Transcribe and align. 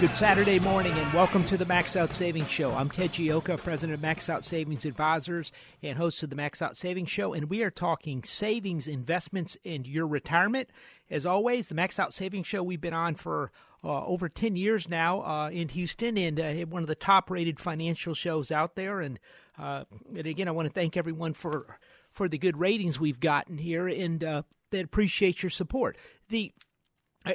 Good 0.00 0.10
Saturday 0.10 0.60
morning 0.60 0.92
and 0.92 1.12
welcome 1.12 1.42
to 1.46 1.56
the 1.56 1.66
Max 1.66 1.96
Out 1.96 2.14
Savings 2.14 2.48
Show. 2.48 2.70
I'm 2.70 2.88
Ted 2.88 3.10
Gioka, 3.10 3.58
president 3.58 3.94
of 3.94 4.00
Max 4.00 4.30
Out 4.30 4.44
Savings 4.44 4.84
Advisors 4.84 5.50
and 5.82 5.98
host 5.98 6.22
of 6.22 6.30
the 6.30 6.36
Max 6.36 6.62
Out 6.62 6.76
Savings 6.76 7.10
Show, 7.10 7.32
and 7.32 7.50
we 7.50 7.64
are 7.64 7.70
talking 7.70 8.22
savings, 8.22 8.86
investments, 8.86 9.56
and 9.64 9.88
your 9.88 10.06
retirement. 10.06 10.70
As 11.10 11.26
always, 11.26 11.66
the 11.66 11.74
Max 11.74 11.98
Out 11.98 12.14
Savings 12.14 12.46
Show 12.46 12.62
we've 12.62 12.80
been 12.80 12.94
on 12.94 13.16
for 13.16 13.50
uh, 13.82 14.04
over 14.04 14.28
10 14.28 14.54
years 14.54 14.88
now 14.88 15.22
uh, 15.22 15.50
in 15.50 15.68
Houston 15.70 16.16
and 16.16 16.38
uh, 16.38 16.52
one 16.66 16.82
of 16.82 16.88
the 16.88 16.94
top 16.94 17.28
rated 17.28 17.58
financial 17.58 18.14
shows 18.14 18.52
out 18.52 18.76
there. 18.76 19.00
And, 19.00 19.18
uh, 19.58 19.82
and 20.16 20.28
again, 20.28 20.46
I 20.46 20.52
want 20.52 20.68
to 20.68 20.72
thank 20.72 20.96
everyone 20.96 21.34
for, 21.34 21.76
for 22.12 22.28
the 22.28 22.38
good 22.38 22.56
ratings 22.56 23.00
we've 23.00 23.18
gotten 23.18 23.58
here 23.58 23.88
and 23.88 24.22
uh, 24.22 24.42
appreciate 24.72 25.42
your 25.42 25.50
support. 25.50 25.96
The 26.28 26.52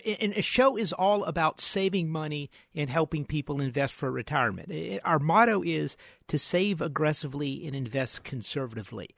and 0.06 0.34
a 0.34 0.42
show 0.42 0.78
is 0.78 0.94
all 0.94 1.24
about 1.24 1.62
saving 1.62 2.10
money 2.10 2.50
and 2.76 2.90
helping 2.90 3.26
people 3.26 3.62
invest 3.62 3.94
for 3.94 4.12
retirement. 4.12 5.02
Our 5.04 5.20
motto 5.20 5.62
is 5.64 5.98
to 6.28 6.40
save 6.40 6.82
aggressively 6.82 7.66
and 7.66 7.76
invest 7.76 8.24
conservatively. 8.24 9.10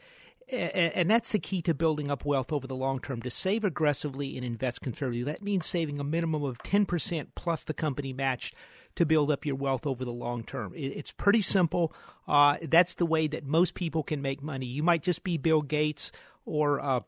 And 0.48 1.09
that's 1.09 1.31
the 1.31 1.40
key 1.40 1.64
to 1.64 1.73
building 1.73 2.12
up 2.12 2.23
wealth 2.23 2.53
over 2.53 2.68
the 2.68 2.76
long 2.76 3.00
term 3.00 3.22
to 3.23 3.31
save 3.31 3.64
aggressively 3.64 4.36
and 4.38 4.46
invest 4.46 4.81
conservatively. 4.81 5.23
That 5.23 5.42
means 5.42 5.66
saving 5.66 6.00
a 6.00 6.03
minimum 6.03 6.44
of 6.44 6.59
10% 6.59 7.28
plus 7.36 7.63
the 7.63 7.74
company 7.74 8.13
matched 8.13 8.53
to 8.96 9.06
build 9.06 9.31
up 9.31 9.46
your 9.46 9.56
wealth 9.56 9.88
over 9.88 10.06
the 10.06 10.13
long 10.13 10.44
term. 10.44 10.74
It's 10.75 11.12
pretty 11.12 11.42
simple. 11.42 11.94
Uh, 12.28 12.57
that's 12.62 12.94
the 12.94 13.07
way 13.07 13.28
that 13.28 13.46
most 13.46 13.74
people 13.74 14.03
can 14.03 14.22
make 14.22 14.44
money. 14.44 14.68
You 14.68 14.84
might 14.84 15.02
just 15.02 15.24
be 15.24 15.38
Bill 15.38 15.63
Gates 15.63 16.12
or 16.46 16.80
uh, 16.80 17.00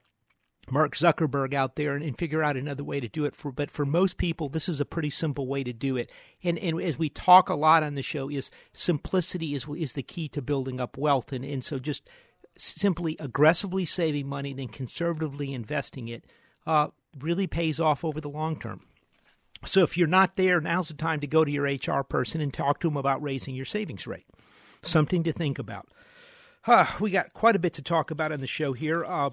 Mark 0.69 0.95
Zuckerberg 0.95 1.53
out 1.53 1.75
there 1.75 1.95
and, 1.95 2.03
and, 2.03 2.17
figure 2.17 2.43
out 2.43 2.57
another 2.57 2.83
way 2.83 2.99
to 2.99 3.07
do 3.07 3.25
it 3.25 3.35
for 3.35 3.51
but 3.51 3.71
for 3.71 3.85
most 3.85 4.17
people 4.17 4.49
this 4.49 4.67
is 4.67 4.81
a 4.81 4.85
pretty 4.85 5.09
simple 5.09 5.47
way 5.47 5.63
to 5.63 5.73
do 5.73 5.95
it. 5.95 6.11
And 6.43 6.57
and 6.59 6.81
as 6.81 6.97
we 6.97 7.09
talk 7.09 7.49
a 7.49 7.55
lot 7.55 7.83
on 7.83 7.93
the 7.93 8.01
show 8.01 8.29
is 8.29 8.51
simplicity 8.73 9.55
is 9.55 9.65
is 9.77 9.93
the 9.93 10.03
key 10.03 10.27
to 10.29 10.41
building 10.41 10.79
up 10.79 10.97
wealth. 10.97 11.31
And 11.31 11.45
and 11.45 11.63
so 11.63 11.79
just 11.79 12.09
simply 12.57 13.15
aggressively 13.19 13.85
saving 13.85 14.27
money 14.27 14.53
then 14.53 14.67
conservatively 14.67 15.53
investing 15.53 16.07
it 16.09 16.25
uh, 16.65 16.87
really 17.17 17.47
pays 17.47 17.79
off 17.79 18.03
over 18.03 18.19
the 18.19 18.29
long 18.29 18.59
term. 18.59 18.81
So 19.63 19.83
if 19.83 19.97
you're 19.97 20.07
not 20.07 20.35
there 20.35 20.59
now's 20.59 20.89
the 20.89 20.95
time 20.95 21.21
to 21.21 21.27
go 21.27 21.45
to 21.45 21.51
your 21.51 21.63
HR 21.63 22.03
person 22.03 22.41
and 22.41 22.53
talk 22.53 22.79
to 22.81 22.87
them 22.87 22.97
about 22.97 23.21
raising 23.23 23.55
your 23.55 23.65
savings 23.65 24.05
rate. 24.05 24.25
Something 24.83 25.23
to 25.23 25.31
think 25.31 25.59
about. 25.59 25.87
We 26.99 27.11
got 27.11 27.31
quite 27.31 27.55
a 27.55 27.59
bit 27.59 27.73
to 27.75 27.81
talk 27.81 28.11
about 28.11 28.33
on 28.33 28.39
the 28.39 28.47
show 28.47 28.73
here. 28.73 29.05
Uh, 29.05 29.29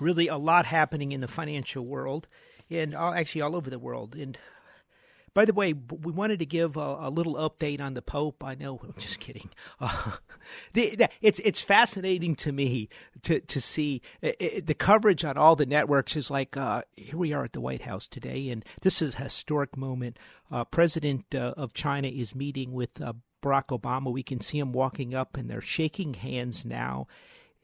really 0.00 0.28
a 0.28 0.36
lot 0.36 0.66
happening 0.66 1.12
in 1.12 1.20
the 1.20 1.28
financial 1.28 1.84
world 1.84 2.28
and 2.70 2.94
actually 2.94 3.40
all 3.40 3.56
over 3.56 3.70
the 3.70 3.78
world. 3.78 4.14
And 4.14 4.38
by 5.34 5.44
the 5.44 5.52
way, 5.52 5.72
we 5.72 6.12
wanted 6.12 6.40
to 6.40 6.46
give 6.46 6.76
a, 6.76 6.96
a 7.00 7.10
little 7.10 7.34
update 7.34 7.80
on 7.80 7.94
the 7.94 8.02
Pope. 8.02 8.42
I 8.42 8.54
know, 8.54 8.80
I'm 8.82 8.94
just 8.98 9.20
kidding. 9.20 9.50
Uh, 9.80 10.12
the, 10.72 10.96
the, 10.96 11.08
it's 11.20 11.38
it's 11.40 11.60
fascinating 11.60 12.34
to 12.36 12.52
me 12.52 12.88
to 13.22 13.40
to 13.40 13.60
see 13.60 14.02
it, 14.20 14.36
it, 14.40 14.66
the 14.66 14.74
coverage 14.74 15.24
on 15.24 15.36
all 15.36 15.56
the 15.56 15.66
networks 15.66 16.16
is 16.16 16.30
like 16.30 16.56
uh, 16.56 16.82
here 16.96 17.16
we 17.16 17.32
are 17.32 17.44
at 17.44 17.52
the 17.52 17.60
White 17.60 17.82
House 17.82 18.06
today, 18.06 18.48
and 18.48 18.64
this 18.82 19.00
is 19.00 19.14
a 19.14 19.24
historic 19.24 19.76
moment. 19.76 20.18
Uh, 20.50 20.64
President 20.64 21.34
uh, 21.34 21.54
of 21.56 21.72
China 21.72 22.08
is 22.08 22.34
meeting 22.34 22.72
with 22.72 23.00
uh, 23.00 23.12
Barack 23.42 23.66
Obama. 23.66 24.12
We 24.12 24.22
can 24.22 24.40
see 24.40 24.58
him 24.58 24.72
walking 24.72 25.14
up, 25.14 25.36
and 25.36 25.48
they're 25.48 25.60
shaking 25.60 26.14
hands 26.14 26.64
now 26.64 27.06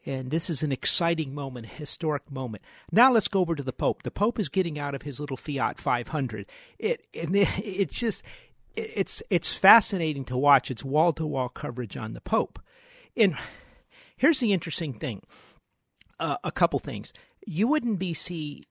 and 0.05 0.29
this 0.29 0.49
is 0.49 0.61
an 0.61 0.71
exciting 0.71 1.33
moment, 1.33 1.65
a 1.65 1.69
historic 1.69 2.29
moment. 2.31 2.63
Now 2.91 3.11
let's 3.11 3.27
go 3.27 3.39
over 3.39 3.55
to 3.55 3.63
the 3.63 3.73
Pope. 3.73 4.03
The 4.03 4.11
Pope 4.11 4.39
is 4.39 4.49
getting 4.49 4.77
out 4.77 4.93
of 4.93 5.01
his 5.01 5.19
little 5.19 5.37
Fiat 5.37 5.79
500. 5.79 6.45
It, 6.77 7.07
and 7.13 7.35
it, 7.35 7.47
it's 7.57 7.97
just, 7.97 8.23
it's 8.75 9.23
it's 9.29 9.53
fascinating 9.53 10.25
to 10.25 10.37
watch. 10.37 10.69
It's 10.69 10.83
wall 10.83 11.13
to 11.13 11.25
wall 11.25 11.49
coverage 11.49 11.97
on 11.97 12.13
the 12.13 12.21
Pope. 12.21 12.59
And 13.15 13.35
here's 14.17 14.39
the 14.39 14.53
interesting 14.53 14.93
thing: 14.93 15.23
uh, 16.19 16.37
a 16.43 16.51
couple 16.51 16.79
things. 16.79 17.13
You 17.47 17.67
wouldn't 17.67 17.99
be 17.99 18.13
see. 18.13 18.63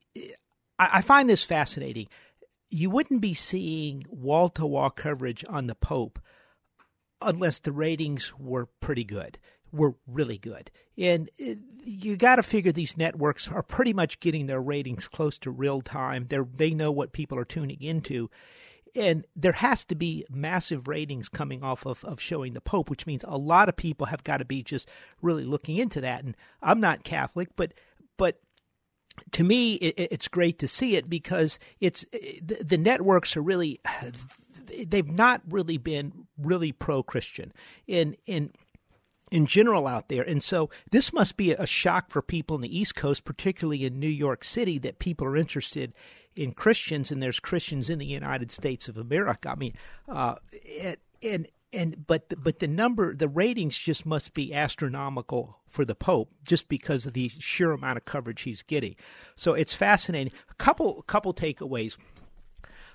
I, 0.79 0.91
I 0.95 1.03
find 1.03 1.29
this 1.29 1.45
fascinating. 1.45 2.09
You 2.69 2.91
wouldn't 2.91 3.21
be 3.21 3.35
seeing 3.35 4.05
wall 4.09 4.49
to 4.51 4.67
wall 4.67 4.91
coverage 4.91 5.45
on 5.49 5.69
the 5.69 5.75
Pope 5.75 6.19
unless 7.23 7.59
the 7.59 7.73
ratings 7.73 8.35
were 8.39 8.67
pretty 8.81 9.05
good 9.05 9.39
were 9.75 9.95
really 10.07 10.39
good. 10.39 10.71
And 10.97 11.31
uh, 11.41 11.55
you 11.85 12.17
got 12.17 12.37
to 12.37 12.43
figure 12.43 12.73
these 12.73 12.97
networks 12.97 13.49
are 13.49 13.63
pretty 13.63 13.93
much 13.93 14.21
getting 14.21 14.47
their 14.47 14.61
ratings 14.61 15.09
close 15.09 15.39
to 15.41 15.51
real 15.51 15.83
time. 15.83 16.27
They 16.29 16.39
they 16.55 16.71
know 16.71 16.93
what 16.93 17.13
people 17.13 17.39
are 17.39 17.45
tuning 17.45 17.83
into. 17.83 18.31
And 18.97 19.27
there 19.35 19.53
has 19.53 19.85
to 19.87 19.97
be 19.97 20.25
massive 20.31 20.87
ratings 20.87 21.29
coming 21.29 21.65
off 21.65 21.85
of, 21.85 22.05
of 22.05 22.21
showing 22.21 22.55
the 22.55 22.61
Pope, 22.61 22.89
which 22.89 23.07
means 23.07 23.25
a 23.27 23.37
lot 23.37 23.69
of 23.69 23.77
people 23.77 24.07
have 24.07 24.23
got 24.23 24.37
to 24.37 24.45
be 24.45 24.63
just 24.63 24.89
really 25.21 25.45
looking 25.45 25.79
into 25.79 26.01
that. 26.03 26.23
And 26.23 26.37
I'm 26.63 26.81
not 26.81 27.03
Catholic, 27.03 27.49
but 27.57 27.75
but 28.17 28.41
to 29.33 29.45
me, 29.45 29.75
it, 29.75 29.95
it's 30.13 30.29
great 30.29 30.59
to 30.61 30.69
see 30.69 30.97
it 30.97 31.11
because 31.11 31.59
it's 31.81 32.05
the, 32.13 32.63
the 32.65 32.79
networks 32.79 33.37
are 33.37 33.43
really 33.43 33.81
they've 34.87 35.11
not 35.11 35.43
really 35.49 35.77
been 35.77 36.27
really 36.39 36.73
pro 36.73 37.03
Christian. 37.03 37.53
In 37.87 38.17
in 38.27 38.53
in 39.35 39.47
general 39.47 39.89
out 39.89 40.09
there. 40.09 40.23
And 40.23 40.41
so 40.41 40.71
this 40.93 41.13
must 41.13 41.37
be 41.37 41.51
a 41.51 41.67
shock 41.67 42.13
for 42.13 42.23
people 42.23 42.55
in 42.55 42.63
the 42.63 42.79
East 42.79 42.95
Coast, 42.95 43.25
particularly 43.25 43.85
in 43.85 43.99
New 43.99 44.07
York 44.07 44.45
City, 44.45 44.79
that 44.79 45.01
people 45.01 45.27
are 45.27 45.37
interested 45.37 45.93
in 46.37 46.53
Christians 46.53 47.11
and 47.11 47.21
there's 47.21 47.41
Christians 47.41 47.91
in 47.91 47.99
the 47.99 48.07
United 48.07 48.53
States 48.53 48.89
of 48.89 48.97
America. 48.97 49.51
I 49.51 49.57
mean, 49.57 49.75
uh, 50.09 50.37
and, 50.81 50.99
and 51.21 51.49
and 51.73 52.07
but 52.07 52.33
but 52.39 52.61
the 52.61 52.69
number 52.69 53.13
the 53.13 53.27
ratings 53.27 53.77
just 53.77 54.07
must 54.07 54.35
be 54.35 54.55
astronomical 54.55 55.59
for 55.69 55.85
the 55.85 55.97
Pope 55.97 56.31
just 56.47 56.69
because 56.69 57.05
of 57.05 57.15
the 57.15 57.29
sheer 57.41 57.73
amount 57.73 57.97
of 57.97 58.05
coverage 58.05 58.43
he's 58.43 58.63
getting. 58.63 58.95
So 59.35 59.55
it's 59.55 59.75
fascinating. 59.75 60.33
A 60.49 60.55
couple 60.55 61.03
couple 61.03 61.35
takeaways. 61.35 61.99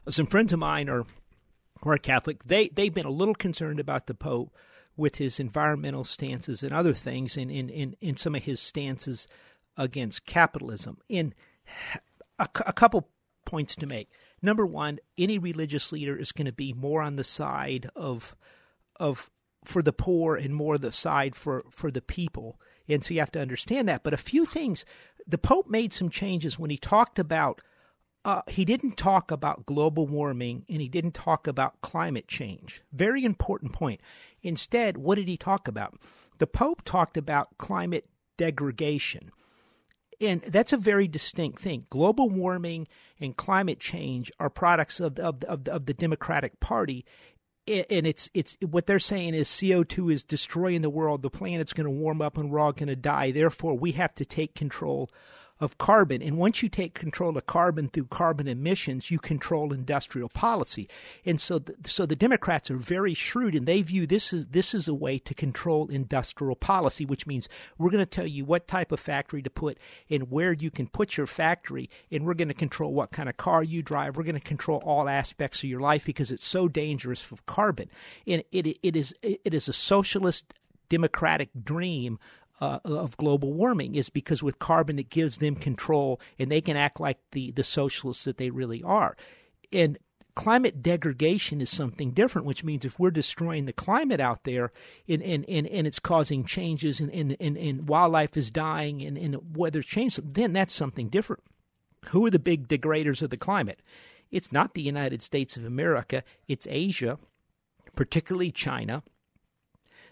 Some 0.07 0.27
friends 0.27 0.53
of 0.53 0.59
mine 0.59 0.87
are 0.87 1.03
are 1.83 1.97
Catholic. 1.97 2.45
They 2.45 2.69
they've 2.69 2.93
been 2.93 3.05
a 3.05 3.11
little 3.11 3.35
concerned 3.35 3.81
about 3.81 4.07
the 4.07 4.13
Pope 4.13 4.55
with 4.99 5.15
his 5.15 5.39
environmental 5.39 6.03
stances 6.03 6.61
and 6.61 6.73
other 6.73 6.93
things, 6.93 7.37
and 7.37 7.49
in, 7.49 7.69
in, 7.69 7.95
in 8.01 8.17
some 8.17 8.35
of 8.35 8.43
his 8.43 8.59
stances 8.59 9.27
against 9.77 10.25
capitalism. 10.25 10.99
In 11.07 11.33
a, 12.37 12.47
a 12.65 12.73
couple 12.73 13.09
points 13.45 13.75
to 13.77 13.87
make. 13.87 14.09
Number 14.41 14.65
one, 14.65 14.99
any 15.17 15.37
religious 15.37 15.91
leader 15.91 16.15
is 16.15 16.31
going 16.31 16.45
to 16.45 16.51
be 16.51 16.73
more 16.73 17.01
on 17.01 17.15
the 17.15 17.23
side 17.23 17.89
of 17.95 18.35
of 18.97 19.29
for 19.63 19.81
the 19.81 19.93
poor 19.93 20.35
and 20.35 20.55
more 20.55 20.77
the 20.77 20.91
side 20.91 21.35
for, 21.35 21.65
for 21.69 21.91
the 21.91 22.01
people. 22.01 22.59
And 22.87 23.03
so 23.03 23.13
you 23.13 23.19
have 23.19 23.31
to 23.33 23.41
understand 23.41 23.87
that. 23.87 24.03
But 24.03 24.13
a 24.13 24.17
few 24.17 24.45
things, 24.45 24.85
the 25.27 25.37
Pope 25.37 25.67
made 25.69 25.93
some 25.93 26.09
changes 26.09 26.57
when 26.57 26.69
he 26.69 26.77
talked 26.77 27.19
about, 27.19 27.61
uh, 28.25 28.41
he 28.47 28.65
didn't 28.65 28.97
talk 28.97 29.31
about 29.31 29.65
global 29.65 30.05
warming 30.05 30.65
and 30.69 30.81
he 30.81 30.89
didn't 30.89 31.13
talk 31.13 31.47
about 31.47 31.81
climate 31.81 32.27
change. 32.27 32.81
Very 32.91 33.23
important 33.23 33.71
point. 33.71 34.01
Instead, 34.41 34.97
what 34.97 35.15
did 35.15 35.27
he 35.27 35.37
talk 35.37 35.67
about? 35.67 35.95
The 36.37 36.47
Pope 36.47 36.83
talked 36.83 37.17
about 37.17 37.57
climate 37.57 38.07
degradation. 38.37 39.31
And 40.21 40.41
that's 40.41 40.73
a 40.73 40.77
very 40.77 41.07
distinct 41.07 41.61
thing. 41.61 41.85
Global 41.89 42.29
warming 42.29 42.87
and 43.21 43.37
climate 43.37 43.79
change 43.79 44.31
are 44.37 44.49
products 44.49 44.99
of, 44.99 45.17
of, 45.17 45.43
of, 45.45 45.67
of 45.69 45.85
the 45.85 45.93
Democratic 45.93 46.59
Party, 46.59 47.05
and 47.67 48.07
it's 48.07 48.29
it's 48.33 48.57
what 48.61 48.87
they're 48.87 48.99
saying 48.99 49.35
is 49.35 49.47
CO2 49.47 50.11
is 50.11 50.23
destroying 50.23 50.81
the 50.81 50.89
world. 50.89 51.21
The 51.21 51.29
planet's 51.29 51.73
going 51.73 51.85
to 51.85 51.91
warm 51.91 52.21
up 52.21 52.37
and 52.37 52.49
we're 52.49 52.59
all 52.59 52.71
going 52.71 52.87
to 52.87 52.95
die. 52.95 53.31
Therefore, 53.31 53.77
we 53.77 53.91
have 53.93 54.15
to 54.15 54.25
take 54.25 54.55
control 54.55 55.09
of 55.59 55.77
carbon. 55.77 56.21
And 56.21 56.37
once 56.37 56.63
you 56.63 56.69
take 56.69 56.93
control 56.93 57.37
of 57.37 57.45
carbon 57.45 57.89
through 57.89 58.05
carbon 58.05 58.47
emissions, 58.47 59.11
you 59.11 59.19
control 59.19 59.73
industrial 59.73 60.29
policy. 60.29 60.87
And 61.25 61.39
so, 61.39 61.59
the, 61.59 61.75
so 61.85 62.05
the 62.05 62.15
Democrats 62.15 62.71
are 62.71 62.77
very 62.77 63.13
shrewd, 63.13 63.55
and 63.55 63.65
they 63.65 63.81
view 63.81 64.07
this 64.07 64.31
as 64.33 64.47
this 64.47 64.73
is 64.73 64.87
a 64.87 64.93
way 64.93 65.19
to 65.19 65.33
control 65.33 65.87
industrial 65.87 66.55
policy, 66.55 67.05
which 67.05 67.27
means 67.27 67.49
we're 67.77 67.89
going 67.89 68.05
to 68.05 68.09
tell 68.09 68.27
you 68.27 68.45
what 68.45 68.67
type 68.67 68.91
of 68.91 68.99
factory 68.99 69.41
to 69.41 69.49
put 69.49 69.77
and 70.09 70.31
where 70.31 70.53
you 70.53 70.71
can 70.71 70.87
put 70.87 71.17
your 71.17 71.27
factory, 71.27 71.89
and 72.11 72.25
we're 72.25 72.33
going 72.33 72.47
to 72.47 72.53
control 72.53 72.93
what 72.93 73.11
kind 73.11 73.27
of 73.27 73.37
car 73.37 73.63
you 73.63 73.81
drive. 73.81 74.15
We're 74.15 74.23
going 74.23 74.35
to 74.35 74.41
control 74.41 74.81
all 74.85 75.09
aspects 75.09 75.63
of 75.63 75.69
your 75.69 75.81
life 75.81 76.05
because 76.05 76.31
it's 76.31 76.45
so 76.45 76.67
dangerous 76.67 77.21
for 77.21 77.37
carbon. 77.45 77.89
And 78.25 78.43
it 78.51 78.77
it 78.81 78.95
is 78.95 79.13
it 79.21 79.53
is 79.53 79.67
a 79.67 79.73
socialist 79.73 80.53
democratic 80.89 81.49
dream 81.63 82.19
uh, 82.61 82.79
of 82.83 83.17
global 83.17 83.53
warming 83.53 83.95
is 83.95 84.09
because 84.09 84.43
with 84.43 84.59
carbon 84.59 84.99
it 84.99 85.09
gives 85.09 85.37
them 85.37 85.55
control 85.55 86.19
and 86.37 86.51
they 86.51 86.61
can 86.61 86.77
act 86.77 86.99
like 86.99 87.17
the, 87.31 87.51
the 87.51 87.63
socialists 87.63 88.25
that 88.25 88.37
they 88.37 88.49
really 88.49 88.83
are. 88.83 89.15
And 89.71 89.97
climate 90.35 90.81
degradation 90.81 91.61
is 91.61 91.69
something 91.69 92.11
different, 92.11 92.47
which 92.47 92.63
means 92.63 92.85
if 92.85 92.97
we're 92.97 93.11
destroying 93.11 93.65
the 93.65 93.73
climate 93.73 94.19
out 94.19 94.43
there 94.43 94.71
and, 95.07 95.21
and, 95.21 95.45
and, 95.49 95.67
and 95.67 95.85
it's 95.85 95.99
causing 95.99 96.45
changes 96.45 96.99
and, 96.99 97.11
and, 97.11 97.35
and, 97.39 97.57
and 97.57 97.89
wildlife 97.89 98.37
is 98.37 98.51
dying 98.51 99.01
and, 99.01 99.17
and 99.17 99.57
weather's 99.57 99.85
changed, 99.85 100.35
then 100.35 100.53
that's 100.53 100.73
something 100.73 101.09
different. 101.09 101.43
Who 102.09 102.25
are 102.25 102.29
the 102.29 102.39
big 102.39 102.67
degraders 102.67 103.21
of 103.21 103.29
the 103.29 103.37
climate? 103.37 103.81
It's 104.31 104.51
not 104.51 104.73
the 104.73 104.81
United 104.81 105.21
States 105.21 105.57
of 105.57 105.65
America, 105.65 106.23
it's 106.47 106.67
Asia, 106.69 107.17
particularly 107.95 108.51
China 108.51 109.03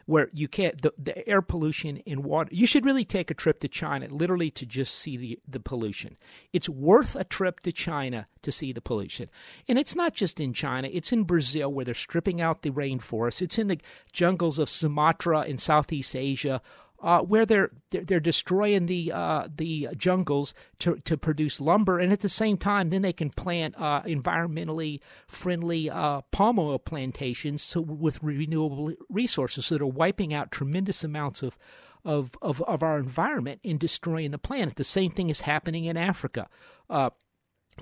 where 0.08 0.30
you 0.34 0.48
can't 0.48 0.82
the, 0.82 0.92
the 0.98 1.28
air 1.30 1.42
pollution 1.42 1.98
in 1.98 2.24
water. 2.24 2.50
You 2.52 2.66
should 2.66 2.86
really 2.86 3.06
take 3.06 3.30
a 3.30 3.36
trip 3.36 3.60
to 3.60 3.68
China, 3.68 4.08
literally 4.10 4.50
to 4.52 4.66
just 4.66 4.96
see 4.96 5.18
the 5.18 5.40
the 5.48 5.60
pollution. 5.60 6.18
It's 6.52 6.68
worth 6.68 7.16
a 7.16 7.24
trip 7.24 7.60
to 7.62 7.72
China 7.72 8.28
to 8.42 8.52
see 8.52 8.72
the 8.72 8.82
pollution, 8.82 9.30
and 9.68 9.78
it's 9.78 9.96
not 9.96 10.16
just 10.16 10.40
in 10.40 10.54
China. 10.54 10.90
It's 10.92 11.12
in 11.12 11.24
Brazil 11.24 11.72
where 11.72 11.86
they're 11.86 11.94
stripping 11.94 12.42
out 12.42 12.64
the 12.64 12.72
rainforest. 12.72 13.42
It's 13.42 13.60
in 13.60 13.68
the 13.68 13.80
jungles 14.12 14.58
of 14.58 14.70
Sumatra 14.70 15.44
in 15.44 15.58
Southeast 15.58 16.16
Asia 16.16 16.62
uh, 17.02 17.22
where 17.22 17.46
they're, 17.46 17.72
they're, 17.92 18.20
destroying 18.20 18.88
the 18.88 19.12
uh, 19.12 19.48
the 19.56 19.90
jungles 19.96 20.54
to 20.80 20.96
to 21.06 21.16
produce 21.16 21.62
lumber, 21.62 22.00
and 22.00 22.12
at 22.12 22.22
the 22.22 22.30
same 22.30 22.58
time, 22.58 22.90
then 22.90 23.04
they 23.04 23.14
can 23.14 23.30
plant 23.30 23.76
uh, 23.80 24.02
environmentally 24.04 25.00
friendly 25.28 25.90
uh, 25.90 26.22
palm 26.32 26.58
oil 26.58 26.80
plantations 26.80 27.62
so, 27.62 27.82
with 27.82 28.24
renewable 28.24 28.94
resources 29.10 29.70
that 29.70 29.82
are 29.82 29.88
wiping 29.88 30.34
out 30.34 30.52
tremendous 30.52 31.04
amounts 31.04 31.44
of. 31.44 31.58
Of, 32.06 32.32
of, 32.42 32.62
of 32.62 32.84
our 32.84 33.00
environment 33.00 33.60
and 33.66 33.78
destroying 33.78 34.32
the 34.32 34.38
planet. 34.38 34.76
The 34.76 34.86
same 34.86 35.12
thing 35.12 35.30
is 35.30 35.42
happening 35.42 35.86
in 35.86 35.98
Africa. 35.98 36.48
Uh, 36.90 37.10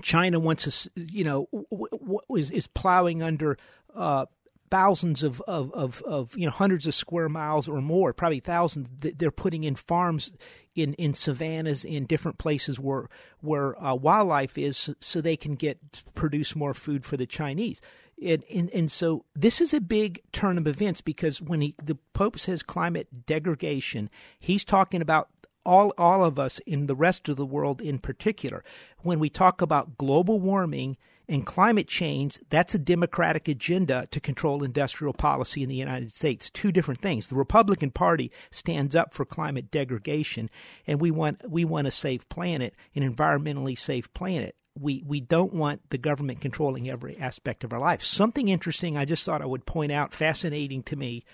China 0.02 0.40
wants 0.40 0.64
to, 0.64 0.90
you 0.96 1.22
know, 1.22 1.48
w- 1.52 1.88
w- 1.92 2.18
is, 2.30 2.50
is 2.50 2.66
plowing 2.66 3.22
under 3.22 3.56
uh, 3.94 4.26
thousands 4.76 5.22
of, 5.22 5.40
of, 5.48 5.72
of, 5.72 6.02
of, 6.02 6.36
you 6.36 6.44
know 6.44 6.52
hundreds 6.52 6.86
of 6.86 6.94
square 6.94 7.30
miles 7.30 7.66
or 7.66 7.80
more, 7.80 8.12
probably 8.12 8.40
thousands. 8.40 8.88
They're 9.00 9.30
putting 9.30 9.64
in 9.64 9.74
farms 9.74 10.34
in, 10.74 10.92
in 10.94 11.14
savannas 11.14 11.82
in 11.82 12.04
different 12.04 12.36
places 12.36 12.78
where 12.78 13.08
where 13.40 13.82
uh, 13.82 13.94
wildlife 13.94 14.58
is, 14.58 14.94
so 15.00 15.20
they 15.20 15.36
can 15.36 15.54
get 15.54 16.04
produce 16.14 16.54
more 16.54 16.74
food 16.74 17.06
for 17.06 17.16
the 17.16 17.24
Chinese. 17.26 17.80
And, 18.22 18.44
and 18.52 18.70
and 18.70 18.90
so 18.90 19.24
this 19.34 19.62
is 19.62 19.72
a 19.72 19.80
big 19.80 20.20
turn 20.32 20.58
of 20.58 20.66
events 20.66 21.00
because 21.00 21.40
when 21.40 21.62
he 21.62 21.74
the 21.82 21.96
Pope 22.12 22.38
says 22.38 22.62
climate 22.62 23.24
degradation, 23.24 24.10
he's 24.38 24.64
talking 24.64 25.00
about 25.00 25.30
all 25.64 25.94
all 25.96 26.22
of 26.22 26.38
us 26.38 26.58
in 26.66 26.86
the 26.86 26.96
rest 26.96 27.30
of 27.30 27.36
the 27.36 27.46
world 27.46 27.80
in 27.80 27.98
particular. 27.98 28.62
When 29.02 29.20
we 29.20 29.30
talk 29.30 29.62
about 29.62 29.96
global 29.96 30.38
warming 30.38 30.98
and 31.28 31.44
climate 31.44 31.88
change, 31.88 32.38
that's 32.50 32.74
a 32.74 32.78
Democratic 32.78 33.48
agenda 33.48 34.06
to 34.10 34.20
control 34.20 34.62
industrial 34.62 35.12
policy 35.12 35.62
in 35.62 35.68
the 35.68 35.74
United 35.74 36.12
States. 36.12 36.50
Two 36.50 36.70
different 36.70 37.00
things. 37.00 37.28
The 37.28 37.34
Republican 37.34 37.90
Party 37.90 38.30
stands 38.50 38.94
up 38.94 39.12
for 39.12 39.24
climate 39.24 39.70
degradation, 39.70 40.48
and 40.86 41.00
we 41.00 41.10
want 41.10 41.48
we 41.48 41.64
want 41.64 41.88
a 41.88 41.90
safe 41.90 42.28
planet, 42.28 42.74
an 42.94 43.02
environmentally 43.02 43.76
safe 43.76 44.12
planet. 44.14 44.54
We 44.78 45.02
we 45.06 45.20
don't 45.20 45.54
want 45.54 45.90
the 45.90 45.98
government 45.98 46.40
controlling 46.40 46.88
every 46.88 47.18
aspect 47.18 47.64
of 47.64 47.72
our 47.72 47.80
life. 47.80 48.02
Something 48.02 48.48
interesting 48.48 48.96
I 48.96 49.04
just 49.04 49.24
thought 49.24 49.42
I 49.42 49.46
would 49.46 49.66
point 49.66 49.90
out, 49.92 50.14
fascinating 50.14 50.82
to 50.84 50.96
me. 50.96 51.24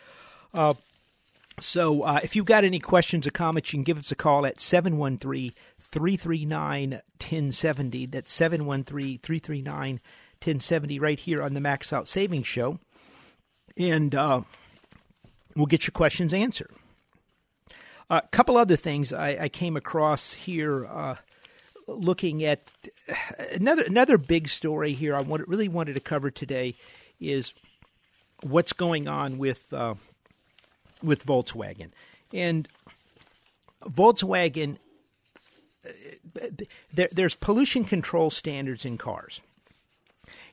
Uh, 0.55 0.75
so, 1.61 2.03
uh, 2.03 2.21
if 2.23 2.35
you've 2.35 2.47
got 2.47 2.65
any 2.65 2.79
questions 2.79 3.27
or 3.27 3.31
comments, 3.31 3.73
you 3.73 3.77
can 3.77 3.85
give 3.85 3.99
us 3.99 4.11
a 4.11 4.17
call 4.17 4.47
at 4.47 4.59
713 4.59 5.53
339 5.93 6.91
1070. 6.91 8.07
That's 8.07 8.33
713 8.33 9.19
339 9.19 10.01
1070 10.41 10.99
right 10.99 11.21
here 11.21 11.43
on 11.43 11.55
the 11.55 11.61
Max 11.61 11.93
Out 11.93 12.09
Savings 12.09 12.47
Show. 12.47 12.79
And 13.77 14.15
uh, 14.15 14.43
we'll 15.55 15.67
get 15.67 15.87
your 15.87 15.93
questions 15.93 16.35
answered. 16.35 16.71
A 18.11 18.23
couple 18.31 18.57
other 18.57 18.77
things 18.77 19.13
I, 19.13 19.37
I 19.43 19.49
came 19.49 19.77
across 19.77 20.35
here 20.35 20.87
uh, 20.87 21.17
looking 21.87 22.45
at 22.45 22.71
another 23.53 23.85
another 23.85 24.19
big 24.19 24.49
story 24.49 24.93
here 24.93 25.15
I 25.15 25.23
really 25.23 25.69
wanted 25.69 25.95
to 25.95 26.01
cover 26.01 26.31
today 26.31 26.75
is 27.21 27.55
what's 28.43 28.73
going 28.73 29.09
on 29.09 29.39
with 29.39 29.73
uh, 29.73 29.95
with 31.03 31.25
Volkswagen. 31.25 31.91
And 32.33 32.69
Volkswagen 33.85 34.79
there, 36.93 37.09
there's 37.13 37.37
pollution 37.37 37.85
control 37.85 38.31
standards 38.31 38.85
in 38.85 38.99
cars, 38.99 39.41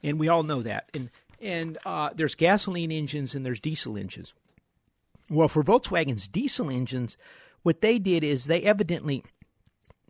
and 0.03 0.19
we 0.19 0.27
all 0.27 0.43
know 0.43 0.61
that. 0.61 0.89
And 0.93 1.09
and 1.41 1.77
uh, 1.85 2.09
there's 2.13 2.35
gasoline 2.35 2.91
engines 2.91 3.33
and 3.33 3.45
there's 3.45 3.59
diesel 3.59 3.97
engines. 3.97 4.33
Well, 5.29 5.47
for 5.47 5.63
Volkswagen's 5.63 6.27
diesel 6.27 6.69
engines, 6.69 7.17
what 7.63 7.81
they 7.81 7.99
did 7.99 8.23
is 8.23 8.45
they 8.45 8.61
evidently 8.63 9.23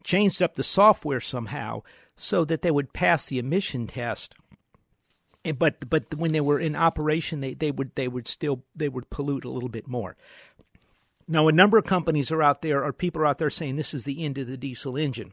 changed 0.03 0.41
up 0.41 0.55
the 0.55 0.63
software 0.63 1.19
somehow 1.19 1.81
so 2.15 2.45
that 2.45 2.61
they 2.61 2.71
would 2.71 2.93
pass 2.93 3.27
the 3.27 3.39
emission 3.39 3.87
test. 3.87 4.33
And, 5.45 5.57
but 5.57 5.89
but 5.89 6.15
when 6.15 6.31
they 6.31 6.41
were 6.41 6.59
in 6.59 6.75
operation, 6.75 7.41
they, 7.41 7.53
they 7.53 7.71
would 7.71 7.95
they 7.95 8.07
would 8.07 8.27
still 8.27 8.63
they 8.75 8.89
would 8.89 9.09
pollute 9.09 9.45
a 9.45 9.49
little 9.49 9.69
bit 9.69 9.87
more. 9.87 10.15
Now, 11.27 11.47
a 11.47 11.51
number 11.51 11.77
of 11.77 11.85
companies 11.85 12.31
are 12.31 12.41
out 12.41 12.63
there, 12.63 12.83
or 12.83 12.91
people 12.91 13.21
are 13.21 13.27
out 13.27 13.37
there 13.37 13.51
saying 13.51 13.75
this 13.75 13.93
is 13.93 14.03
the 14.03 14.25
end 14.25 14.39
of 14.39 14.47
the 14.47 14.57
diesel 14.57 14.97
engine. 14.97 15.31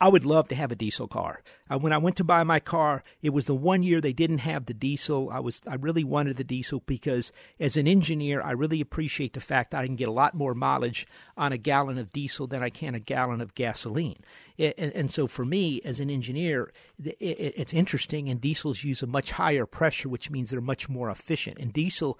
I 0.00 0.08
would 0.08 0.24
love 0.24 0.48
to 0.48 0.54
have 0.56 0.72
a 0.72 0.76
diesel 0.76 1.06
car. 1.06 1.42
Uh, 1.70 1.78
when 1.78 1.92
I 1.92 1.98
went 1.98 2.16
to 2.16 2.24
buy 2.24 2.42
my 2.42 2.58
car, 2.58 3.04
it 3.22 3.30
was 3.30 3.46
the 3.46 3.54
one 3.54 3.82
year 3.82 4.00
they 4.00 4.12
didn't 4.12 4.38
have 4.38 4.66
the 4.66 4.74
diesel. 4.74 5.30
I 5.30 5.38
was 5.38 5.60
I 5.66 5.76
really 5.76 6.02
wanted 6.02 6.36
the 6.36 6.44
diesel 6.44 6.82
because 6.84 7.30
as 7.60 7.76
an 7.76 7.86
engineer, 7.86 8.42
I 8.42 8.52
really 8.52 8.80
appreciate 8.80 9.34
the 9.34 9.40
fact 9.40 9.70
that 9.70 9.82
I 9.82 9.86
can 9.86 9.96
get 9.96 10.08
a 10.08 10.12
lot 10.12 10.34
more 10.34 10.54
mileage 10.54 11.06
on 11.36 11.52
a 11.52 11.58
gallon 11.58 11.98
of 11.98 12.12
diesel 12.12 12.46
than 12.46 12.62
I 12.62 12.70
can 12.70 12.94
a 12.94 13.00
gallon 13.00 13.40
of 13.40 13.54
gasoline. 13.54 14.18
and, 14.58 14.74
and, 14.78 15.10
so 15.10 15.26
for 15.28 15.44
me 15.44 15.80
as 15.84 16.00
an 16.00 16.10
engineer, 16.10 16.72
it, 17.02 17.16
it, 17.20 17.54
it's 17.56 17.72
interesting. 17.72 18.28
And 18.28 18.40
diesels 18.40 18.82
use 18.82 19.02
a 19.02 19.06
much 19.06 19.32
higher 19.32 19.66
pressure, 19.66 20.08
which 20.08 20.30
means 20.30 20.50
they're 20.50 20.60
much 20.60 20.88
more 20.88 21.08
efficient. 21.08 21.58
And 21.58 21.72
diesel 21.72 22.18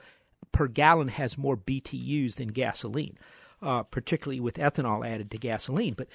per 0.53 0.69
gallon 0.69 1.09
has 1.09 1.37
more 1.37 1.57
BTUs 1.57 2.37
than 2.37 2.49
gasoline, 2.49 3.19
uh, 3.61 3.83
particularly 3.83 4.41
with 4.41 4.57
ethanol 4.57 5.07
added 5.07 5.31
to 5.33 5.39
gasoline. 5.39 5.95
But 5.95 6.09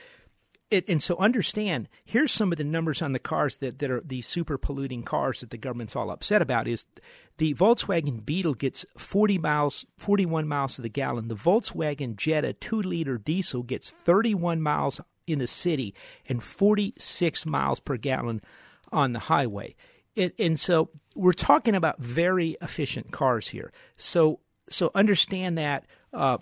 it, 0.72 0.88
and 0.88 1.02
so 1.02 1.18
understand 1.18 1.90
here's 2.06 2.32
some 2.32 2.52
of 2.52 2.58
the 2.58 2.64
numbers 2.64 3.02
on 3.02 3.12
the 3.12 3.20
cars 3.20 3.58
that, 3.58 3.80
that 3.80 3.92
are 3.92 4.02
these 4.06 4.28
super 4.28 4.58
polluting 4.58 5.04
cars 5.04 5.42
that 5.42 5.50
the 5.50 5.58
government's 5.58 5.96
all 5.96 6.12
upset 6.12 6.42
about 6.42 6.68
is 6.68 6.86
the 7.38 7.54
Volkswagen 7.56 8.26
Beetle 8.26 8.54
gets 8.54 8.86
40 8.98 9.38
miles 9.38 9.86
41 9.98 10.48
miles 10.48 10.76
to 10.76 10.82
the 10.82 10.90
gallon 10.90 11.28
the 11.28 11.36
Volkswagen 11.36 12.16
Jetta 12.16 12.54
2 12.54 12.82
liter 12.82 13.18
diesel 13.18 13.64
gets 13.64 13.90
31 13.92 14.62
miles 14.62 15.02
in 15.28 15.40
the 15.40 15.48
city 15.48 15.94
and 16.28 16.44
46 16.44 17.46
miles 17.46 17.80
per 17.80 17.98
gallon 17.98 18.42
on 18.92 19.14
the 19.14 19.20
highway 19.20 19.76
it, 20.20 20.36
and 20.38 20.60
so 20.60 20.90
we're 21.16 21.34
talking 21.34 21.76
about 21.76 22.00
very 22.00 22.58
efficient 22.62 23.12
cars 23.12 23.48
here. 23.48 23.72
So 23.98 24.40
so 24.70 24.92
understand 24.94 25.58
that 25.58 25.86
uh, 26.14 26.38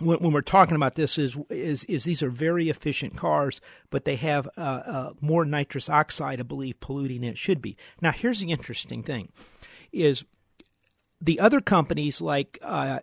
when, 0.00 0.18
when, 0.18 0.32
we're 0.32 0.42
talking 0.42 0.76
about 0.76 0.94
this 0.94 1.18
is, 1.18 1.36
is 1.50 1.84
is 1.84 2.04
these 2.04 2.22
are 2.22 2.30
very 2.30 2.68
efficient 2.68 3.16
cars, 3.16 3.60
but 3.90 4.04
they 4.04 4.16
have 4.16 4.48
uh, 4.56 4.60
uh, 4.60 5.12
more 5.20 5.44
nitrous 5.44 5.88
oxide, 5.88 6.40
I 6.40 6.42
believe, 6.42 6.80
polluting 6.80 7.22
than 7.22 7.30
it 7.30 7.38
should 7.38 7.62
be. 7.62 7.76
Now, 8.00 8.12
here's 8.12 8.40
the 8.40 8.50
interesting 8.50 9.02
thing: 9.02 9.30
is 9.92 10.24
the 11.20 11.40
other 11.40 11.60
companies 11.60 12.20
like 12.20 12.58
uh, 12.62 13.00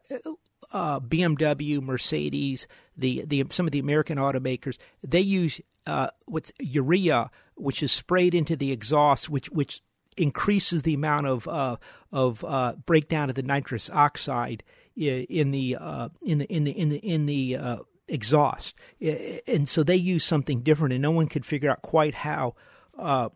uh 0.71 0.99
BMW, 0.99 1.81
Mercedes, 1.81 2.67
the 2.97 3.23
the 3.25 3.45
some 3.49 3.65
of 3.65 3.71
the 3.71 3.79
American 3.79 4.17
automakers, 4.17 4.77
they 5.03 5.21
use 5.21 5.61
uh, 5.85 6.09
what's 6.25 6.51
urea, 6.59 7.29
which 7.55 7.83
is 7.83 7.91
sprayed 7.91 8.33
into 8.33 8.55
the 8.55 8.71
exhaust, 8.71 9.29
which 9.29 9.49
which 9.49 9.81
increases 10.17 10.83
the 10.83 10.93
amount 10.93 11.27
of 11.27 11.47
uh, 11.47 11.77
of 12.11 12.45
breakdown 12.85 13.29
of 13.29 13.35
the 13.35 13.43
nitrous 13.43 13.89
oxide 13.89 14.63
in 14.95 15.51
the 15.51 15.77
uh, 15.79 16.09
in 16.21 16.39
the 16.39 16.45
in 16.45 16.63
the 16.63 16.71
in 16.71 16.89
the 16.89 16.97
in 16.97 17.25
the 17.25 17.57
uh, 17.57 17.77
exhaust, 18.07 18.75
and 19.01 19.67
so 19.67 19.83
they 19.83 19.95
use 19.95 20.23
something 20.23 20.61
different, 20.61 20.93
and 20.93 21.01
no 21.01 21.11
one 21.11 21.27
could 21.27 21.45
figure 21.45 21.69
out 21.69 21.81
quite 21.81 22.15
how 22.15 22.55
uh, 22.97 23.29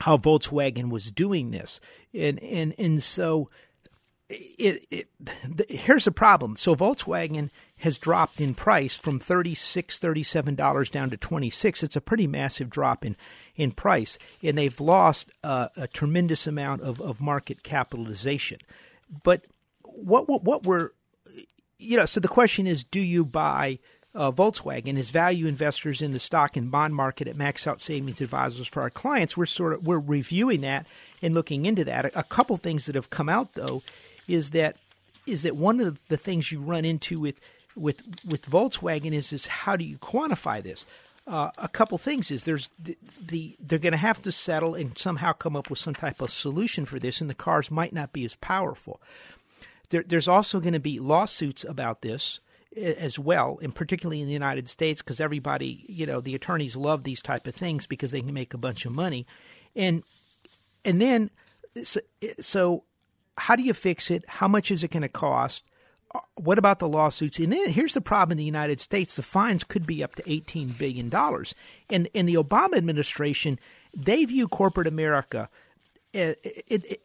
how 0.00 0.16
Volkswagen 0.16 0.90
was 0.90 1.10
doing 1.10 1.50
this, 1.50 1.80
and 2.14 2.42
and 2.42 2.74
and 2.78 3.02
so. 3.02 3.50
It, 4.34 4.86
it 4.90 5.08
the, 5.20 5.66
here's 5.68 6.06
the 6.06 6.10
problem. 6.10 6.56
So 6.56 6.74
Volkswagen 6.74 7.50
has 7.80 7.98
dropped 7.98 8.40
in 8.40 8.54
price 8.54 8.96
from 8.96 9.18
36 9.18 9.98
$37 9.98 10.90
down 10.90 11.10
to 11.10 11.18
26 11.18 11.82
It's 11.82 11.96
a 11.96 12.00
pretty 12.00 12.26
massive 12.26 12.70
drop 12.70 13.04
in, 13.04 13.14
in 13.56 13.72
price, 13.72 14.18
and 14.42 14.56
they've 14.56 14.80
lost 14.80 15.28
uh, 15.44 15.68
a 15.76 15.86
tremendous 15.86 16.46
amount 16.46 16.80
of, 16.80 16.98
of 17.02 17.20
market 17.20 17.62
capitalization. 17.62 18.56
But 19.22 19.44
what, 19.94 20.28
what 20.28 20.44
what 20.44 20.64
we're 20.64 20.90
you 21.78 21.96
know 21.96 22.04
so 22.04 22.20
the 22.20 22.28
question 22.28 22.66
is 22.66 22.84
do 22.84 23.00
you 23.00 23.24
buy 23.24 23.78
uh, 24.14 24.30
Volkswagen? 24.30 24.98
As 24.98 25.10
value 25.10 25.46
investors 25.46 26.02
in 26.02 26.12
the 26.12 26.18
stock 26.18 26.56
and 26.56 26.70
bond 26.70 26.94
market 26.94 27.28
at 27.28 27.36
Max 27.36 27.66
Out 27.66 27.80
Savings 27.80 28.20
Advisors 28.20 28.68
for 28.68 28.82
our 28.82 28.90
clients 28.90 29.36
we're 29.36 29.46
sort 29.46 29.72
of 29.72 29.86
we're 29.86 29.98
reviewing 29.98 30.60
that 30.62 30.86
and 31.22 31.34
looking 31.34 31.66
into 31.66 31.84
that. 31.84 32.06
A, 32.06 32.20
a 32.20 32.24
couple 32.24 32.56
things 32.56 32.86
that 32.86 32.94
have 32.94 33.10
come 33.10 33.28
out 33.28 33.54
though 33.54 33.82
is 34.28 34.50
that 34.50 34.76
is 35.26 35.42
that 35.42 35.56
one 35.56 35.80
of 35.80 35.98
the 36.08 36.16
things 36.16 36.50
you 36.50 36.60
run 36.60 36.84
into 36.84 37.20
with 37.20 37.40
with 37.76 38.02
with 38.24 38.48
Volkswagen 38.48 39.12
is 39.12 39.32
is 39.32 39.46
how 39.46 39.76
do 39.76 39.84
you 39.84 39.98
quantify 39.98 40.62
this? 40.62 40.86
Uh, 41.24 41.50
a 41.56 41.68
couple 41.68 41.96
things 41.98 42.32
is 42.32 42.42
there's 42.44 42.68
the, 42.80 42.98
the 43.24 43.56
they're 43.60 43.78
going 43.78 43.92
to 43.92 43.96
have 43.96 44.20
to 44.20 44.32
settle 44.32 44.74
and 44.74 44.98
somehow 44.98 45.32
come 45.32 45.54
up 45.54 45.70
with 45.70 45.78
some 45.78 45.94
type 45.94 46.20
of 46.20 46.30
solution 46.30 46.84
for 46.84 46.98
this 46.98 47.20
and 47.20 47.30
the 47.30 47.34
cars 47.34 47.70
might 47.70 47.92
not 47.92 48.12
be 48.12 48.24
as 48.24 48.34
powerful 48.36 49.00
there, 49.92 50.02
there's 50.02 50.28
also 50.28 50.58
going 50.58 50.72
to 50.72 50.80
be 50.80 50.98
lawsuits 50.98 51.64
about 51.64 52.02
this 52.02 52.40
as 52.74 53.18
well, 53.18 53.58
and 53.62 53.74
particularly 53.74 54.20
in 54.22 54.26
the 54.26 54.32
United 54.32 54.66
States, 54.66 55.02
because 55.02 55.20
everybody, 55.20 55.84
you 55.88 56.06
know, 56.06 56.20
the 56.20 56.34
attorneys 56.34 56.74
love 56.74 57.04
these 57.04 57.22
type 57.22 57.46
of 57.46 57.54
things 57.54 57.86
because 57.86 58.12
they 58.12 58.22
can 58.22 58.32
make 58.32 58.54
a 58.54 58.58
bunch 58.58 58.86
of 58.86 58.92
money, 58.92 59.26
and 59.76 60.02
and 60.84 61.00
then 61.00 61.30
so, 61.84 62.00
so 62.40 62.84
how 63.36 63.56
do 63.56 63.62
you 63.62 63.74
fix 63.74 64.10
it? 64.10 64.24
How 64.26 64.48
much 64.48 64.70
is 64.70 64.82
it 64.82 64.90
going 64.90 65.02
to 65.02 65.08
cost? 65.08 65.64
Uh, 66.14 66.20
what 66.36 66.58
about 66.58 66.78
the 66.78 66.88
lawsuits? 66.88 67.38
And 67.38 67.52
then 67.52 67.70
here's 67.70 67.94
the 67.94 68.00
problem 68.00 68.32
in 68.32 68.38
the 68.38 68.44
United 68.44 68.80
States: 68.80 69.16
the 69.16 69.22
fines 69.22 69.64
could 69.64 69.86
be 69.86 70.02
up 70.02 70.14
to 70.14 70.22
eighteen 70.26 70.68
billion 70.68 71.10
dollars. 71.10 71.54
And 71.90 72.08
in 72.14 72.26
the 72.26 72.34
Obama 72.34 72.76
administration, 72.76 73.58
they 73.94 74.24
view 74.24 74.48
corporate 74.48 74.86
America. 74.86 75.48
Uh, 76.14 76.36
it, 76.42 76.84
it, 76.84 77.02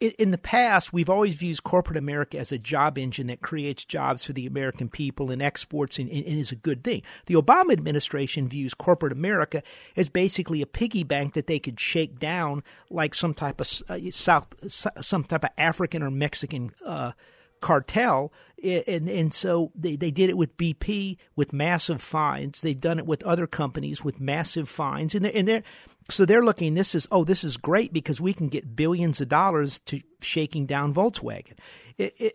in 0.00 0.30
the 0.30 0.38
past, 0.38 0.92
we've 0.92 1.10
always 1.10 1.36
viewed 1.36 1.62
corporate 1.62 1.98
America 1.98 2.38
as 2.38 2.52
a 2.52 2.58
job 2.58 2.96
engine 2.96 3.26
that 3.26 3.42
creates 3.42 3.84
jobs 3.84 4.24
for 4.24 4.32
the 4.32 4.46
American 4.46 4.88
people 4.88 5.30
and 5.30 5.42
exports 5.42 5.98
and, 5.98 6.08
and, 6.10 6.24
is 6.24 6.52
a 6.52 6.56
good 6.56 6.82
thing. 6.82 7.02
The 7.26 7.34
Obama 7.34 7.72
administration 7.72 8.48
views 8.48 8.72
corporate 8.72 9.12
America 9.12 9.62
as 9.96 10.08
basically 10.08 10.62
a 10.62 10.66
piggy 10.66 11.04
bank 11.04 11.34
that 11.34 11.46
they 11.46 11.58
could 11.58 11.78
shake 11.78 12.18
down 12.18 12.62
like 12.88 13.14
some 13.14 13.34
type 13.34 13.60
of 13.60 13.82
uh, 13.88 13.98
South, 14.10 14.48
some 14.70 15.24
type 15.24 15.44
of 15.44 15.50
African 15.58 16.02
or 16.02 16.10
Mexican 16.10 16.72
uh, 16.84 17.12
cartel. 17.60 18.32
And, 18.62 19.08
and 19.08 19.32
so 19.32 19.72
they, 19.74 19.96
they 19.96 20.10
did 20.10 20.28
it 20.28 20.36
with 20.36 20.56
BP 20.56 21.16
with 21.34 21.52
massive 21.52 22.02
fines. 22.02 22.60
They've 22.60 22.78
done 22.78 22.98
it 22.98 23.06
with 23.06 23.22
other 23.22 23.46
companies 23.46 24.04
with 24.04 24.20
massive 24.20 24.68
fines. 24.68 25.14
And 25.14 25.24
they're, 25.24 25.32
and 25.34 25.48
they're 25.48 25.62
so 26.08 26.24
they're 26.24 26.44
looking 26.44 26.74
this 26.74 26.94
is 26.94 27.06
oh 27.10 27.24
this 27.24 27.44
is 27.44 27.56
great 27.56 27.92
because 27.92 28.20
we 28.20 28.32
can 28.32 28.48
get 28.48 28.74
billions 28.74 29.20
of 29.20 29.28
dollars 29.28 29.78
to 29.86 30.00
shaking 30.20 30.66
down 30.66 30.92
Volkswagen. 30.92 31.54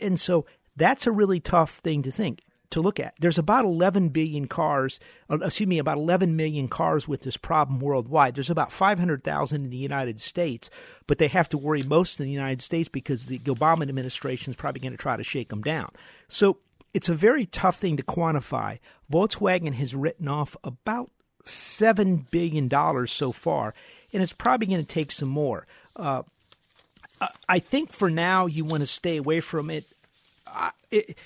And 0.01 0.19
so 0.19 0.45
that's 0.75 1.07
a 1.07 1.11
really 1.11 1.39
tough 1.39 1.77
thing 1.79 2.03
to 2.03 2.11
think 2.11 2.41
to 2.71 2.81
look 2.81 2.99
at. 2.99 3.15
There's 3.19 3.37
about 3.37 3.65
11 3.65 4.09
billion 4.09 4.47
cars, 4.47 4.99
uh, 5.29 5.39
excuse 5.39 5.67
me, 5.67 5.79
about 5.79 5.97
11 5.97 6.35
million 6.35 6.67
cars 6.67 7.07
with 7.07 7.21
this 7.21 7.37
problem 7.37 7.79
worldwide. 7.79 8.35
There's 8.35 8.49
about 8.49 8.71
500,000 8.71 9.63
in 9.63 9.69
the 9.69 9.77
United 9.77 10.19
States, 10.19 10.69
but 11.07 11.17
they 11.17 11.27
have 11.27 11.49
to 11.49 11.57
worry 11.57 11.83
most 11.83 12.19
in 12.19 12.25
the 12.25 12.31
United 12.31 12.61
States 12.61 12.89
because 12.89 13.25
the 13.27 13.39
Obama 13.39 13.83
administration 13.83 14.51
is 14.51 14.55
probably 14.55 14.81
going 14.81 14.93
to 14.93 14.97
try 14.97 15.17
to 15.17 15.23
shake 15.23 15.49
them 15.49 15.61
down. 15.61 15.89
So 16.27 16.57
it's 16.93 17.09
a 17.09 17.15
very 17.15 17.45
tough 17.45 17.77
thing 17.77 17.97
to 17.97 18.03
quantify. 18.03 18.79
Volkswagen 19.11 19.73
has 19.73 19.93
written 19.93 20.27
off 20.27 20.55
about 20.63 21.11
$7 21.45 22.29
billion 22.31 23.07
so 23.07 23.31
far, 23.31 23.73
and 24.13 24.23
it's 24.23 24.33
probably 24.33 24.67
going 24.67 24.79
to 24.79 24.85
take 24.85 25.11
some 25.11 25.29
more. 25.29 25.67
Uh, 25.95 26.23
I 27.47 27.59
think 27.59 27.91
for 27.91 28.09
now 28.09 28.45
you 28.45 28.65
want 28.65 28.81
to 28.81 28.87
stay 28.87 29.17
away 29.17 29.39
from 29.39 29.69
it. 29.69 29.85
Uh, 30.47 30.71
it 30.91 31.17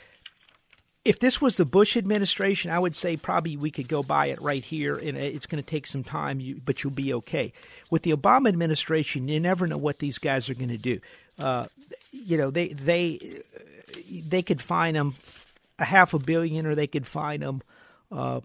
if 1.10 1.18
this 1.18 1.42
was 1.42 1.58
the 1.58 1.66
Bush 1.66 1.98
administration, 1.98 2.70
I 2.70 2.78
would 2.78 2.96
say 2.96 3.18
probably 3.18 3.58
we 3.58 3.72
could 3.72 3.88
go 3.88 4.04
buy 4.04 4.28
it 4.28 4.39
right 4.39 4.63
here, 4.63 4.96
and 4.96 5.18
it's 5.18 5.48
going 5.48 5.62
to 5.62 5.68
take 5.68 5.88
some 5.88 6.04
time, 6.04 6.62
but 6.63 6.84
you'll 6.84 6.94
be 6.94 7.12
okay. 7.16 7.51
With 7.89 8.04
the 8.04 8.12
Obama 8.12 8.48
administration, 8.48 9.28
you 9.28 9.39
never 9.39 9.66
know 9.66 9.80
what 9.80 9.98
these 9.98 10.20
guys 10.20 10.51
are 10.51 10.54
going 10.54 10.70
to 10.70 10.78
do. 10.78 11.00
Uh, 11.39 11.66
you 12.12 12.38
know, 12.38 12.51
they 12.51 12.68
they 12.68 13.42
they 14.24 14.44
could 14.44 14.62
fine 14.62 14.94
them 14.94 15.16
a 15.80 15.86
half 15.86 16.13
a 16.13 16.20
billion, 16.20 16.68
or 16.68 16.75
they 16.75 16.86
could 16.86 17.08
fine 17.08 17.39
them 17.39 17.63
uh, 18.12 18.42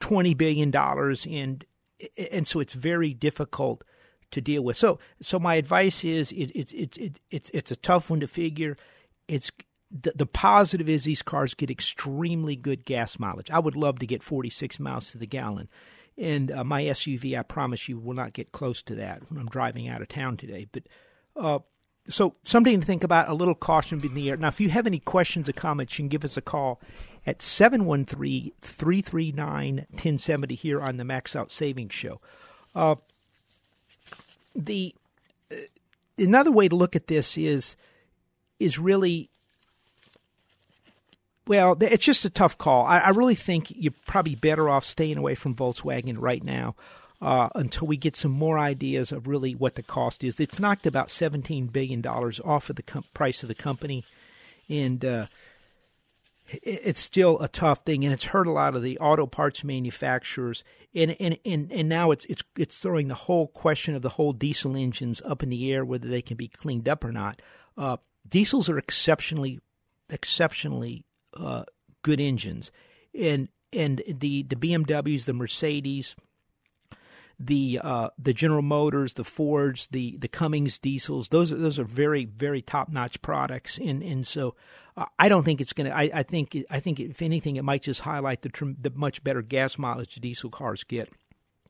twenty 0.00 0.34
billion 0.34 0.72
dollars, 0.72 1.28
and 1.30 1.64
and 2.32 2.44
so 2.48 2.58
it's 2.58 2.72
very 2.72 3.14
difficult 3.14 3.84
to 4.32 4.40
deal 4.40 4.64
with. 4.64 4.76
So 4.76 4.98
so 5.20 5.38
my 5.38 5.54
advice 5.54 6.04
is 6.04 6.32
it, 6.32 6.50
it's 6.56 6.72
it's 6.72 6.96
it, 6.96 7.20
it's 7.30 7.50
it's 7.54 7.70
a 7.70 7.76
tough 7.76 8.10
one 8.10 8.18
to 8.18 8.26
figure. 8.26 8.76
It's 9.28 9.52
the, 9.90 10.12
the 10.14 10.26
positive 10.26 10.88
is 10.88 11.04
these 11.04 11.22
cars 11.22 11.54
get 11.54 11.70
extremely 11.70 12.56
good 12.56 12.84
gas 12.84 13.18
mileage. 13.18 13.50
I 13.50 13.58
would 13.58 13.76
love 13.76 13.98
to 14.00 14.06
get 14.06 14.22
46 14.22 14.78
miles 14.80 15.12
to 15.12 15.18
the 15.18 15.26
gallon. 15.26 15.68
And 16.16 16.50
uh, 16.50 16.64
my 16.64 16.82
SUV, 16.82 17.38
I 17.38 17.42
promise 17.42 17.88
you, 17.88 17.98
will 17.98 18.14
not 18.14 18.32
get 18.32 18.52
close 18.52 18.82
to 18.82 18.94
that 18.96 19.30
when 19.30 19.40
I'm 19.40 19.48
driving 19.48 19.88
out 19.88 20.02
of 20.02 20.08
town 20.08 20.36
today. 20.36 20.66
But 20.70 20.82
uh, 21.36 21.60
so 22.08 22.34
something 22.42 22.80
to 22.80 22.86
think 22.86 23.04
about, 23.04 23.28
a 23.28 23.34
little 23.34 23.54
caution 23.54 24.00
in 24.04 24.14
the 24.14 24.30
air. 24.30 24.36
Now, 24.36 24.48
if 24.48 24.60
you 24.60 24.70
have 24.70 24.86
any 24.86 24.98
questions 24.98 25.48
or 25.48 25.52
comments, 25.52 25.98
you 25.98 26.02
can 26.02 26.08
give 26.08 26.24
us 26.24 26.36
a 26.36 26.42
call 26.42 26.80
at 27.26 27.40
713 27.40 28.52
339 28.60 29.76
1070 29.90 30.54
here 30.54 30.80
on 30.80 30.96
the 30.96 31.04
Max 31.04 31.36
Out 31.36 31.52
Savings 31.52 31.94
Show. 31.94 32.20
Uh, 32.74 32.96
the 34.56 34.94
uh, 35.52 35.56
another 36.18 36.50
way 36.50 36.68
to 36.68 36.76
look 36.76 36.96
at 36.96 37.06
this 37.06 37.38
is 37.38 37.76
is 38.58 38.78
really 38.78 39.30
well, 41.48 41.76
it's 41.80 42.04
just 42.04 42.24
a 42.26 42.30
tough 42.30 42.58
call. 42.58 42.84
I, 42.86 42.98
I, 42.98 43.08
really 43.10 43.34
think 43.34 43.72
you're 43.74 43.94
probably 44.06 44.34
better 44.34 44.68
off 44.68 44.84
staying 44.84 45.16
away 45.16 45.34
from 45.34 45.54
Volkswagen 45.54 46.16
right 46.18 46.44
now 46.44 46.76
uh, 47.22 47.48
until 47.54 47.88
we 47.88 47.96
get 47.96 48.16
some 48.16 48.32
more 48.32 48.58
ideas 48.58 49.12
of 49.12 49.26
really 49.26 49.54
what 49.54 49.74
the 49.74 49.82
cost 49.82 50.22
is. 50.22 50.38
It's 50.38 50.58
knocked 50.58 50.86
about 50.86 51.08
$17 51.08 51.72
billion 51.72 52.04
off 52.06 52.68
of 52.68 52.76
the 52.76 52.82
com- 52.82 53.04
price 53.14 53.42
of 53.42 53.48
the 53.48 53.54
company, 53.54 54.04
and 54.68 55.02
uh, 55.02 55.26
it's 56.62 57.00
still 57.00 57.40
a 57.40 57.48
tough 57.48 57.84
thing, 57.86 58.04
and 58.04 58.12
it's 58.12 58.26
hurt 58.26 58.46
a 58.46 58.52
lot 58.52 58.76
of 58.76 58.82
the 58.82 58.98
auto 58.98 59.26
parts 59.26 59.64
manufacturers. 59.64 60.62
And, 60.94 61.16
and, 61.18 61.38
and, 61.46 61.72
and 61.72 61.88
now 61.88 62.10
it's, 62.10 62.26
it's, 62.26 62.42
it's 62.58 62.78
throwing 62.78 63.08
the 63.08 63.14
whole 63.14 63.48
question 63.48 63.94
of 63.94 64.02
the 64.02 64.10
whole 64.10 64.34
diesel 64.34 64.76
engines 64.76 65.22
up 65.24 65.42
in 65.42 65.48
the 65.48 65.72
air, 65.72 65.82
whether 65.82 66.08
they 66.08 66.22
can 66.22 66.36
be 66.36 66.48
cleaned 66.48 66.90
up 66.90 67.04
or 67.04 67.12
not. 67.12 67.40
Uh, 67.76 67.96
diesels 68.28 68.68
are 68.68 68.78
exceptionally 68.78 69.60
exceptionally 70.10 71.04
uh, 71.38 71.64
good 72.02 72.20
engines, 72.20 72.70
and 73.18 73.48
and 73.72 74.02
the 74.06 74.42
the 74.44 74.56
BMWs, 74.56 75.24
the 75.24 75.32
Mercedes, 75.32 76.16
the 77.38 77.80
uh, 77.82 78.10
the 78.18 78.32
General 78.32 78.62
Motors, 78.62 79.14
the 79.14 79.24
Fords, 79.24 79.88
the 79.88 80.16
the 80.18 80.28
Cummins 80.28 80.78
diesels. 80.78 81.28
Those 81.28 81.52
are 81.52 81.56
those 81.56 81.78
are 81.78 81.84
very 81.84 82.24
very 82.24 82.62
top 82.62 82.88
notch 82.88 83.20
products, 83.22 83.78
and 83.78 84.02
and 84.02 84.26
so 84.26 84.54
uh, 84.96 85.06
I 85.18 85.28
don't 85.28 85.44
think 85.44 85.60
it's 85.60 85.72
going 85.72 85.88
to. 85.88 85.96
I 85.96 86.22
think 86.22 86.56
I 86.70 86.80
think 86.80 86.98
if 86.98 87.22
anything, 87.22 87.56
it 87.56 87.64
might 87.64 87.82
just 87.82 88.00
highlight 88.00 88.42
the 88.42 88.76
the 88.80 88.90
much 88.90 89.22
better 89.22 89.42
gas 89.42 89.78
mileage 89.78 90.14
the 90.14 90.20
diesel 90.20 90.50
cars 90.50 90.82
get 90.82 91.08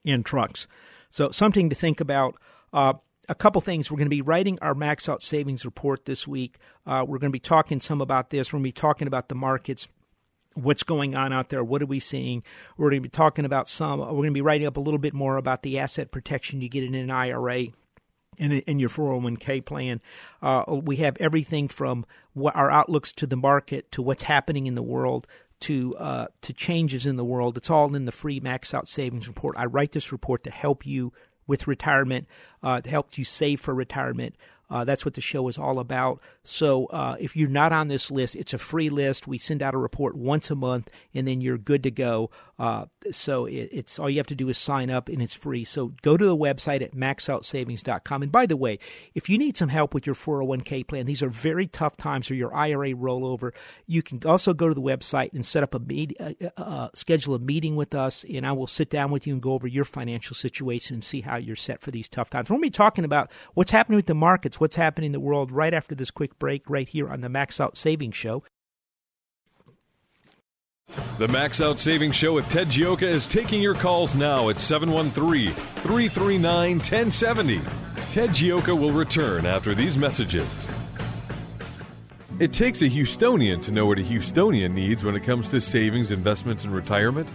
in 0.04 0.22
trucks. 0.22 0.66
So 1.10 1.30
something 1.30 1.68
to 1.70 1.76
think 1.76 2.00
about. 2.00 2.36
Uh, 2.72 2.94
a 3.28 3.34
couple 3.34 3.60
things. 3.60 3.90
We're 3.90 3.98
going 3.98 4.06
to 4.06 4.10
be 4.10 4.22
writing 4.22 4.58
our 4.62 4.74
max 4.74 5.08
out 5.08 5.22
savings 5.22 5.64
report 5.64 6.04
this 6.04 6.26
week. 6.26 6.58
Uh, 6.86 7.04
we're 7.06 7.18
going 7.18 7.30
to 7.30 7.36
be 7.36 7.40
talking 7.40 7.80
some 7.80 8.00
about 8.00 8.30
this. 8.30 8.52
We're 8.52 8.58
going 8.58 8.64
to 8.64 8.68
be 8.68 8.80
talking 8.80 9.08
about 9.08 9.28
the 9.28 9.34
markets 9.34 9.88
what's 10.54 10.82
going 10.82 11.14
on 11.14 11.32
out 11.32 11.50
there 11.50 11.62
what 11.62 11.80
are 11.80 11.86
we 11.86 12.00
seeing 12.00 12.42
we're 12.76 12.90
going 12.90 13.00
to 13.00 13.06
be 13.06 13.08
talking 13.08 13.44
about 13.44 13.68
some 13.68 14.00
we're 14.00 14.06
going 14.06 14.24
to 14.24 14.32
be 14.32 14.40
writing 14.40 14.66
up 14.66 14.76
a 14.76 14.80
little 14.80 14.98
bit 14.98 15.14
more 15.14 15.36
about 15.36 15.62
the 15.62 15.78
asset 15.78 16.10
protection 16.10 16.60
you 16.60 16.68
get 16.68 16.82
in 16.82 16.96
an 16.96 17.12
ira 17.12 17.66
in, 18.38 18.52
in 18.52 18.78
your 18.78 18.88
401k 18.88 19.64
plan. 19.64 20.00
Uh, 20.40 20.64
we 20.68 20.96
have 20.96 21.16
everything 21.18 21.68
from 21.68 22.06
what 22.32 22.56
our 22.56 22.70
outlooks 22.70 23.12
to 23.12 23.26
the 23.26 23.36
market 23.36 23.90
to 23.92 24.02
what's 24.02 24.22
happening 24.24 24.66
in 24.66 24.74
the 24.74 24.82
world 24.82 25.26
to 25.60 25.96
uh, 25.96 26.26
to 26.42 26.52
changes 26.52 27.04
in 27.04 27.16
the 27.16 27.24
world. 27.24 27.56
It's 27.56 27.70
all 27.70 27.94
in 27.94 28.04
the 28.04 28.12
free 28.12 28.38
Max 28.38 28.72
Out 28.72 28.86
Savings 28.86 29.26
Report. 29.26 29.56
I 29.58 29.66
write 29.66 29.92
this 29.92 30.12
report 30.12 30.44
to 30.44 30.50
help 30.50 30.86
you 30.86 31.12
with 31.48 31.66
retirement, 31.66 32.28
uh, 32.62 32.80
to 32.80 32.88
help 32.88 33.18
you 33.18 33.24
save 33.24 33.60
for 33.60 33.74
retirement. 33.74 34.36
Uh, 34.70 34.84
that's 34.84 35.04
what 35.04 35.14
the 35.14 35.20
show 35.20 35.48
is 35.48 35.58
all 35.58 35.78
about. 35.78 36.20
So 36.44 36.86
uh, 36.86 37.16
if 37.18 37.36
you're 37.36 37.48
not 37.48 37.72
on 37.72 37.88
this 37.88 38.10
list, 38.10 38.36
it's 38.36 38.54
a 38.54 38.58
free 38.58 38.90
list. 38.90 39.26
We 39.26 39.38
send 39.38 39.62
out 39.62 39.74
a 39.74 39.78
report 39.78 40.16
once 40.16 40.50
a 40.50 40.54
month, 40.54 40.90
and 41.14 41.26
then 41.26 41.40
you're 41.40 41.58
good 41.58 41.82
to 41.84 41.90
go. 41.90 42.30
Uh, 42.58 42.86
so 43.10 43.46
it, 43.46 43.68
it's 43.72 43.98
all 43.98 44.10
you 44.10 44.18
have 44.18 44.26
to 44.28 44.34
do 44.34 44.48
is 44.48 44.58
sign 44.58 44.90
up, 44.90 45.08
and 45.08 45.22
it's 45.22 45.34
free. 45.34 45.64
So 45.64 45.92
go 46.02 46.16
to 46.16 46.24
the 46.24 46.36
website 46.36 46.82
at 46.82 46.94
maxoutsavings.com. 46.94 48.22
And 48.22 48.32
by 48.32 48.46
the 48.46 48.56
way, 48.56 48.78
if 49.14 49.28
you 49.28 49.38
need 49.38 49.56
some 49.56 49.68
help 49.68 49.94
with 49.94 50.06
your 50.06 50.14
401k 50.14 50.86
plan, 50.86 51.06
these 51.06 51.22
are 51.22 51.28
very 51.28 51.66
tough 51.66 51.96
times, 51.96 52.26
for 52.26 52.34
your 52.34 52.54
IRA 52.54 52.92
rollover. 52.92 53.52
You 53.86 54.02
can 54.02 54.20
also 54.24 54.54
go 54.54 54.68
to 54.68 54.74
the 54.74 54.80
website 54.80 55.32
and 55.32 55.44
set 55.44 55.62
up 55.62 55.74
a 55.74 55.78
meet, 55.78 56.16
uh, 56.20 56.32
uh, 56.42 56.50
uh, 56.56 56.88
schedule 56.94 57.34
a 57.34 57.38
meeting 57.38 57.76
with 57.76 57.94
us, 57.94 58.24
and 58.24 58.46
I 58.46 58.52
will 58.52 58.66
sit 58.66 58.90
down 58.90 59.10
with 59.10 59.26
you 59.26 59.32
and 59.32 59.42
go 59.42 59.52
over 59.52 59.66
your 59.66 59.84
financial 59.84 60.34
situation 60.34 60.94
and 60.94 61.04
see 61.04 61.22
how 61.22 61.36
you're 61.36 61.56
set 61.56 61.80
for 61.80 61.90
these 61.90 62.08
tough 62.08 62.30
times. 62.30 62.50
We're 62.50 62.58
be 62.58 62.70
talking 62.70 63.04
about 63.04 63.30
what's 63.54 63.70
happening 63.70 63.96
with 63.96 64.06
the 64.06 64.14
markets, 64.14 64.57
what's 64.60 64.76
happening 64.76 65.08
in 65.08 65.12
the 65.12 65.20
world 65.20 65.50
right 65.52 65.74
after 65.74 65.94
this 65.94 66.10
quick 66.10 66.38
break, 66.38 66.68
right 66.68 66.88
here 66.88 67.08
on 67.08 67.20
the 67.20 67.28
Max 67.28 67.60
Out 67.60 67.76
Savings 67.76 68.16
Show. 68.16 68.42
The 71.18 71.28
Max 71.28 71.60
Out 71.60 71.78
Savings 71.78 72.16
Show 72.16 72.34
with 72.34 72.48
Ted 72.48 72.68
Gioka 72.68 73.02
is 73.02 73.26
taking 73.26 73.60
your 73.60 73.74
calls 73.74 74.14
now 74.14 74.48
at 74.48 74.60
713 74.60 75.52
339 75.52 76.76
1070. 76.76 77.60
Ted 78.10 78.30
Gioka 78.30 78.78
will 78.78 78.92
return 78.92 79.44
after 79.44 79.74
these 79.74 79.98
messages. 79.98 80.48
It 82.40 82.52
takes 82.52 82.80
a 82.82 82.88
Houstonian 82.88 83.60
to 83.62 83.72
know 83.72 83.84
what 83.84 83.98
a 83.98 84.02
Houstonian 84.02 84.72
needs 84.72 85.04
when 85.04 85.16
it 85.16 85.24
comes 85.24 85.48
to 85.48 85.60
savings, 85.60 86.12
investments, 86.12 86.64
and 86.64 86.72
retirement. 86.72 87.28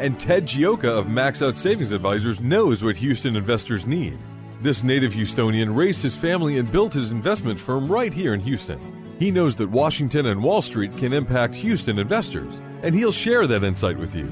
And 0.00 0.18
Ted 0.18 0.46
Gioka 0.46 0.88
of 0.88 1.08
Max 1.08 1.42
Out 1.42 1.58
Savings 1.58 1.92
Advisors 1.92 2.40
knows 2.40 2.84
what 2.84 2.96
Houston 2.96 3.36
investors 3.36 3.86
need. 3.86 4.18
This 4.60 4.82
native 4.82 5.12
Houstonian 5.12 5.76
raised 5.76 6.02
his 6.02 6.16
family 6.16 6.58
and 6.58 6.70
built 6.70 6.92
his 6.92 7.12
investment 7.12 7.60
firm 7.60 7.86
right 7.86 8.12
here 8.12 8.34
in 8.34 8.40
Houston. 8.40 8.80
He 9.20 9.30
knows 9.30 9.54
that 9.56 9.70
Washington 9.70 10.26
and 10.26 10.42
Wall 10.42 10.62
Street 10.62 10.96
can 10.96 11.12
impact 11.12 11.54
Houston 11.54 11.96
investors, 11.96 12.60
and 12.82 12.92
he'll 12.92 13.12
share 13.12 13.46
that 13.46 13.62
insight 13.62 13.96
with 13.96 14.16
you. 14.16 14.26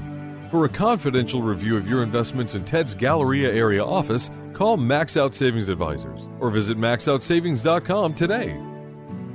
For 0.51 0.65
a 0.65 0.69
confidential 0.69 1.41
review 1.41 1.77
of 1.77 1.89
your 1.89 2.03
investments 2.03 2.55
in 2.55 2.65
Ted's 2.65 2.93
Galleria 2.93 3.53
area 3.53 3.85
office, 3.85 4.29
call 4.53 4.75
Max 4.75 5.15
Out 5.15 5.33
Savings 5.33 5.69
Advisors 5.69 6.27
or 6.41 6.49
visit 6.49 6.77
maxoutsavings.com 6.77 8.13
today. 8.13 8.57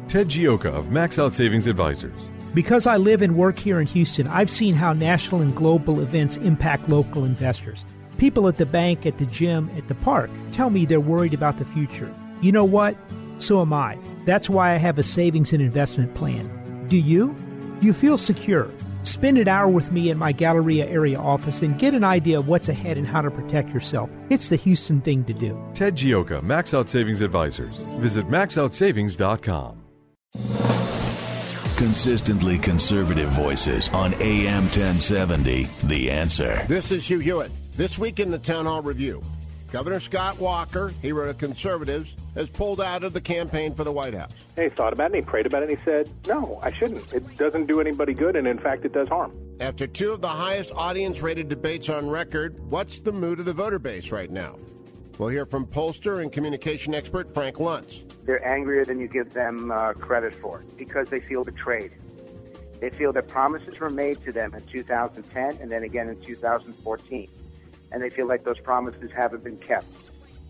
Ted 0.08 0.28
Gioka 0.28 0.66
of 0.66 0.90
Max 0.90 1.18
Out 1.18 1.34
Savings 1.34 1.66
Advisors. 1.66 2.30
Because 2.52 2.86
I 2.86 2.98
live 2.98 3.22
and 3.22 3.34
work 3.34 3.58
here 3.58 3.80
in 3.80 3.86
Houston, 3.86 4.26
I've 4.26 4.50
seen 4.50 4.74
how 4.74 4.92
national 4.92 5.40
and 5.40 5.56
global 5.56 6.00
events 6.00 6.36
impact 6.36 6.90
local 6.90 7.24
investors. 7.24 7.82
People 8.22 8.46
at 8.46 8.56
the 8.56 8.66
bank, 8.66 9.04
at 9.04 9.18
the 9.18 9.26
gym, 9.26 9.68
at 9.76 9.88
the 9.88 9.96
park 9.96 10.30
tell 10.52 10.70
me 10.70 10.86
they're 10.86 11.00
worried 11.00 11.34
about 11.34 11.58
the 11.58 11.64
future. 11.64 12.14
You 12.40 12.52
know 12.52 12.64
what? 12.64 12.96
So 13.38 13.60
am 13.60 13.72
I. 13.72 13.98
That's 14.26 14.48
why 14.48 14.74
I 14.74 14.76
have 14.76 14.96
a 14.96 15.02
savings 15.02 15.52
and 15.52 15.60
investment 15.60 16.14
plan. 16.14 16.86
Do 16.86 16.96
you? 16.96 17.34
Do 17.80 17.86
you 17.88 17.92
feel 17.92 18.16
secure? 18.16 18.70
Spend 19.02 19.38
an 19.38 19.48
hour 19.48 19.66
with 19.66 19.90
me 19.90 20.08
in 20.08 20.18
my 20.18 20.30
Galleria 20.30 20.86
area 20.86 21.18
office 21.18 21.62
and 21.62 21.76
get 21.80 21.94
an 21.94 22.04
idea 22.04 22.38
of 22.38 22.46
what's 22.46 22.68
ahead 22.68 22.96
and 22.96 23.08
how 23.08 23.22
to 23.22 23.30
protect 23.32 23.70
yourself. 23.70 24.08
It's 24.30 24.50
the 24.50 24.54
Houston 24.54 25.00
thing 25.00 25.24
to 25.24 25.32
do. 25.32 25.60
Ted 25.74 25.96
Gioka, 25.96 26.44
Max 26.44 26.74
Out 26.74 26.88
Savings 26.88 27.22
Advisors. 27.22 27.82
Visit 27.98 28.28
maxoutsavings.com. 28.28 29.82
Consistently 31.76 32.58
conservative 32.58 33.30
voices 33.30 33.88
on 33.88 34.14
AM 34.20 34.62
1070. 34.62 35.64
The 35.82 36.08
answer. 36.08 36.64
This 36.68 36.92
is 36.92 37.04
Hugh 37.04 37.18
Hewitt. 37.18 37.50
This 37.74 37.98
week 37.98 38.20
in 38.20 38.30
the 38.30 38.38
Town 38.38 38.66
Hall 38.66 38.82
Review, 38.82 39.22
Governor 39.70 39.98
Scott 39.98 40.38
Walker, 40.38 40.88
hero 41.00 41.30
of 41.30 41.38
conservatives, 41.38 42.14
has 42.34 42.50
pulled 42.50 42.82
out 42.82 43.02
of 43.02 43.14
the 43.14 43.20
campaign 43.20 43.74
for 43.74 43.82
the 43.82 43.90
White 43.90 44.12
House. 44.12 44.30
He 44.56 44.68
thought 44.68 44.92
about 44.92 45.04
it, 45.04 45.16
and 45.16 45.24
he 45.24 45.30
prayed 45.30 45.46
about 45.46 45.62
it, 45.62 45.70
and 45.70 45.78
he 45.78 45.84
said, 45.86 46.10
No, 46.26 46.60
I 46.62 46.70
shouldn't. 46.70 47.10
It 47.14 47.38
doesn't 47.38 47.64
do 47.64 47.80
anybody 47.80 48.12
good, 48.12 48.36
and 48.36 48.46
in 48.46 48.58
fact, 48.58 48.84
it 48.84 48.92
does 48.92 49.08
harm. 49.08 49.32
After 49.58 49.86
two 49.86 50.12
of 50.12 50.20
the 50.20 50.28
highest 50.28 50.70
audience 50.72 51.22
rated 51.22 51.48
debates 51.48 51.88
on 51.88 52.10
record, 52.10 52.60
what's 52.68 53.00
the 53.00 53.12
mood 53.12 53.38
of 53.40 53.46
the 53.46 53.54
voter 53.54 53.78
base 53.78 54.12
right 54.12 54.30
now? 54.30 54.58
We'll 55.16 55.30
hear 55.30 55.46
from 55.46 55.64
pollster 55.64 56.20
and 56.20 56.30
communication 56.30 56.94
expert 56.94 57.32
Frank 57.32 57.56
Luntz. 57.56 58.02
They're 58.26 58.46
angrier 58.46 58.84
than 58.84 59.00
you 59.00 59.08
give 59.08 59.32
them 59.32 59.70
uh, 59.70 59.94
credit 59.94 60.34
for 60.34 60.62
because 60.76 61.08
they 61.08 61.20
feel 61.20 61.42
betrayed. 61.42 61.92
They 62.80 62.90
feel 62.90 63.14
that 63.14 63.28
promises 63.28 63.80
were 63.80 63.88
made 63.88 64.20
to 64.24 64.32
them 64.32 64.52
in 64.52 64.62
2010 64.66 65.62
and 65.62 65.72
then 65.72 65.84
again 65.84 66.10
in 66.10 66.20
2014 66.20 67.30
and 67.92 68.02
they 68.02 68.10
feel 68.10 68.26
like 68.26 68.44
those 68.44 68.58
promises 68.60 69.10
haven't 69.12 69.44
been 69.44 69.58
kept. 69.58 69.86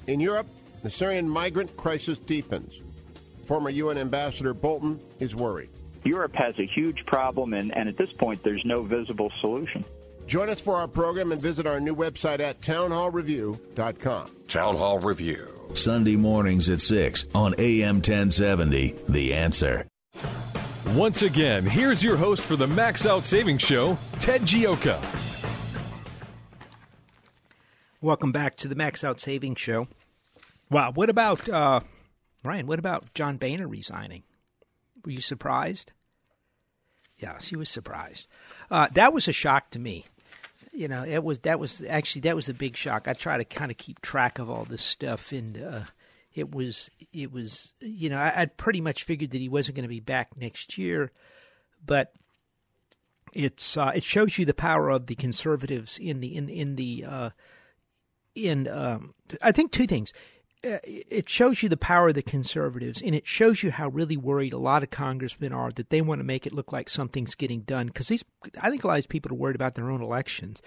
In 0.07 0.20
Europe, 0.20 0.46
the 0.83 0.90
Syrian 0.90 1.28
migrant 1.28 1.76
crisis 1.76 2.18
deepens. 2.18 2.81
Former 3.46 3.70
UN 3.70 3.98
Ambassador 3.98 4.55
Bolton 4.55 5.00
is 5.20 5.35
worried. 5.35 5.68
Europe 6.05 6.35
has 6.35 6.59
a 6.59 6.66
huge 6.66 7.05
problem, 7.07 7.55
and, 7.55 7.76
and 7.76 7.88
at 7.88 7.96
this 7.96 8.12
point, 8.12 8.42
there's 8.42 8.64
no 8.64 8.83
visible 8.83 9.31
solution. 9.40 9.85
Join 10.26 10.48
us 10.48 10.61
for 10.61 10.76
our 10.76 10.88
program 10.88 11.33
and 11.33 11.40
visit 11.40 11.66
our 11.66 11.81
new 11.81 11.94
website 11.94 12.40
at 12.40 12.61
townhallreview.com. 12.61 14.31
Town 14.48 14.76
Hall 14.76 14.98
Review. 14.98 15.48
Sunday 15.74 16.16
mornings 16.16 16.68
at 16.68 16.81
6 16.81 17.26
on 17.35 17.55
AM 17.59 17.96
1070. 17.96 18.94
The 19.09 19.35
answer. 19.35 19.87
Once 20.88 21.22
again, 21.22 21.64
here's 21.64 22.02
your 22.02 22.16
host 22.16 22.42
for 22.42 22.57
the 22.57 22.66
Max 22.66 23.07
Out 23.07 23.24
Savings 23.24 23.62
Show, 23.62 23.96
Ted 24.18 24.42
Gioka. 24.42 25.32
Welcome 28.02 28.32
back 28.32 28.56
to 28.56 28.66
the 28.66 28.74
Max 28.74 29.04
Out 29.04 29.20
Savings 29.20 29.60
Show. 29.60 29.86
Wow, 30.68 30.90
what 30.90 31.08
about 31.08 31.48
uh, 31.48 31.82
Ryan? 32.42 32.66
What 32.66 32.80
about 32.80 33.14
John 33.14 33.36
Boehner 33.36 33.68
resigning? 33.68 34.24
Were 35.04 35.12
you 35.12 35.20
surprised? 35.20 35.92
Yes, 37.18 37.46
he 37.46 37.54
was 37.54 37.68
surprised. 37.68 38.26
Uh, 38.72 38.88
that 38.94 39.12
was 39.12 39.28
a 39.28 39.32
shock 39.32 39.70
to 39.70 39.78
me. 39.78 40.04
You 40.72 40.88
know, 40.88 41.04
it 41.04 41.22
was 41.22 41.38
that 41.40 41.60
was 41.60 41.80
actually 41.88 42.22
that 42.22 42.34
was 42.34 42.48
a 42.48 42.54
big 42.54 42.76
shock. 42.76 43.06
I 43.06 43.12
try 43.12 43.36
to 43.36 43.44
kind 43.44 43.70
of 43.70 43.76
keep 43.76 44.00
track 44.00 44.40
of 44.40 44.50
all 44.50 44.64
this 44.64 44.82
stuff, 44.82 45.30
and 45.30 45.62
uh, 45.62 45.84
it 46.34 46.52
was 46.52 46.90
it 47.12 47.30
was 47.30 47.72
you 47.78 48.10
know 48.10 48.18
I, 48.18 48.40
would 48.40 48.56
pretty 48.56 48.80
much 48.80 49.04
figured 49.04 49.30
that 49.30 49.40
he 49.40 49.48
wasn't 49.48 49.76
going 49.76 49.84
to 49.84 49.88
be 49.88 50.00
back 50.00 50.36
next 50.36 50.76
year, 50.76 51.12
but 51.86 52.12
it's 53.32 53.76
uh, 53.76 53.92
it 53.94 54.02
shows 54.02 54.38
you 54.38 54.44
the 54.44 54.54
power 54.54 54.90
of 54.90 55.06
the 55.06 55.14
conservatives 55.14 55.98
in 55.98 56.18
the 56.18 56.34
in 56.34 56.48
in 56.48 56.74
the 56.74 57.04
uh, 57.08 57.30
in 58.35 58.68
um, 58.68 59.14
I 59.42 59.53
think 59.53 59.73
two 59.73 59.87
things. 59.87 60.12
Uh, 60.64 60.79
it 60.85 61.29
shows 61.29 61.61
you 61.61 61.68
the 61.68 61.77
power 61.77 62.11
of 62.11 62.14
the 62.14 62.23
conservatives, 62.23 63.03
and 63.03 63.16
it 63.16 63.27
shows 63.27 63.64
you 63.64 63.73
how 63.73 63.88
really 63.88 64.16
worried 64.16 64.53
a 64.53 64.59
lot 64.59 64.85
of 64.85 64.90
congressmen 64.90 65.53
are 65.53 65.73
that 65.73 65.90
they 65.90 66.01
want 66.01 66.21
to 66.21 66.25
make 66.25 66.47
it 66.47 66.53
look 66.53 66.73
like 66.73 66.88
something's 66.88 67.35
getting 67.35 67.62
done. 67.62 67.88
Because 67.88 68.07
these, 68.07 68.25
I 68.61 68.71
think 68.71 68.85
a 68.85 68.87
lot 68.87 68.92
of 68.95 68.99
these 68.99 69.07
people 69.09 69.33
are 69.33 69.37
worried 69.37 69.57
about 69.57 69.75
their 69.75 69.90
own 69.90 70.01
elections, 70.01 70.62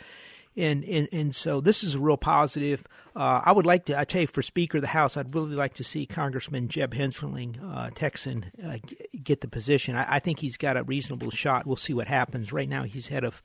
and 0.58 0.84
and 0.84 1.08
and 1.14 1.34
so 1.34 1.62
this 1.62 1.82
is 1.82 1.96
a 1.96 2.00
real 2.00 2.18
positive. 2.18 2.84
Uh, 3.16 3.42
I 3.46 3.54
would 3.54 3.66
like 3.66 3.86
to, 3.86 3.98
I 3.98 4.04
tell 4.04 4.22
you, 4.22 4.28
for 4.28 4.42
Speaker 4.42 4.80
of 4.80 4.82
the 4.82 4.90
House, 4.90 5.16
I'd 5.16 5.34
really 5.34 5.56
like 5.56 5.76
to 5.76 5.84
see 5.84 6.06
Congressman 6.06 6.68
Jeb 6.68 6.94
Hensarling, 6.94 7.58
uh, 7.64 7.90
Texan, 7.96 8.52
uh, 8.62 8.80
get 9.24 9.40
the 9.40 9.48
position. 9.48 9.96
I, 9.96 10.16
I 10.16 10.20
think 10.20 10.40
he's 10.40 10.58
got 10.58 10.76
a 10.76 10.84
reasonable 10.84 11.32
shot. 11.32 11.66
We'll 11.66 11.78
see 11.78 11.94
what 11.94 12.10
happens. 12.10 12.52
Right 12.52 12.68
now, 12.68 12.84
he's 12.84 13.08
head 13.08 13.24
of 13.24 13.42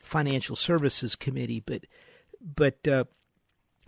Financial 0.00 0.56
Services 0.56 1.16
Committee, 1.16 1.60
but 1.60 1.86
but 2.38 2.86
uh, 2.86 3.04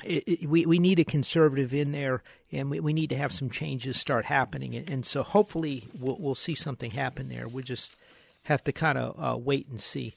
it, 0.04 0.48
we 0.48 0.64
we 0.64 0.78
need 0.78 0.98
a 0.98 1.04
conservative 1.04 1.74
in 1.74 1.92
there, 1.92 2.22
and 2.52 2.70
we, 2.70 2.80
we 2.80 2.92
need 2.92 3.10
to 3.10 3.16
have 3.16 3.32
some 3.32 3.50
changes 3.50 3.98
start 3.98 4.26
happening, 4.26 4.74
and, 4.74 4.88
and 4.88 5.06
so 5.06 5.22
hopefully 5.22 5.88
we'll 5.98 6.16
we'll 6.18 6.34
see 6.34 6.54
something 6.54 6.92
happen 6.92 7.28
there. 7.28 7.48
We 7.48 7.62
just 7.62 7.96
have 8.44 8.62
to 8.64 8.72
kind 8.72 8.98
of 8.98 9.16
uh, 9.18 9.36
wait 9.36 9.68
and 9.68 9.80
see. 9.80 10.14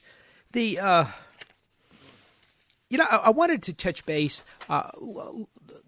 The 0.52 0.78
uh, 0.78 1.06
you 2.90 2.98
know 2.98 3.06
I, 3.10 3.16
I, 3.16 3.30
wanted 3.30 3.62
to 3.64 3.72
touch 3.72 4.06
base, 4.06 4.44
uh, 4.68 4.90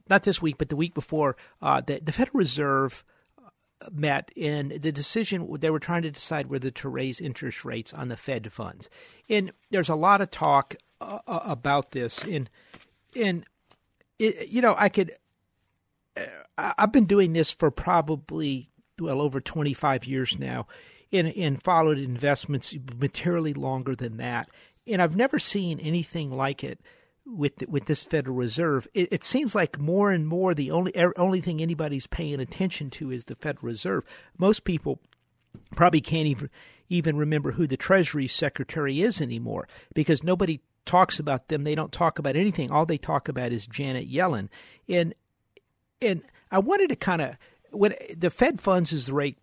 not 0.09 0.25
this 0.25 0.43
week, 0.43 0.59
but 0.59 0.71
the 0.71 0.77
week 0.77 0.95
before. 0.95 1.37
Uh, 1.63 1.81
the 1.81 2.01
the 2.01 2.13
Federal 2.13 2.39
Reserve 2.39 3.05
uh, 3.39 3.51
met 3.93 4.33
and 4.37 4.73
the 4.73 4.91
decision 4.91 5.49
they 5.61 5.71
were 5.71 5.79
trying 5.79 6.03
to 6.03 6.11
decide 6.11 6.49
whether 6.49 6.71
to 6.73 6.89
raise 6.89 7.21
interest 7.21 7.65
rates 7.65 7.95
on 7.95 8.09
the 8.09 8.17
Fed 8.17 8.53
funds, 8.53 8.91
and 9.31 9.53
there's 9.71 9.89
a 9.89 9.95
lot 9.95 10.21
of 10.21 10.33
talk 10.33 10.75
uh, 11.01 11.21
about 11.29 11.93
this, 11.93 12.25
and 12.25 12.51
and 13.15 13.45
it, 14.19 14.49
you 14.49 14.61
know, 14.61 14.75
I 14.79 14.89
could 14.89 15.13
I've 16.57 16.93
been 16.93 17.07
doing 17.07 17.33
this 17.33 17.51
for 17.51 17.71
probably 17.71 18.71
well 19.01 19.21
over 19.21 19.41
25 19.41 20.05
years 20.05 20.39
now, 20.39 20.67
and, 21.13 21.29
and 21.37 21.63
followed 21.63 21.99
investments 21.99 22.77
materially 22.99 23.55
longer 23.55 23.97
than 23.97 24.17
that, 24.19 24.49
and 24.87 25.03
I've 25.03 25.17
never 25.17 25.39
seen 25.39 25.81
anything 25.81 26.31
like 26.31 26.63
it 26.63 26.81
with 27.27 27.57
the, 27.57 27.67
with 27.67 27.87
this 27.87 28.05
Federal 28.05 28.37
Reserve. 28.37 28.87
It, 28.95 29.13
it, 29.13 29.25
seems 29.25 29.55
like 29.55 29.79
more 29.79 30.13
and 30.13 30.29
more 30.29 30.55
the 30.55 30.71
only 30.71 30.93
er, 30.97 31.13
only 31.17 31.41
thing 31.41 31.61
anybody's 31.61 32.07
paying 32.07 32.41
attention 32.41 32.91
to 32.91 33.11
is 33.11 33.25
the 33.25 33.35
Federal 33.35 33.67
Reserve. 33.67 34.05
Most 34.39 34.65
people 34.65 35.01
probably 35.75 36.01
can't 36.01 36.27
even 36.27 36.51
even 36.91 37.17
remember 37.17 37.53
who 37.53 37.67
the 37.67 37.77
Treasury 37.77 38.29
Secretary 38.29 39.01
is 39.01 39.21
anymore 39.21 39.67
because 39.95 40.23
nobody 40.23 40.61
talks 40.87 41.19
about 41.19 41.49
them. 41.49 41.65
They 41.65 41.75
don't 41.75 41.93
talk 41.93 42.19
about 42.19 42.37
anything. 42.37 42.71
All 42.71 42.87
they 42.87 42.99
talk 42.99 43.29
about 43.29 43.53
is 43.53 43.67
Janet 43.67 44.11
Yellen. 44.11 44.49
And 44.89 45.15
and 46.01 46.23
I 46.51 46.59
wanted 46.59 46.89
to 46.91 46.97
kind 46.97 47.23
of 47.23 47.39
when 47.71 47.95
the 48.17 48.31
Fed 48.31 48.61
funds 48.61 48.93
is 48.93 49.07
the 49.07 49.15
rate 49.15 49.39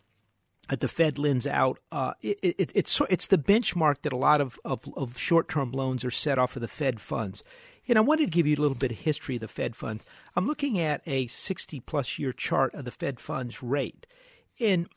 that 0.69 0.79
the 0.79 0.87
Fed 0.87 1.19
lends 1.19 1.45
out. 1.45 1.79
Uh, 1.91 2.13
it, 2.21 2.39
it, 2.41 2.71
it's 2.73 3.01
it's 3.09 3.27
the 3.27 3.37
benchmark 3.37 4.01
that 4.03 4.13
a 4.13 4.17
lot 4.17 4.41
of, 4.41 4.59
of, 4.63 4.87
of 4.95 5.17
short 5.17 5.49
term 5.49 5.71
loans 5.71 6.05
are 6.05 6.11
set 6.11 6.39
off 6.39 6.55
of 6.55 6.61
the 6.61 6.67
Fed 6.67 7.01
funds. 7.01 7.43
And 7.87 7.97
I 7.97 8.01
wanted 8.01 8.25
to 8.25 8.31
give 8.31 8.47
you 8.47 8.55
a 8.55 8.61
little 8.61 8.77
bit 8.77 8.91
of 8.91 8.99
history 8.99 9.35
of 9.35 9.41
the 9.41 9.47
Fed 9.47 9.75
funds. 9.75 10.05
I'm 10.35 10.47
looking 10.47 10.79
at 10.79 11.01
a 11.05 11.27
60 11.27 11.79
plus 11.81 12.17
year 12.19 12.31
chart 12.31 12.73
of 12.73 12.85
the 12.85 12.91
Fed 12.91 13.19
funds 13.19 13.61
rate, 13.61 14.07
and 14.59 14.87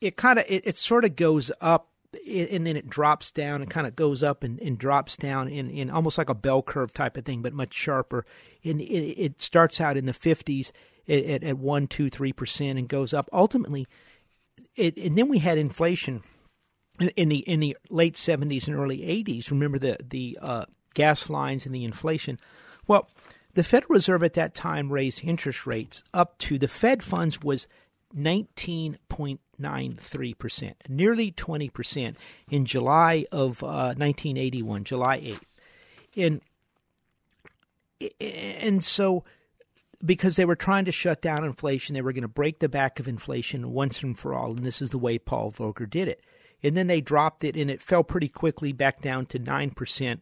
it 0.00 0.16
kind 0.16 0.38
of 0.38 0.44
it, 0.48 0.66
it 0.66 0.76
sort 0.76 1.04
of 1.04 1.16
goes 1.16 1.50
up 1.60 1.88
and 2.26 2.66
then 2.66 2.76
it 2.76 2.88
drops 2.88 3.30
down 3.30 3.62
and 3.62 3.70
kind 3.70 3.86
of 3.86 3.96
goes 3.96 4.22
up 4.22 4.42
and, 4.42 4.60
and 4.60 4.78
drops 4.78 5.16
down 5.16 5.48
in, 5.48 5.70
in 5.70 5.90
almost 5.90 6.18
like 6.18 6.28
a 6.28 6.34
bell 6.34 6.62
curve 6.62 6.92
type 6.92 7.16
of 7.16 7.24
thing, 7.24 7.42
but 7.42 7.52
much 7.52 7.74
sharper. 7.74 8.24
And 8.64 8.80
it, 8.80 8.84
it 8.84 9.40
starts 9.40 9.80
out 9.80 9.96
in 9.96 10.06
the 10.06 10.12
50s 10.12 10.72
at, 11.08 11.42
at, 11.42 11.58
1, 11.58 11.86
2, 11.86 12.10
3% 12.10 12.70
and 12.70 12.88
goes 12.88 13.14
up. 13.14 13.28
Ultimately, 13.32 13.86
it, 14.74 14.96
and 14.96 15.16
then 15.16 15.28
we 15.28 15.38
had 15.38 15.58
inflation 15.58 16.22
in 17.16 17.28
the 17.28 17.38
in 17.38 17.60
the 17.60 17.76
late 17.90 18.14
70s 18.14 18.68
and 18.68 18.76
early 18.76 18.98
80s. 18.98 19.50
Remember 19.50 19.78
the, 19.78 19.98
the 20.02 20.38
uh, 20.40 20.64
gas 20.94 21.28
lines 21.28 21.66
and 21.66 21.74
the 21.74 21.84
inflation. 21.84 22.38
Well, 22.86 23.08
the 23.54 23.64
Federal 23.64 23.94
Reserve 23.94 24.22
at 24.22 24.34
that 24.34 24.54
time 24.54 24.92
raised 24.92 25.24
interest 25.24 25.66
rates 25.66 26.04
up 26.12 26.38
to 26.38 26.58
the 26.58 26.68
Fed 26.68 27.02
funds 27.02 27.42
was 27.42 27.66
19.93%, 28.16 30.72
nearly 30.88 31.32
20% 31.32 32.16
in 32.50 32.64
July 32.64 33.26
of 33.30 33.62
uh, 33.62 33.92
1981, 33.96 34.84
July 34.84 35.20
8th. 35.20 35.42
And, 36.16 36.40
and 38.20 38.82
so, 38.82 39.24
because 40.04 40.36
they 40.36 40.44
were 40.44 40.56
trying 40.56 40.84
to 40.86 40.92
shut 40.92 41.20
down 41.20 41.44
inflation, 41.44 41.94
they 41.94 42.02
were 42.02 42.12
going 42.12 42.22
to 42.22 42.28
break 42.28 42.60
the 42.60 42.68
back 42.68 43.00
of 43.00 43.08
inflation 43.08 43.72
once 43.72 44.02
and 44.02 44.18
for 44.18 44.34
all, 44.34 44.52
and 44.52 44.64
this 44.64 44.80
is 44.80 44.90
the 44.90 44.98
way 44.98 45.18
Paul 45.18 45.52
Volcker 45.52 45.88
did 45.88 46.08
it. 46.08 46.22
And 46.62 46.74
then 46.76 46.86
they 46.86 47.02
dropped 47.02 47.44
it, 47.44 47.56
and 47.56 47.70
it 47.70 47.82
fell 47.82 48.02
pretty 48.02 48.28
quickly 48.28 48.72
back 48.72 49.02
down 49.02 49.26
to 49.26 49.38
9% 49.38 50.20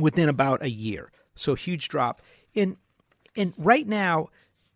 within 0.00 0.28
about 0.28 0.62
a 0.62 0.70
year. 0.70 1.10
So, 1.34 1.54
huge 1.54 1.88
drop. 1.88 2.20
And, 2.54 2.76
and 3.34 3.54
right 3.56 3.86
now, 3.86 4.28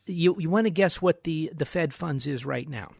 you 0.07 0.37
you 0.39 0.51
want 0.51 0.67
to 0.67 0.71
guess 0.71 1.03
what 1.03 1.25
the 1.25 1.51
the 1.55 1.65
Fed 1.65 1.93
funds 1.93 2.27
is 2.27 2.45
right 2.45 2.69
now? 2.69 2.93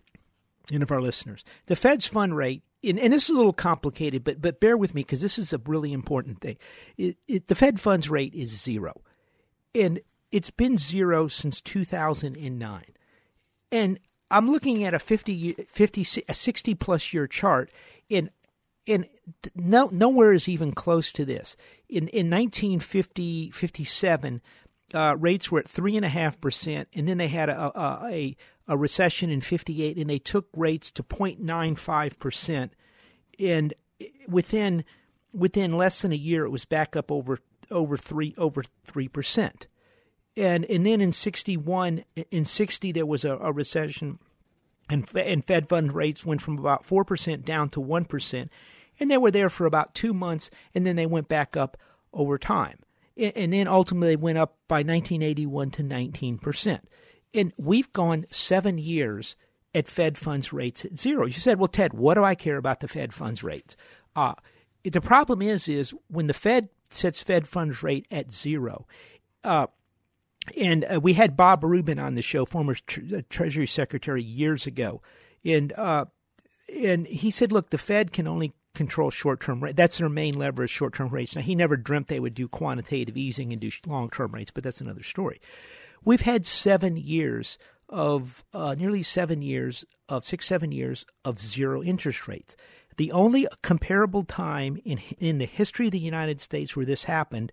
Any 0.73 0.83
of 0.83 0.91
our 0.91 1.01
listeners, 1.01 1.45
the 1.67 1.77
Fed's 1.77 2.07
fund 2.07 2.37
rate, 2.37 2.63
and, 2.83 2.99
and 2.99 3.13
this 3.13 3.25
is 3.25 3.31
a 3.31 3.39
little 3.39 3.53
complicated, 3.53 4.25
but 4.25 4.41
but 4.43 4.61
bear 4.61 4.77
with 4.77 4.95
me 4.95 5.03
because 5.03 5.21
this 5.21 5.39
is 5.39 5.53
a 5.53 5.61
really 5.65 5.93
important 5.93 6.41
thing. 6.41 6.59
It, 6.97 7.17
it, 7.29 7.49
the 7.49 7.55
Fed 7.55 7.81
funds 7.81 8.11
rate 8.11 8.35
is 8.35 8.61
zero, 8.61 9.03
and 9.75 10.01
it's 10.33 10.51
been 10.51 10.77
zero 10.77 11.29
since 11.29 11.61
2009. 11.61 12.83
And 13.73 13.99
I'm 14.31 14.51
looking 14.51 14.85
at 14.85 14.95
a 14.95 14.99
50, 14.99 15.53
50 15.69 16.07
a 16.29 16.35
60 16.35 16.75
plus 16.75 17.13
year 17.13 17.27
chart, 17.27 17.73
and 18.11 18.31
and 18.89 19.07
no, 19.55 19.89
nowhere 19.93 20.33
is 20.33 20.49
even 20.49 20.73
close 20.73 21.13
to 21.13 21.25
this. 21.25 21.57
In 21.89 22.09
in 22.09 22.31
1950 22.31 23.51
57, 23.51 24.43
uh, 24.95 25.17
rates 25.19 25.51
were 25.51 25.61
at 25.61 25.69
three 25.69 25.97
and 25.97 26.05
a 26.05 26.11
half 26.11 26.41
percent, 26.41 26.89
and 26.95 27.09
then 27.09 27.19
they 27.19 27.29
had 27.29 27.49
a, 27.49 27.73
a, 27.79 28.37
a 28.69 28.77
recession 28.77 29.31
in 29.31 29.41
'58, 29.41 29.97
and 29.97 30.09
they 30.09 30.19
took 30.19 30.49
rates 30.57 30.91
to 30.93 31.03
0.95 31.03 32.19
percent, 32.19 32.73
and 33.39 33.75
within 34.29 34.85
within 35.33 35.77
less 35.77 36.03
than 36.03 36.13
a 36.13 36.17
year, 36.17 36.45
it 36.45 36.51
was 36.51 36.65
back 36.65 36.97
up 36.97 37.11
over 37.11 37.39
over 37.71 37.97
three 37.97 38.35
over 38.39 38.63
three 38.85 39.09
percent, 39.09 39.67
and 40.37 40.65
and 40.67 40.87
then 40.87 41.01
in 41.01 41.13
'61, 41.13 42.05
in 42.31 42.45
'60 42.45 42.93
there 42.93 43.07
was 43.07 43.25
a, 43.25 43.37
a 43.39 43.53
recession, 43.53 44.19
and 44.89 45.09
and 45.17 45.45
Fed 45.45 45.69
fund 45.69 45.93
rates 45.93 46.25
went 46.25 46.43
from 46.43 46.59
about 46.59 46.85
four 46.85 47.05
percent 47.05 47.45
down 47.45 47.71
to 47.71 47.81
one 47.81 48.05
percent, 48.05 48.53
and 49.01 49.11
they 49.11 49.19
were 49.19 49.33
there 49.33 49.51
for 49.51 49.67
about 49.67 49.95
two 49.95 50.15
months, 50.15 50.49
and 50.75 50.87
then 50.87 50.95
they 50.95 51.07
went 51.07 51.29
back 51.29 51.57
up 51.57 51.77
over 52.13 52.39
time 52.39 52.79
and 53.17 53.53
then 53.53 53.67
ultimately 53.67 54.17
went 54.17 54.39
up 54.39 54.59
by 54.69 54.77
1981 54.77 55.71
to 55.71 55.83
19%. 55.83 56.81
And 57.35 57.53
we've 57.57 57.93
gone 57.93 58.27
seven 58.31 58.79
years 58.79 59.37
at 59.75 59.89
Fed 59.89 60.17
funds 60.17 60.53
rates 60.53 60.85
at 60.85 60.99
zero. 60.99 61.27
You 61.27 61.35
said, 61.35 61.59
well, 61.59 61.69
Ted, 61.69 61.93
what 61.93 62.15
do 62.15 62.25
I 62.25 62.35
care 62.35 62.57
about 62.57 62.81
the 62.81 62.89
Fed 62.89 63.13
funds 63.13 63.43
rates? 63.43 63.77
Uh, 64.15 64.35
the 64.85 65.01
problem 65.01 65.43
is, 65.43 65.69
is 65.69 65.95
when 66.09 66.27
the 66.27 66.35
Fed 66.35 66.69
sets 66.91 67.23
Fed 67.23 67.47
funds 67.47 67.83
rate 67.83 68.07
at 68.11 68.33
zero, 68.33 68.87
uh, 69.45 69.67
and 70.57 70.85
uh, 70.85 71.01
we 71.01 71.15
had 71.15 71.37
Bob 71.37 71.65
Rubin 71.65 71.99
on 71.99 72.15
the 72.15 72.23
show, 72.23 72.45
former 72.45 72.75
tre- 72.75 73.19
uh, 73.19 73.23
Treasury 73.29 73.67
Secretary 73.67 74.23
years 74.23 74.67
ago, 74.67 75.03
and 75.45 75.73
uh, 75.73 76.07
and 76.73 77.07
he 77.07 77.31
said, 77.31 77.53
look, 77.53 77.71
the 77.71 77.79
Fed 77.79 78.13
can 78.13 78.27
only 78.27 78.53
control 78.77 79.11
short 79.11 79.41
term 79.41 79.63
rates. 79.63 79.77
That's 79.77 79.99
their 79.99 80.09
main 80.09 80.39
lever 80.39 80.65
is 80.65 80.71
short 80.71 80.95
term 80.95 81.09
rates. 81.09 81.35
Now, 81.35 81.43
he 81.43 81.55
never 81.55 81.77
dreamt 81.77 82.09
they 82.09 82.21
would 82.21 82.35
do 82.35 82.47
quantitative 82.47 83.17
easing 83.17 83.53
and 83.53 83.61
do 83.61 83.71
long 83.87 84.11
term 84.11 84.33
rates, 84.33 84.53
but 84.53 84.63
that's 84.63 84.81
another 84.81 85.03
story. 85.03 85.41
We've 86.05 86.21
had 86.21 86.47
seven 86.47 86.97
years 86.97 87.59
of 87.89 88.45
uh, 88.53 88.75
nearly 88.79 89.03
seven 89.03 89.43
years 89.43 89.85
of 90.09 90.25
six, 90.25 90.47
seven 90.47 90.71
years 90.71 91.05
of 91.25 91.41
zero 91.41 91.83
interest 91.83 92.29
rates. 92.29 92.55
The 92.97 93.13
only 93.13 93.47
comparable 93.63 94.25
time 94.25 94.79
in 94.85 94.99
in 95.19 95.39
the 95.39 95.47
history 95.47 95.87
of 95.87 95.93
the 95.93 95.99
United 95.99 96.41
States 96.41 96.77
where 96.77 96.87
this 96.87 97.05
happened 97.05 97.53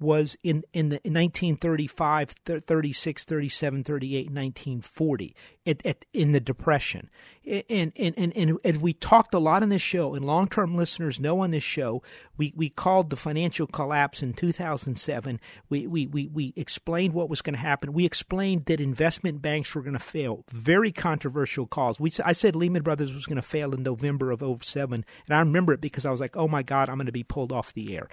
was 0.00 0.36
in, 0.42 0.64
in, 0.72 0.90
the, 0.90 0.96
in 1.04 1.14
1935, 1.14 2.30
36, 2.30 3.24
37, 3.24 3.84
38, 3.84 4.18
1940, 4.26 5.36
at, 5.66 5.84
at, 5.84 6.04
in 6.12 6.32
the 6.32 6.40
Depression. 6.40 7.10
And, 7.44 7.92
and, 7.96 8.14
and, 8.16 8.36
and, 8.36 8.58
and 8.64 8.76
we 8.82 8.92
talked 8.92 9.34
a 9.34 9.38
lot 9.38 9.62
on 9.62 9.70
this 9.70 9.82
show, 9.82 10.14
and 10.14 10.24
long 10.24 10.48
term 10.48 10.76
listeners 10.76 11.18
know 11.18 11.40
on 11.40 11.50
this 11.50 11.62
show, 11.62 12.02
we, 12.36 12.52
we 12.54 12.68
called 12.68 13.10
the 13.10 13.16
financial 13.16 13.66
collapse 13.66 14.22
in 14.22 14.34
2007. 14.34 15.40
We, 15.68 15.86
we, 15.86 16.06
we, 16.06 16.28
we 16.28 16.52
explained 16.56 17.14
what 17.14 17.28
was 17.28 17.42
going 17.42 17.54
to 17.54 17.60
happen. 17.60 17.92
We 17.92 18.04
explained 18.04 18.66
that 18.66 18.80
investment 18.80 19.42
banks 19.42 19.74
were 19.74 19.82
going 19.82 19.94
to 19.94 19.98
fail. 19.98 20.44
Very 20.50 20.92
controversial 20.92 21.66
calls. 21.66 21.98
We, 21.98 22.12
I 22.24 22.32
said 22.32 22.54
Lehman 22.54 22.82
Brothers 22.82 23.12
was 23.12 23.26
going 23.26 23.36
to 23.36 23.42
fail 23.42 23.74
in 23.74 23.82
November 23.82 24.30
of 24.30 24.44
07, 24.62 25.04
and 25.26 25.36
I 25.36 25.40
remember 25.40 25.72
it 25.72 25.80
because 25.80 26.06
I 26.06 26.10
was 26.10 26.20
like, 26.20 26.36
oh 26.36 26.48
my 26.48 26.62
God, 26.62 26.88
I'm 26.88 26.96
going 26.96 27.06
to 27.06 27.12
be 27.12 27.24
pulled 27.24 27.52
off 27.52 27.74
the 27.74 27.96
air. 27.96 28.08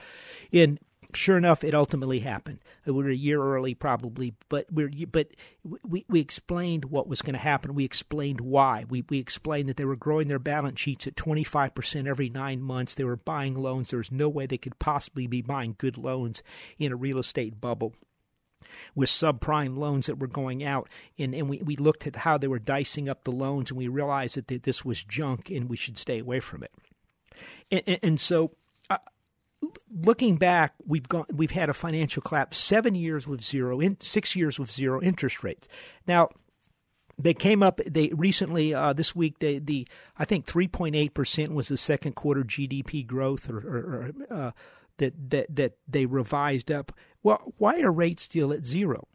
And 0.52 0.80
sure 1.16 1.38
enough, 1.38 1.64
it 1.64 1.74
ultimately 1.74 2.20
happened. 2.20 2.60
We 2.86 2.92
were 2.92 3.10
a 3.10 3.16
year 3.16 3.42
early, 3.42 3.74
probably, 3.74 4.34
but 4.50 4.72
we 4.72 5.06
but 5.06 5.30
we 5.84 6.06
we 6.08 6.20
explained 6.20 6.86
what 6.86 7.08
was 7.08 7.22
going 7.22 7.34
to 7.34 7.40
happen. 7.40 7.76
We 7.76 7.86
explained 7.86 8.42
why. 8.42 8.86
We 8.90 9.04
we 9.10 9.20
explained 9.20 9.70
that 9.70 9.78
they 9.78 9.86
were 9.86 9.96
growing 9.96 10.28
their 10.28 10.40
balance 10.40 10.80
sheets 10.80 11.08
at 11.08 11.16
twenty 11.16 11.44
five 11.44 11.74
percent 11.76 12.08
every 12.08 12.30
nine 12.30 12.62
months. 12.62 12.96
They 12.96 13.04
were 13.04 13.18
buying 13.18 13.56
loans. 13.56 13.90
There 13.90 13.98
was 13.98 14.12
no 14.12 14.30
way 14.30 14.46
they 14.46 14.58
could 14.58 14.80
possibly 14.80 15.28
be 15.28 15.42
buying 15.42 15.76
good 15.78 15.98
loans 15.98 16.44
in 16.78 16.92
a 16.92 16.98
real 16.98 17.20
estate 17.20 17.60
bubble 17.60 17.94
with 18.94 19.10
subprime 19.10 19.78
loans 19.78 20.08
that 20.08 20.20
were 20.20 20.28
going 20.28 20.64
out. 20.64 20.90
And, 21.18 21.34
and 21.34 21.50
we, 21.50 21.60
we 21.60 21.76
looked 21.76 22.08
at 22.08 22.16
how 22.16 22.38
they 22.38 22.48
were 22.48 22.60
dicing 22.60 23.08
up 23.10 23.24
the 23.24 23.32
loans 23.32 23.72
and 23.72 23.78
we 23.78 23.88
realized 23.88 24.36
that 24.36 24.64
this 24.64 24.84
was 24.84 25.04
junk 25.04 25.50
and 25.50 25.70
we 25.70 25.78
should 25.78 25.98
stay 25.98 26.20
away 26.20 26.40
from 26.40 26.64
it. 26.64 26.72
And, 27.72 27.84
and, 27.88 28.00
and 28.04 28.20
so 28.20 28.52
uh, 28.90 28.98
looking 29.92 30.38
back, 30.38 30.74
we've 30.86 31.08
gone, 31.08 31.26
we've 31.34 31.52
had 31.52 31.70
a 31.70 31.74
financial 31.74 32.22
collapse, 32.22 32.58
seven 32.58 32.96
years 32.96 33.28
with 33.28 33.44
zero, 33.44 33.80
in, 33.80 34.00
six 34.00 34.36
years 34.36 34.60
with 34.60 34.72
zero 34.72 35.02
interest 35.02 35.44
rates. 35.44 35.68
Now, 36.08 36.30
they 37.18 37.34
came 37.34 37.64
up. 37.64 37.80
They 37.86 38.10
recently 38.10 38.74
uh, 38.74 38.94
this 38.94 39.16
week. 39.16 39.40
They 39.40 39.60
the 39.60 39.88
I 40.18 40.26
think 40.26 40.46
three 40.46 40.68
point 40.68 40.96
eight 40.96 41.14
percent 41.14 41.54
was 41.54 41.70
the 41.70 41.78
second 41.78 42.14
quarter 42.14 42.44
GDP 42.44 43.08
growth, 43.08 43.50
or, 43.50 43.60
or, 43.60 44.14
or 44.30 44.36
uh, 44.38 44.52
that 44.98 45.30
that 45.30 45.56
that 45.56 45.78
they 45.88 46.06
revised 46.06 46.72
up. 46.72 46.92
Well, 47.24 47.54
why 47.58 47.80
are 47.82 47.92
rates 47.92 48.24
still 48.24 48.52
at 48.52 48.66
zero? 48.66 49.08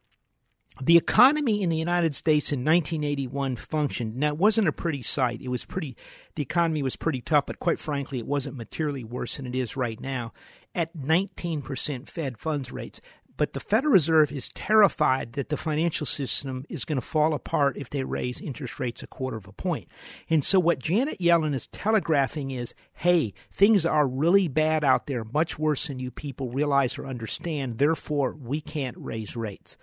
The 0.83 0.97
economy 0.97 1.62
in 1.62 1.69
the 1.69 1.77
United 1.77 2.14
States 2.14 2.53
in 2.53 2.61
1981 2.61 3.57
functioned. 3.57 4.16
Now, 4.16 4.29
it 4.29 4.38
wasn't 4.38 4.69
a 4.69 4.73
pretty 4.73 5.03
sight. 5.03 5.40
It 5.40 5.49
was 5.49 5.64
pretty, 5.64 5.97
the 6.35 6.43
economy 6.43 6.83
was 6.83 6.97
pretty 6.97 7.21
tough, 7.21 7.47
but 7.47 7.59
quite 7.59 7.79
frankly, 7.79 8.19
it 8.19 8.27
wasn't 8.27 8.57
materially 8.57 9.05
worse 9.05 9.37
than 9.37 9.47
it 9.47 9.55
is 9.55 9.77
right 9.77 10.01
now. 10.01 10.33
At 10.75 10.97
19% 10.97 12.09
Fed 12.09 12.38
funds 12.38 12.71
rates, 12.71 13.01
But 13.40 13.55
the 13.55 13.59
Federal 13.61 13.94
Reserve 13.94 14.31
is 14.33 14.50
terrified 14.50 15.33
that 15.33 15.48
the 15.48 15.57
financial 15.57 16.05
system 16.05 16.66
is 16.68 16.85
going 16.85 17.00
to 17.00 17.00
fall 17.00 17.33
apart 17.33 17.79
if 17.79 17.88
they 17.88 18.05
raise 18.05 18.38
interest 18.38 18.79
rates 18.79 19.03
a 19.03 19.07
quarter 19.07 19.38
of 19.38 19.48
a 19.48 19.53
point. 19.53 19.88
And 20.29 20.44
so 20.44 20.61
what 20.61 20.79
Janet 20.79 21.20
Yellen 21.20 21.55
is 21.55 21.66
telegraphing 21.68 22.50
is, 22.50 22.74
hey, 22.92 23.33
things 23.50 23.87
are 23.87 24.07
really 24.07 24.46
bad 24.46 24.85
out 24.85 25.07
there, 25.07 25.24
much 25.24 25.59
worse 25.59 25.87
than 25.87 25.98
you 25.98 26.11
people 26.11 26.50
realize 26.50 26.98
or 26.98 27.07
understand. 27.07 27.79
Therefore, 27.79 28.35
we 28.38 28.61
can't 28.61 28.98
raise 28.98 29.35
rates. 29.35 29.79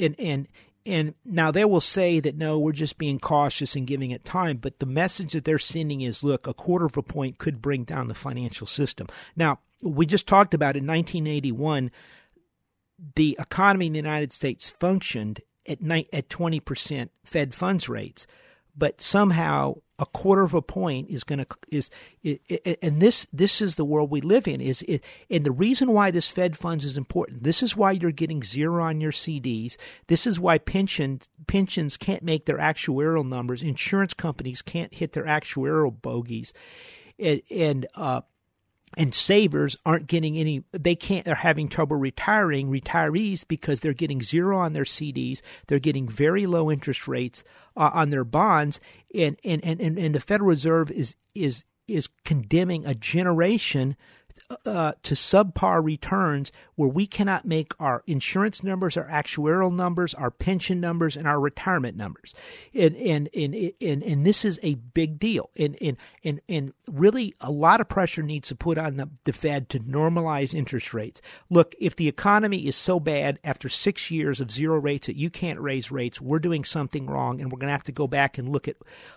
And 0.00 0.18
and 0.18 0.48
and 0.86 1.14
now 1.22 1.50
they 1.50 1.66
will 1.66 1.82
say 1.82 2.18
that 2.18 2.38
no, 2.38 2.58
we're 2.58 2.72
just 2.72 2.96
being 2.96 3.18
cautious 3.18 3.76
and 3.76 3.86
giving 3.86 4.10
it 4.10 4.24
time. 4.24 4.56
But 4.56 4.78
the 4.78 4.86
message 4.86 5.34
that 5.34 5.44
they're 5.44 5.58
sending 5.58 6.00
is 6.00 6.24
look, 6.24 6.46
a 6.46 6.54
quarter 6.54 6.86
of 6.86 6.96
a 6.96 7.02
point 7.02 7.36
could 7.36 7.60
bring 7.60 7.84
down 7.84 8.08
the 8.08 8.14
financial 8.14 8.66
system. 8.66 9.06
Now, 9.36 9.58
we 9.82 10.06
just 10.06 10.26
talked 10.26 10.54
about 10.54 10.76
in 10.76 10.86
1981, 10.86 11.90
the 13.16 13.36
economy 13.38 13.86
in 13.86 13.92
the 13.92 13.98
United 13.98 14.32
States 14.32 14.70
functioned 14.70 15.40
at, 15.66 15.78
at 16.12 16.28
20% 16.28 17.08
Fed 17.24 17.54
funds 17.54 17.88
rates 17.88 18.26
but 18.76 19.00
somehow 19.00 19.74
a 19.98 20.06
quarter 20.06 20.42
of 20.42 20.54
a 20.54 20.62
point 20.62 21.08
is 21.10 21.22
going 21.24 21.38
to 21.38 21.46
is, 21.70 21.90
and 22.82 23.00
this 23.00 23.26
this 23.32 23.60
is 23.60 23.76
the 23.76 23.84
world 23.84 24.10
we 24.10 24.20
live 24.20 24.48
in 24.48 24.60
is 24.60 24.82
it, 24.82 25.04
and 25.30 25.44
the 25.44 25.52
reason 25.52 25.92
why 25.92 26.10
this 26.10 26.28
fed 26.28 26.56
funds 26.56 26.84
is 26.84 26.96
important. 26.96 27.44
This 27.44 27.62
is 27.62 27.76
why 27.76 27.92
you're 27.92 28.10
getting 28.10 28.42
zero 28.42 28.82
on 28.82 29.00
your 29.00 29.12
CDs 29.12 29.76
this 30.06 30.26
is 30.26 30.40
why 30.40 30.58
pension 30.58 31.20
pensions 31.46 31.96
can't 31.96 32.22
make 32.22 32.46
their 32.46 32.58
actuarial 32.58 33.28
numbers. 33.28 33.62
Insurance 33.62 34.14
companies 34.14 34.62
can't 34.62 34.94
hit 34.94 35.12
their 35.12 35.24
actuarial 35.24 35.94
bogeys. 36.00 36.52
And, 37.18 37.42
and 37.50 37.86
uh, 37.94 38.22
and 38.96 39.14
savers 39.14 39.76
aren't 39.86 40.06
getting 40.06 40.36
any 40.36 40.64
they 40.72 40.94
can't 40.94 41.24
they're 41.24 41.34
having 41.34 41.68
trouble 41.68 41.96
retiring 41.96 42.68
retirees 42.68 43.46
because 43.46 43.80
they're 43.80 43.92
getting 43.92 44.22
zero 44.22 44.58
on 44.58 44.72
their 44.72 44.84
CDs 44.84 45.40
they're 45.66 45.78
getting 45.78 46.08
very 46.08 46.46
low 46.46 46.70
interest 46.70 47.08
rates 47.08 47.42
uh, 47.76 47.90
on 47.92 48.10
their 48.10 48.24
bonds. 48.24 48.80
And, 49.14 49.36
and 49.44 49.64
and 49.64 49.80
and 49.80 50.14
the 50.14 50.20
Federal 50.20 50.48
Reserve 50.48 50.90
is 50.90 51.16
is 51.34 51.64
is 51.88 52.08
condemning 52.24 52.86
a 52.86 52.94
generation 52.94 53.96
uh, 54.66 54.92
to 55.02 55.14
subpar 55.14 55.84
returns 55.84 56.52
where 56.74 56.88
we 56.88 57.06
cannot 57.06 57.44
make 57.44 57.72
our 57.78 58.02
insurance 58.06 58.62
numbers, 58.62 58.96
our 58.96 59.08
actuarial 59.08 59.72
numbers, 59.72 60.14
our 60.14 60.30
pension 60.30 60.80
numbers, 60.80 61.16
and 61.16 61.28
our 61.28 61.38
retirement 61.38 61.96
numbers. 61.96 62.34
And 62.74 62.96
and 62.96 63.28
and 63.34 63.72
and, 63.80 64.02
and 64.02 64.26
this 64.26 64.44
is 64.44 64.58
a 64.62 64.74
big 64.74 65.18
deal. 65.18 65.50
And, 65.56 65.76
and 65.80 65.96
and 66.24 66.40
and 66.48 66.72
really, 66.86 67.34
a 67.40 67.50
lot 67.50 67.80
of 67.80 67.88
pressure 67.88 68.22
needs 68.22 68.48
to 68.48 68.56
put 68.56 68.78
on 68.78 68.96
the, 68.96 69.08
the 69.24 69.32
Fed 69.32 69.68
to 69.70 69.80
normalize 69.80 70.54
interest 70.54 70.94
rates. 70.94 71.20
Look, 71.50 71.74
if 71.80 71.96
the 71.96 72.08
economy 72.08 72.66
is 72.66 72.76
so 72.76 72.98
bad 72.98 73.38
after 73.44 73.68
six 73.68 74.10
years 74.10 74.40
of 74.40 74.50
zero 74.50 74.78
rates 74.78 75.06
that 75.06 75.16
you 75.16 75.30
can't 75.30 75.60
raise 75.60 75.90
rates, 75.90 76.20
we're 76.20 76.38
doing 76.38 76.64
something 76.64 77.06
wrong, 77.06 77.40
and 77.40 77.50
we're 77.50 77.58
going 77.58 77.68
to 77.68 77.72
have 77.72 77.82
to 77.84 77.92
go 77.92 78.06
back 78.06 78.38
and 78.38 78.48
look 78.48 78.68
at 78.68 78.76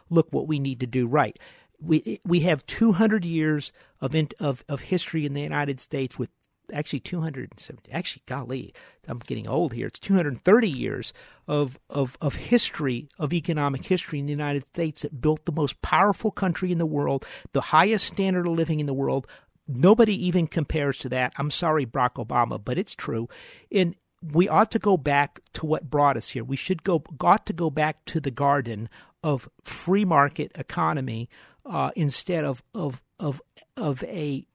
look 0.09 0.27
what 0.31 0.47
we 0.47 0.59
need 0.59 0.79
to 0.79 0.87
do 0.87 1.07
right 1.07 1.39
we 1.85 2.19
we 2.25 2.41
have 2.41 2.65
200 2.65 3.25
years 3.25 3.71
of 4.01 4.15
of 4.39 4.63
of 4.67 4.81
history 4.81 5.25
in 5.25 5.33
the 5.33 5.41
United 5.41 5.79
States 5.79 6.17
with 6.17 6.29
actually 6.73 6.99
270 6.99 7.91
actually 7.91 8.23
golly 8.25 8.73
i'm 9.07 9.19
getting 9.19 9.47
old 9.47 9.73
here. 9.73 9.87
It's 9.87 9.99
230 9.99 10.67
years 10.67 11.13
of, 11.47 11.79
of, 11.91 12.17
of 12.21 12.35
history 12.35 13.07
of 13.19 13.33
economic 13.33 13.85
history 13.85 14.17
in 14.17 14.25
the 14.25 14.31
united 14.31 14.63
states 14.73 15.03
that 15.03 15.21
built 15.21 15.45
the 15.45 15.51
most 15.51 15.79
powerful 15.83 16.31
country 16.31 16.71
in 16.71 16.79
the 16.79 16.85
world 16.85 17.23
the 17.53 17.61
highest 17.61 18.07
standard 18.07 18.47
of 18.47 18.53
living 18.53 18.79
in 18.79 18.87
the 18.87 18.93
world. 18.93 19.27
Nobody 19.67 20.25
even 20.25 20.47
compares 20.47 20.97
to 20.99 21.09
that. 21.09 21.33
I'm 21.37 21.51
sorry 21.51 21.85
barack 21.85 22.15
obama 22.15 22.59
but 22.63 22.79
it's 22.79 22.95
true. 22.95 23.29
And 23.71 23.95
we 24.33 24.49
ought 24.49 24.71
to 24.71 24.79
go 24.79 24.97
back 24.97 25.41
to 25.53 25.67
what 25.67 25.89
brought 25.91 26.17
us 26.17 26.29
here. 26.29 26.43
We 26.43 26.55
should 26.55 26.83
go 26.83 27.03
ought 27.21 27.45
to 27.45 27.53
go 27.53 27.69
back 27.69 28.05
to 28.05 28.19
the 28.19 28.31
garden 28.31 28.89
of 29.23 29.49
free 29.63 30.05
market 30.05 30.51
economy 30.55 31.29
uh, 31.65 31.91
instead 31.95 32.43
of 32.43 32.63
of 32.73 33.01
of 33.19 33.41
of 33.75 34.03
a 34.03 34.45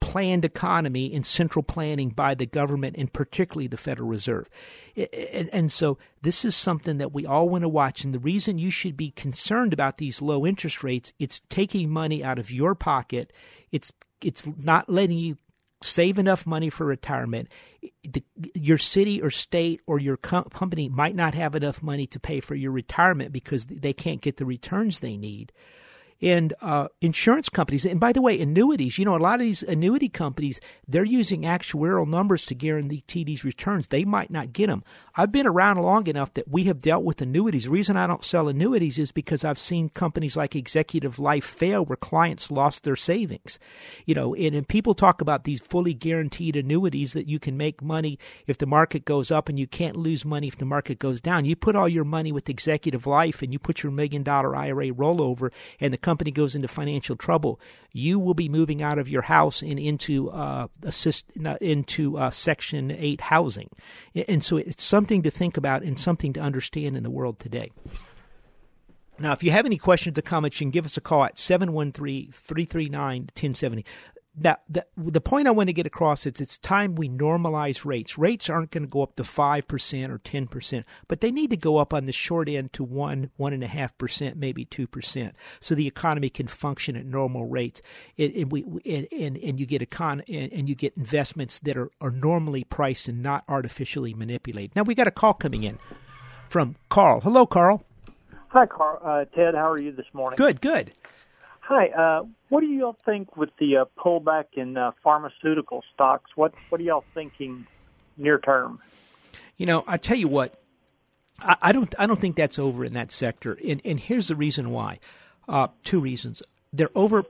planned 0.00 0.44
economy 0.44 1.14
and 1.14 1.24
central 1.24 1.62
planning 1.62 2.10
by 2.10 2.34
the 2.34 2.46
government 2.46 2.94
and 2.98 3.12
particularly 3.12 3.66
the 3.66 3.76
Federal 3.76 4.08
Reserve. 4.08 4.48
And, 4.96 5.48
and, 5.50 5.72
so 5.72 5.98
this 6.20 6.44
is 6.44 6.54
something 6.54 6.98
that 6.98 7.12
we 7.12 7.24
all 7.24 7.48
want 7.48 7.62
to 7.62 7.68
watch. 7.68 8.04
And 8.04 8.12
the 8.12 8.18
reason 8.18 8.58
you 8.58 8.70
should 8.70 8.96
be 8.96 9.10
concerned 9.10 9.72
about 9.72 9.96
these 9.96 10.20
low 10.20 10.46
interest 10.46 10.84
rates, 10.84 11.12
it's 11.18 11.40
taking 11.48 11.88
money 11.88 12.22
out 12.22 12.38
of 12.38 12.52
your 12.52 12.74
pocket. 12.74 13.32
It's 13.72 13.92
it's 14.20 14.44
not 14.46 14.88
letting 14.88 15.18
you 15.18 15.36
save 15.82 16.18
enough 16.18 16.46
money 16.46 16.70
for 16.70 16.84
retirement. 16.86 17.48
The, 18.04 18.22
your 18.54 18.78
city 18.78 19.20
or 19.20 19.30
state 19.30 19.80
or 19.86 19.98
your 19.98 20.16
co- 20.16 20.44
company 20.44 20.88
might 20.88 21.16
not 21.16 21.34
have 21.34 21.54
enough 21.54 21.82
money 21.82 22.06
to 22.08 22.20
pay 22.20 22.40
for 22.40 22.54
your 22.54 22.72
retirement 22.72 23.32
because 23.32 23.66
they 23.66 23.92
can't 23.92 24.20
get 24.20 24.36
the 24.36 24.46
returns 24.46 25.00
they 25.00 25.16
need 25.16 25.52
and 26.22 26.54
uh, 26.60 26.88
insurance 27.00 27.48
companies. 27.48 27.84
And 27.84 28.00
by 28.00 28.12
the 28.12 28.22
way, 28.22 28.40
annuities, 28.40 28.98
you 28.98 29.04
know, 29.04 29.16
a 29.16 29.18
lot 29.18 29.40
of 29.40 29.46
these 29.46 29.62
annuity 29.62 30.08
companies, 30.08 30.60
they're 30.86 31.04
using 31.04 31.42
actuarial 31.42 32.06
numbers 32.06 32.46
to 32.46 32.54
guarantee 32.54 33.24
these 33.24 33.44
returns. 33.44 33.88
They 33.88 34.04
might 34.04 34.30
not 34.30 34.52
get 34.52 34.68
them. 34.68 34.84
I've 35.16 35.32
been 35.32 35.46
around 35.46 35.78
long 35.78 36.06
enough 36.06 36.34
that 36.34 36.48
we 36.48 36.64
have 36.64 36.80
dealt 36.80 37.04
with 37.04 37.20
annuities. 37.20 37.64
The 37.64 37.70
reason 37.70 37.96
I 37.96 38.06
don't 38.06 38.24
sell 38.24 38.48
annuities 38.48 38.98
is 38.98 39.12
because 39.12 39.44
I've 39.44 39.58
seen 39.58 39.88
companies 39.90 40.36
like 40.36 40.56
Executive 40.56 41.18
Life 41.18 41.44
fail 41.44 41.84
where 41.84 41.96
clients 41.96 42.50
lost 42.50 42.84
their 42.84 42.96
savings. 42.96 43.58
You 44.06 44.14
know, 44.14 44.34
and, 44.34 44.54
and 44.54 44.68
people 44.68 44.94
talk 44.94 45.20
about 45.20 45.44
these 45.44 45.60
fully 45.60 45.94
guaranteed 45.94 46.56
annuities 46.56 47.12
that 47.12 47.28
you 47.28 47.38
can 47.38 47.56
make 47.56 47.82
money 47.82 48.18
if 48.46 48.58
the 48.58 48.66
market 48.66 49.04
goes 49.04 49.30
up 49.30 49.48
and 49.48 49.58
you 49.58 49.66
can't 49.66 49.96
lose 49.96 50.24
money 50.24 50.48
if 50.48 50.56
the 50.56 50.64
market 50.64 50.98
goes 50.98 51.20
down. 51.20 51.44
You 51.44 51.56
put 51.56 51.76
all 51.76 51.88
your 51.88 52.04
money 52.04 52.32
with 52.32 52.48
Executive 52.48 53.06
Life 53.06 53.42
and 53.42 53.52
you 53.52 53.58
put 53.58 53.82
your 53.82 53.92
million 53.92 54.22
dollar 54.22 54.56
IRA 54.56 54.88
rollover 54.88 55.50
and 55.80 55.92
the 55.92 55.98
company 56.04 56.30
goes 56.30 56.54
into 56.54 56.68
financial 56.68 57.16
trouble, 57.16 57.58
you 57.92 58.18
will 58.18 58.34
be 58.34 58.48
moving 58.48 58.82
out 58.82 58.98
of 58.98 59.08
your 59.08 59.22
house 59.22 59.62
and 59.62 59.78
into 59.78 60.30
uh, 60.30 60.68
assist 60.82 61.24
into 61.60 62.18
uh, 62.18 62.30
Section 62.30 62.90
Eight 62.92 63.22
housing, 63.22 63.70
and 64.28 64.44
so 64.44 64.58
it's 64.58 64.84
something 64.84 65.22
to 65.22 65.30
think 65.30 65.56
about 65.56 65.82
and 65.82 65.98
something 65.98 66.34
to 66.34 66.40
understand 66.40 66.96
in 66.96 67.02
the 67.02 67.10
world 67.10 67.40
today. 67.40 67.72
Now, 69.18 69.32
if 69.32 69.44
you 69.44 69.52
have 69.52 69.64
any 69.64 69.78
questions 69.78 70.18
or 70.18 70.22
comments, 70.22 70.60
you 70.60 70.64
can 70.64 70.72
give 70.72 70.84
us 70.84 70.96
a 70.96 71.00
call 71.00 71.24
at 71.24 71.38
713 71.38 72.32
339 72.32 73.20
1070. 73.20 73.84
Now, 74.36 74.56
the, 74.68 74.84
the 74.96 75.20
point 75.20 75.46
I 75.46 75.52
want 75.52 75.68
to 75.68 75.72
get 75.72 75.86
across 75.86 76.26
is 76.26 76.40
it's 76.40 76.58
time 76.58 76.96
we 76.96 77.08
normalize 77.08 77.84
rates. 77.84 78.18
Rates 78.18 78.50
aren't 78.50 78.72
going 78.72 78.82
to 78.82 78.88
go 78.88 79.02
up 79.02 79.14
to 79.16 79.22
5% 79.22 80.08
or 80.08 80.18
10%, 80.18 80.84
but 81.06 81.20
they 81.20 81.30
need 81.30 81.50
to 81.50 81.56
go 81.56 81.78
up 81.78 81.94
on 81.94 82.06
the 82.06 82.12
short 82.12 82.48
end 82.48 82.72
to 82.72 82.82
1, 82.82 83.30
1.5%, 83.38 84.36
maybe 84.36 84.66
2%, 84.66 85.32
so 85.60 85.74
the 85.74 85.86
economy 85.86 86.28
can 86.30 86.48
function 86.48 86.96
at 86.96 87.06
normal 87.06 87.46
rates. 87.46 87.80
And, 88.18 88.32
and, 88.34 88.52
we, 88.52 88.64
and, 88.84 89.06
and, 89.12 89.36
and 89.38 89.60
you 89.60 89.66
get 89.66 89.88
econ- 89.88 90.24
and, 90.28 90.52
and 90.52 90.68
you 90.68 90.74
get 90.74 90.96
investments 90.96 91.60
that 91.60 91.76
are, 91.76 91.90
are 92.00 92.10
normally 92.10 92.64
priced 92.64 93.08
and 93.08 93.22
not 93.22 93.44
artificially 93.48 94.14
manipulated. 94.14 94.74
Now, 94.74 94.82
we 94.82 94.96
got 94.96 95.06
a 95.06 95.12
call 95.12 95.34
coming 95.34 95.62
in 95.62 95.78
from 96.48 96.74
Carl. 96.88 97.20
Hello, 97.20 97.46
Carl. 97.46 97.84
Hi, 98.48 98.66
Carl. 98.66 99.00
Uh, 99.04 99.24
Ted, 99.36 99.54
how 99.54 99.70
are 99.70 99.80
you 99.80 99.92
this 99.92 100.06
morning? 100.12 100.36
Good, 100.36 100.60
good. 100.60 100.92
Hi. 101.66 101.86
Uh, 101.88 102.24
what 102.50 102.60
do 102.60 102.66
y'all 102.66 102.96
think 103.06 103.38
with 103.38 103.48
the 103.58 103.78
uh, 103.78 103.84
pullback 103.98 104.44
in 104.52 104.76
uh, 104.76 104.92
pharmaceutical 105.02 105.82
stocks? 105.94 106.30
What 106.34 106.52
What 106.68 106.78
are 106.80 106.84
y'all 106.84 107.04
thinking 107.14 107.66
near 108.18 108.38
term? 108.38 108.80
You 109.56 109.64
know, 109.64 109.82
I 109.86 109.96
tell 109.96 110.16
you 110.16 110.28
what, 110.28 110.60
I, 111.40 111.56
I 111.62 111.72
don't 111.72 111.94
I 111.98 112.06
don't 112.06 112.20
think 112.20 112.36
that's 112.36 112.58
over 112.58 112.84
in 112.84 112.92
that 112.94 113.10
sector, 113.10 113.58
and 113.66 113.80
and 113.82 113.98
here's 113.98 114.28
the 114.28 114.36
reason 114.36 114.70
why. 114.70 114.98
Uh, 115.48 115.68
two 115.84 116.00
reasons. 116.00 116.42
They're 116.72 116.90
over. 116.94 117.24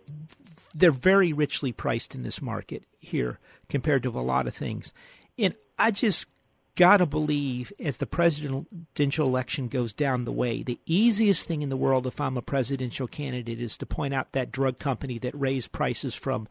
They're 0.75 0.91
very 0.91 1.33
richly 1.33 1.71
priced 1.71 2.17
in 2.17 2.25
this 2.25 2.43
market 2.43 2.83
here 2.99 3.39
compared 3.69 4.03
to 4.03 4.09
a 4.09 4.21
lot 4.21 4.49
of 4.49 4.55
things, 4.55 4.93
and 5.39 5.55
I 5.79 5.93
just 5.93 6.27
got 6.77 6.99
to 6.99 7.07
believe 7.07 7.73
as 7.79 7.99
the 7.99 8.07
presidential 8.07 9.27
election 9.27 9.69
goes 9.69 9.93
down 9.93 10.25
the 10.25 10.33
way, 10.33 10.63
the 10.63 10.81
easiest 10.87 11.47
thing 11.47 11.63
in 11.63 11.69
the 11.69 11.77
world 11.77 12.07
if 12.07 12.21
I'm 12.21 12.37
a 12.37 12.43
presidential 12.43 13.07
candidate 13.07 13.61
is 13.61 13.77
to 13.79 13.87
point 13.87 14.15
out 14.15 14.33
that 14.33 14.51
drug 14.51 14.79
company 14.79 15.19
that 15.19 15.39
raised 15.39 15.73
prices 15.73 16.15
from 16.15 16.49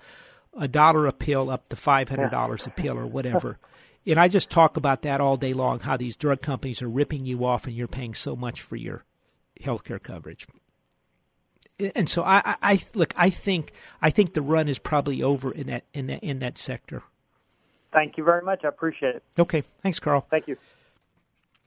a 0.58 0.68
dollar 0.68 1.08
a 1.08 1.12
pill 1.12 1.50
up 1.50 1.68
to 1.70 1.76
$500 1.76 2.68
a 2.68 2.70
pill 2.70 2.98
or 2.98 3.08
whatever. 3.08 3.58
And 4.06 4.20
I 4.20 4.28
just 4.28 4.50
talk 4.50 4.76
about 4.76 5.04
that 5.04 5.22
all 5.22 5.38
day 5.38 5.54
long 5.54 5.80
how 5.80 5.96
these 5.96 6.18
drug 6.18 6.42
companies 6.42 6.82
are 6.82 6.90
ripping 6.90 7.26
you 7.26 7.46
off 7.46 7.68
and 7.68 7.76
you're 7.76 7.88
paying 7.88 8.14
so 8.14 8.36
much 8.36 8.62
for 8.62 8.76
your 8.76 9.06
health 9.62 9.86
care 9.86 9.98
coverage. 9.98 10.46
And 11.96 12.08
so 12.08 12.24
I, 12.24 12.56
I 12.62 12.82
look. 12.94 13.14
I 13.18 13.30
think 13.30 13.72
I 14.02 14.10
think 14.10 14.34
the 14.34 14.42
run 14.42 14.68
is 14.68 14.78
probably 14.78 15.24
over 15.24 15.52
in 15.52 15.68
that 15.68 15.86
in 15.94 16.08
that 16.08 16.24
in 16.24 16.40
that 16.40 16.58
sector. 16.58 17.04
Thank 17.94 18.18
you 18.18 18.24
very 18.24 18.42
much. 18.42 18.66
I 18.66 18.68
appreciate 18.68 19.16
it. 19.16 19.24
Okay. 19.38 19.62
Thanks, 19.82 20.00
Carl. 20.00 20.26
Thank 20.30 20.48
you. 20.48 20.58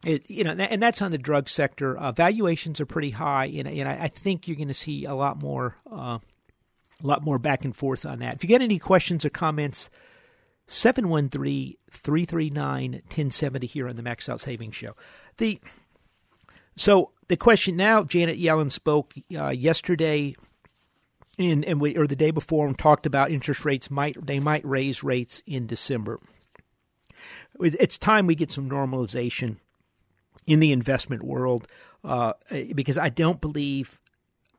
It, 0.04 0.28
you 0.30 0.44
know, 0.44 0.52
and 0.52 0.82
that's 0.82 1.00
on 1.00 1.10
the 1.10 1.18
drug 1.18 1.48
sector. 1.48 1.96
Uh, 1.96 2.12
valuations 2.12 2.80
are 2.80 2.86
pretty 2.86 3.10
high, 3.10 3.46
and, 3.46 3.66
and 3.66 3.88
I, 3.88 4.04
I 4.04 4.08
think 4.08 4.46
you're 4.46 4.56
going 4.56 4.68
to 4.68 4.74
see 4.74 5.04
a 5.04 5.14
lot 5.14 5.40
more, 5.40 5.76
uh, 5.90 6.18
a 7.02 7.06
lot 7.06 7.22
more 7.22 7.38
back 7.38 7.64
and 7.64 7.74
forth 7.74 8.04
on 8.04 8.18
that. 8.18 8.34
If 8.34 8.44
you 8.44 8.48
get 8.48 8.60
any 8.60 8.78
questions 8.78 9.24
or 9.24 9.30
comments, 9.30 9.88
713 10.66 11.76
339 11.90 12.92
1070 12.92 13.66
here 13.66 13.88
on 13.88 13.96
the 13.96 14.02
Max 14.02 14.28
Out 14.28 14.40
Savings 14.40 14.76
Show. 14.76 14.94
The 15.38 15.60
so 16.76 17.12
the 17.28 17.36
question 17.36 17.76
now, 17.76 18.04
Janet 18.04 18.38
Yellen 18.38 18.70
spoke 18.70 19.14
uh, 19.34 19.48
yesterday, 19.48 20.36
in 21.38 21.64
and 21.64 21.81
we, 21.81 21.96
or 21.96 22.07
the 22.07 22.16
day 22.16 22.31
before, 22.31 22.66
and 22.66 22.79
talked 22.79 23.07
about 23.07 23.31
interest 23.31 23.64
rates 23.64 23.90
might 23.90 24.25
they 24.25 24.40
might 24.40 24.64
raise 24.64 25.03
rates 25.03 25.42
in 25.46 25.66
December. 25.66 26.20
It's 27.61 27.99
time 27.99 28.27
we 28.27 28.35
get 28.35 28.51
some 28.51 28.68
normalization 28.68 29.57
in 30.46 30.61
the 30.61 30.72
investment 30.72 31.22
world 31.22 31.66
uh, 32.05 32.35
because 32.75 32.99
I 32.99 33.09
don't 33.09 33.40
believe 33.40 33.99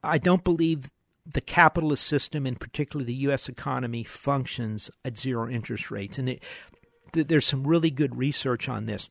I 0.04 0.18
don't 0.18 0.44
believe 0.44 0.92
the 1.26 1.42
capitalist 1.42 2.06
system, 2.06 2.46
and 2.46 2.60
particularly 2.60 3.08
the 3.08 3.22
U.S. 3.22 3.50
economy, 3.50 4.04
functions 4.04 4.90
at 5.04 5.18
zero 5.18 5.50
interest 5.50 5.92
rates. 5.92 6.18
And 6.18 6.30
it, 6.30 6.44
th- 7.12 7.28
there's 7.28 7.46
some 7.46 7.68
really 7.68 7.92
good 7.92 8.18
research 8.18 8.70
on 8.70 8.86
this. 8.86 9.10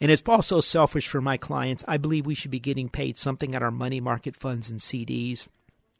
And 0.00 0.10
it's 0.10 0.22
also 0.26 0.60
selfish 0.60 1.08
for 1.08 1.20
my 1.20 1.36
clients. 1.36 1.84
I 1.88 1.96
believe 1.96 2.26
we 2.26 2.34
should 2.34 2.50
be 2.50 2.60
getting 2.60 2.88
paid 2.88 3.16
something 3.16 3.54
at 3.54 3.62
our 3.62 3.70
money 3.70 4.00
market 4.00 4.36
funds 4.36 4.70
and 4.70 4.80
CDs. 4.80 5.48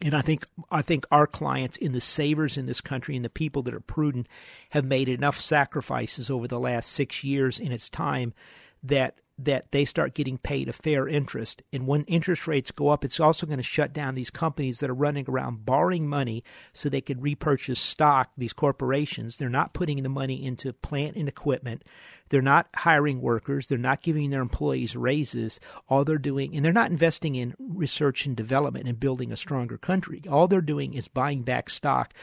And 0.03 0.15
I 0.15 0.21
think 0.21 0.47
I 0.71 0.83
think 0.83 1.07
our 1.11 1.27
clients 1.27 1.77
in 1.77 1.93
the 1.93 2.01
savers 2.01 2.59
in 2.59 2.67
this 2.67 2.83
country 2.83 3.17
and 3.17 3.25
the 3.25 3.31
people 3.31 3.63
that 3.63 3.75
are 3.75 3.81
prudent 3.81 4.29
have 4.71 4.85
made 4.85 5.09
enough 5.09 5.41
sacrifices 5.41 6.31
over 6.31 6.47
the 6.47 6.61
last 6.61 6.91
six 6.93 7.25
years 7.25 7.59
in 7.59 7.73
its 7.73 7.89
time 7.89 8.35
that 8.83 9.21
that 9.39 9.71
they 9.71 9.85
start 9.85 10.15
getting 10.15 10.39
paid 10.39 10.69
a 10.69 10.73
fair 10.73 11.07
interest. 11.07 11.63
And 11.73 11.87
when 11.87 12.05
interest 12.05 12.47
rates 12.47 12.71
go 12.71 12.89
up, 12.89 13.05
it's 13.05 13.21
also 13.21 13.47
going 13.47 13.59
to 13.59 13.63
shut 13.63 13.93
down 13.93 14.15
these 14.15 14.31
companies 14.31 14.81
that 14.81 14.89
are 14.89 14.95
running 14.95 15.27
around 15.29 15.67
borrowing 15.67 16.09
money 16.09 16.43
so 16.73 16.89
they 16.89 17.03
could 17.03 17.23
repurchase 17.23 17.79
stock, 17.79 18.31
these 18.37 18.55
corporations. 18.55 19.37
They're 19.37 19.49
not 19.49 19.75
putting 19.75 20.03
the 20.03 20.09
money 20.09 20.43
into 20.43 20.73
plant 20.73 21.17
and 21.17 21.29
equipment. 21.29 21.85
They're 22.29 22.43
not 22.43 22.69
hiring 22.75 23.21
workers. 23.21 23.67
They're 23.67 23.79
not 23.79 24.03
giving 24.03 24.31
their 24.31 24.43
employees 24.43 24.97
raises. 24.97 25.61
All 25.89 26.05
they're 26.05 26.19
doing, 26.19 26.57
and 26.57 26.65
they're 26.65 26.73
not 26.73 26.91
investing 26.91 27.37
in 27.37 27.55
research 27.59 28.27
and 28.27 28.35
development 28.35 28.89
and 28.89 28.99
building 28.99 29.31
a 29.31 29.37
stronger 29.37 29.79
country. 29.79 30.23
All 30.29 30.49
they're 30.49 30.61
doing 30.61 30.95
is 30.95 31.09
buying 31.09 31.43
back 31.43 31.71
stock 31.71 32.15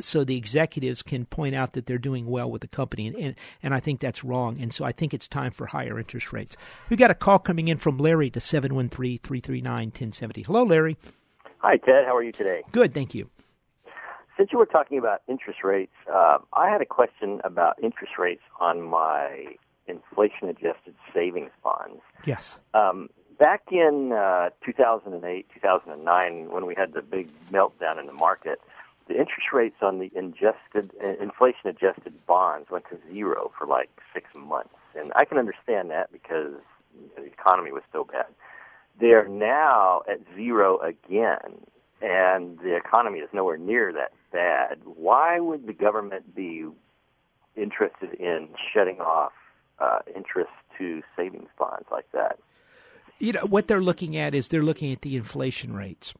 so 0.00 0.24
the 0.24 0.36
executives 0.36 1.02
can 1.02 1.26
point 1.26 1.54
out 1.54 1.72
that 1.72 1.86
they're 1.86 1.98
doing 1.98 2.26
well 2.26 2.50
with 2.50 2.62
the 2.62 2.68
company. 2.68 3.06
And, 3.06 3.16
and, 3.16 3.34
and 3.62 3.74
I 3.74 3.80
think 3.80 4.00
that's 4.00 4.24
wrong. 4.24 4.60
And 4.60 4.72
so 4.72 4.84
I 4.84 4.92
think 4.92 5.14
it's 5.14 5.28
time 5.28 5.50
for 5.52 5.66
higher 5.66 5.98
interest 5.98 6.32
rates. 6.32 6.56
We've 6.88 6.98
got 6.98 7.10
a 7.10 7.14
call 7.14 7.38
coming 7.38 7.68
in 7.68 7.78
from 7.78 7.98
Larry 7.98 8.30
to 8.30 8.40
713 8.40 9.18
339 9.18 9.86
1070. 9.88 10.42
Hello, 10.42 10.62
Larry. 10.62 10.96
Hi, 11.58 11.76
Ted. 11.78 12.04
How 12.06 12.16
are 12.16 12.22
you 12.22 12.32
today? 12.32 12.62
Good, 12.72 12.92
thank 12.92 13.14
you. 13.14 13.30
Since 14.36 14.50
you 14.52 14.58
were 14.58 14.66
talking 14.66 14.98
about 14.98 15.22
interest 15.28 15.64
rates, 15.64 15.94
uh, 16.12 16.38
I 16.52 16.70
had 16.70 16.82
a 16.82 16.86
question 16.86 17.40
about 17.42 17.82
interest 17.82 18.14
rates 18.18 18.42
on 18.60 18.82
my 18.82 19.56
inflation 19.88 20.48
adjusted 20.48 20.94
savings 21.14 21.50
bonds. 21.62 22.02
Yes. 22.26 22.58
Um, 22.74 23.08
back 23.38 23.62
in 23.70 24.12
uh, 24.12 24.50
2008, 24.64 25.46
2009, 25.54 26.50
when 26.50 26.66
we 26.66 26.74
had 26.74 26.92
the 26.92 27.02
big 27.02 27.30
meltdown 27.50 27.98
in 27.98 28.06
the 28.06 28.12
market, 28.12 28.60
the 29.08 29.14
interest 29.14 29.52
rates 29.52 29.76
on 29.82 29.98
the 29.98 30.10
adjusted, 30.16 30.90
uh, 31.04 31.22
inflation 31.22 31.68
adjusted 31.68 32.26
bonds 32.26 32.70
went 32.70 32.84
to 32.90 32.98
zero 33.12 33.52
for 33.56 33.66
like 33.66 33.90
six 34.12 34.26
months. 34.36 34.74
And 35.00 35.12
I 35.14 35.24
can 35.24 35.38
understand 35.38 35.90
that 35.90 36.10
because 36.12 36.54
the 37.16 37.24
economy 37.24 37.72
was 37.72 37.82
so 37.92 38.04
bad. 38.04 38.26
They 38.98 39.12
are 39.12 39.28
now 39.28 40.02
at 40.10 40.20
zero 40.34 40.78
again, 40.78 41.60
and 42.00 42.58
the 42.58 42.74
economy 42.74 43.18
is 43.18 43.28
nowhere 43.32 43.58
near 43.58 43.92
that 43.92 44.12
bad. 44.32 44.80
Why 44.84 45.38
would 45.38 45.66
the 45.66 45.72
government 45.72 46.34
be 46.34 46.66
interested 47.56 48.14
in 48.14 48.48
shutting 48.72 49.00
off 49.00 49.32
uh, 49.78 49.98
interest 50.14 50.50
to 50.78 51.02
savings 51.14 51.48
bonds 51.58 51.86
like 51.90 52.10
that? 52.12 52.38
You 53.18 53.32
know 53.32 53.46
what 53.46 53.68
they're 53.68 53.82
looking 53.82 54.16
at 54.16 54.34
is 54.34 54.48
they're 54.48 54.62
looking 54.62 54.92
at 54.92 55.02
the 55.02 55.16
inflation 55.16 55.74
rates, 55.74 56.14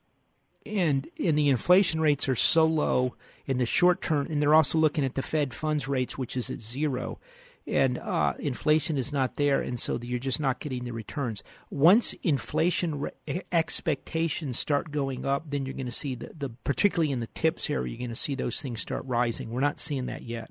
and 0.67 1.09
and 1.23 1.39
the 1.39 1.49
inflation 1.49 2.01
rates 2.01 2.29
are 2.29 2.35
so 2.35 2.67
low 2.67 3.15
in 3.47 3.59
the 3.59 3.67
short 3.67 4.03
term, 4.03 4.27
and 4.29 4.43
they're 4.43 4.55
also 4.55 4.79
looking 4.79 5.05
at 5.05 5.15
the 5.15 5.23
Fed 5.23 5.55
funds 5.55 5.89
rates, 5.89 6.19
which 6.19 6.37
is 6.37 6.51
at 6.51 6.61
zero 6.61 7.19
and 7.67 7.99
uh, 7.99 8.35
inflation 8.39 8.97
is 8.97 9.13
not 9.13 9.37
there, 9.37 9.61
and 9.61 9.79
so 9.79 9.99
you're 10.01 10.19
just 10.21 10.39
not 10.39 10.61
getting 10.61 10.85
the 10.85 10.93
returns. 10.93 11.43
Once 11.69 12.15
inflation 12.23 13.01
re- 13.01 13.43
expectations 13.51 14.59
start 14.59 14.93
going 14.93 15.25
up, 15.25 15.51
then 15.51 15.67
you're 15.67 15.75
going 15.75 15.87
to 15.87 15.93
see 15.93 16.15
the, 16.15 16.31
the 16.37 16.49
particularly 16.49 17.11
in 17.11 17.21
the 17.21 17.27
tips 17.29 17.69
area, 17.69 17.91
you're 17.91 17.99
going 17.99 18.09
to 18.09 18.15
see 18.15 18.37
those 18.37 18.61
things 18.61 18.81
start 18.81 19.05
rising. 19.05 19.51
We're 19.51 19.61
not 19.61 19.81
seeing 19.81 20.07
that 20.07 20.23
yet. 20.23 20.51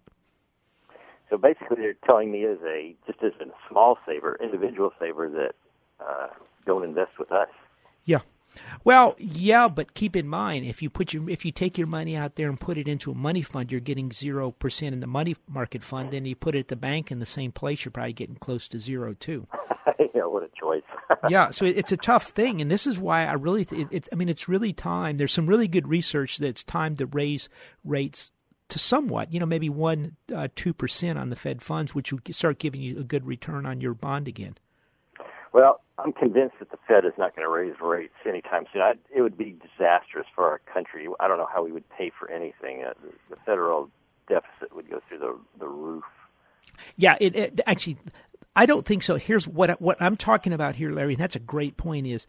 So 1.29 1.37
basically, 1.37 1.77
they're 1.77 1.95
telling 2.05 2.31
me 2.31 2.45
as 2.45 2.57
a 2.65 2.95
just 3.07 3.23
as 3.23 3.31
a 3.39 3.45
small 3.69 3.97
saver, 4.05 4.37
individual 4.43 4.91
saver, 4.99 5.29
that 5.29 5.55
uh, 6.05 6.27
don't 6.65 6.83
invest 6.83 7.17
with 7.17 7.31
us. 7.31 7.49
Well, 8.83 9.15
yeah, 9.17 9.67
but 9.67 9.93
keep 9.93 10.15
in 10.15 10.27
mind 10.27 10.65
if 10.65 10.81
you 10.81 10.89
put 10.89 11.13
your 11.13 11.29
if 11.29 11.45
you 11.45 11.51
take 11.51 11.77
your 11.77 11.87
money 11.87 12.15
out 12.15 12.35
there 12.35 12.49
and 12.49 12.59
put 12.59 12.77
it 12.77 12.87
into 12.87 13.11
a 13.11 13.15
money 13.15 13.41
fund, 13.41 13.71
you're 13.71 13.81
getting 13.81 14.11
zero 14.11 14.51
percent 14.51 14.93
in 14.93 14.99
the 14.99 15.07
money 15.07 15.35
market 15.47 15.83
fund. 15.83 16.11
Then 16.11 16.25
you 16.25 16.35
put 16.35 16.55
it 16.55 16.59
at 16.59 16.67
the 16.67 16.75
bank 16.75 17.11
in 17.11 17.19
the 17.19 17.25
same 17.25 17.51
place, 17.51 17.85
you're 17.85 17.91
probably 17.91 18.13
getting 18.13 18.35
close 18.35 18.67
to 18.69 18.79
zero 18.79 19.13
too. 19.13 19.47
yeah, 19.99 20.25
what 20.25 20.43
a 20.43 20.49
choice. 20.59 20.83
yeah, 21.29 21.49
so 21.49 21.65
it's 21.65 21.91
a 21.91 21.97
tough 21.97 22.29
thing, 22.29 22.61
and 22.61 22.69
this 22.69 22.87
is 22.87 22.99
why 22.99 23.25
I 23.25 23.33
really, 23.33 23.65
th- 23.65 23.81
it, 23.81 23.87
it, 23.91 24.09
I 24.11 24.15
mean, 24.15 24.29
it's 24.29 24.47
really 24.47 24.73
time. 24.73 25.17
There's 25.17 25.33
some 25.33 25.47
really 25.47 25.67
good 25.67 25.87
research 25.87 26.37
that 26.37 26.47
it's 26.47 26.63
time 26.63 26.95
to 26.97 27.05
raise 27.05 27.49
rates 27.83 28.31
to 28.69 28.79
somewhat, 28.79 29.31
you 29.31 29.39
know, 29.39 29.45
maybe 29.45 29.69
one, 29.69 30.15
uh, 30.33 30.47
two 30.55 30.73
percent 30.73 31.19
on 31.19 31.29
the 31.29 31.35
Fed 31.35 31.61
funds, 31.61 31.93
which 31.93 32.11
would 32.11 32.33
start 32.33 32.59
giving 32.59 32.81
you 32.81 32.99
a 32.99 33.03
good 33.03 33.25
return 33.25 33.65
on 33.65 33.81
your 33.81 33.93
bond 33.93 34.27
again. 34.27 34.57
Well, 35.55 35.79
I'm 35.97 36.11
convinced 36.11 36.55
that 36.59 36.69
the 36.69 36.77
Fed 36.85 37.05
is 37.05 37.13
not 37.17 37.33
going 37.33 37.47
to 37.47 37.49
raise 37.49 37.79
rates 37.79 38.13
anytime 38.27 38.65
soon. 38.73 38.81
I, 38.81 38.95
it 39.15 39.21
would 39.21 39.37
be 39.37 39.55
disastrous 39.61 40.27
for 40.35 40.43
our 40.43 40.59
country. 40.59 41.07
I 41.21 41.29
don't 41.29 41.37
know 41.37 41.47
how 41.49 41.63
we 41.63 41.71
would 41.71 41.89
pay 41.97 42.11
for 42.19 42.29
anything. 42.29 42.83
Uh, 42.83 42.91
the, 43.01 43.35
the 43.35 43.41
federal 43.45 43.89
deficit 44.27 44.75
would 44.75 44.89
go 44.89 44.99
through 45.07 45.19
the 45.19 45.39
the 45.57 45.67
roof. 45.69 46.03
Yeah, 46.97 47.15
it, 47.21 47.37
it 47.37 47.61
actually. 47.65 47.97
I 48.53 48.65
don't 48.65 48.85
think 48.85 49.01
so. 49.01 49.15
Here's 49.15 49.47
what 49.47 49.79
what 49.79 50.01
I'm 50.01 50.17
talking 50.17 50.51
about 50.51 50.75
here, 50.75 50.91
Larry. 50.91 51.13
And 51.13 51.21
that's 51.21 51.37
a 51.37 51.39
great 51.39 51.77
point. 51.77 52.05
Is 52.05 52.27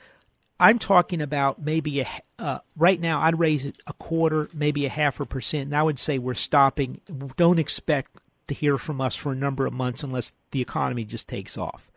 I'm 0.61 0.79
talking 0.79 1.21
about 1.21 1.61
maybe 1.61 2.03
a 2.03 2.09
uh, 2.39 2.59
right 2.77 3.01
now. 3.01 3.21
I'd 3.21 3.41
raise 3.41 3.67
it 3.67 3.75
a 3.89 3.93
quarter, 3.95 4.49
maybe 4.55 4.87
a 4.87 4.89
half 4.89 5.19
a 5.19 5.27
percent, 5.27 5.65
and 5.65 5.75
I 5.75 5.83
would 5.83 5.99
say 5.99 6.19
we're 6.19 6.35
stopping. 6.35 7.01
Don't 7.37 7.59
expect 7.59 8.19
to 8.47 8.55
hear 8.55 8.79
from 8.79 9.01
us 9.01 9.17
for 9.17 9.33
a 9.33 9.37
number 9.37 9.67
of 9.67 9.73
months 9.73 10.05
unless 10.05 10.33
the 10.53 10.61
economy 10.61 11.05
just 11.05 11.27
takes 11.27 11.59
off. 11.59 11.91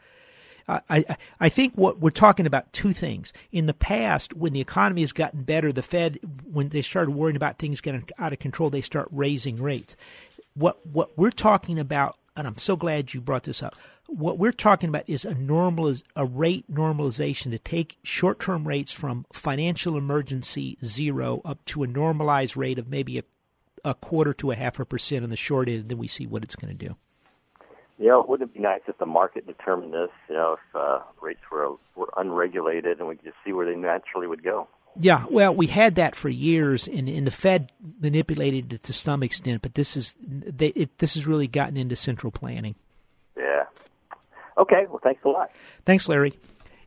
I, 0.70 1.18
I 1.40 1.50
think 1.50 1.74
what 1.76 2.00
we're 2.00 2.12
talking 2.12 2.46
about 2.46 2.72
two 2.74 2.94
things. 2.94 3.34
In 3.52 3.66
the 3.66 3.74
past, 3.74 4.36
when 4.36 4.54
the 4.54 4.62
economy 4.62 5.02
has 5.02 5.12
gotten 5.12 5.42
better, 5.42 5.72
the 5.72 5.82
Fed, 5.82 6.20
when 6.44 6.70
they 6.70 6.82
started 6.82 7.12
worrying 7.12 7.36
about 7.36 7.58
things 7.58 7.82
getting 7.82 8.08
out 8.20 8.34
of 8.34 8.40
control, 8.40 8.70
they 8.70 8.82
start 8.82 9.08
raising 9.12 9.62
rates. 9.62 9.96
What 10.54 10.86
what 10.86 11.18
we're 11.18 11.32
talking 11.32 11.80
about, 11.80 12.18
and 12.38 12.46
I'm 12.46 12.58
so 12.58 12.76
glad 12.76 13.14
you 13.14 13.22
brought 13.22 13.44
this 13.44 13.64
up. 13.64 13.76
What 14.08 14.38
we're 14.38 14.52
talking 14.52 14.90
about 14.90 15.08
is 15.08 15.26
a 15.26 15.34
normal 15.36 15.96
a 16.16 16.26
rate 16.26 16.72
normalization 16.72 17.52
to 17.52 17.60
take 17.60 17.98
short 18.04 18.40
term 18.40 18.68
rates 18.68 18.92
from 18.92 19.26
financial 19.34 19.98
emergency 19.98 20.78
zero 20.84 21.42
up 21.46 21.66
to 21.68 21.84
a 21.84 21.88
normalized 21.88 22.58
rate 22.58 22.80
of 22.80 22.90
maybe 22.90 23.20
a, 23.20 23.24
a 23.84 23.94
quarter 23.96 24.34
to 24.36 24.52
a 24.52 24.56
half 24.56 24.80
a 24.80 24.86
percent 24.86 25.24
on 25.24 25.30
the 25.30 25.38
short 25.38 25.68
end, 25.68 25.82
and 25.82 25.90
then 25.90 25.98
we 25.98 26.08
see 26.08 26.28
what 26.28 26.44
it's 26.44 26.56
going 26.56 26.76
to 26.78 26.88
do. 26.88 26.96
You 28.00 28.08
know, 28.08 28.26
wouldn't 28.28 28.50
it 28.50 28.54
be 28.54 28.62
nice 28.62 28.80
if 28.88 28.98
the 28.98 29.06
market 29.06 29.46
determined 29.46 29.94
this? 29.94 30.10
You 30.30 30.36
know, 30.36 30.54
if 30.54 30.76
uh, 30.76 31.00
rates 31.22 31.42
were 31.52 31.76
were 31.96 32.10
unregulated 32.16 33.00
and 33.00 33.10
we 33.10 33.18
could 33.18 33.26
just 33.26 33.38
see 33.46 33.52
where 33.52 33.66
they 33.66 33.76
naturally 33.76 34.26
would 34.26 34.42
go. 34.42 34.68
Yeah, 34.98 35.26
well, 35.30 35.54
we 35.54 35.68
had 35.68 35.96
that 35.96 36.16
for 36.16 36.30
years, 36.30 36.88
and, 36.88 37.08
and 37.08 37.28
the 37.28 37.32
Fed 37.32 37.72
manipulated 38.02 38.74
it 38.74 38.84
to 38.86 38.94
some 38.94 39.22
extent, 39.22 39.62
but 39.62 39.76
this 39.76 39.96
is 39.96 40.16
they, 40.22 40.68
it, 40.70 40.98
this 40.98 41.14
has 41.14 41.28
really 41.28 41.48
gotten 41.48 41.78
into 41.78 41.96
central 41.96 42.32
planning. 42.32 42.76
Yeah. 43.38 43.66
Okay. 44.58 44.86
Well, 44.90 45.02
thanks 45.04 45.24
a 45.26 45.30
lot. 45.30 45.52
Thanks, 45.86 46.08
Larry. 46.08 46.34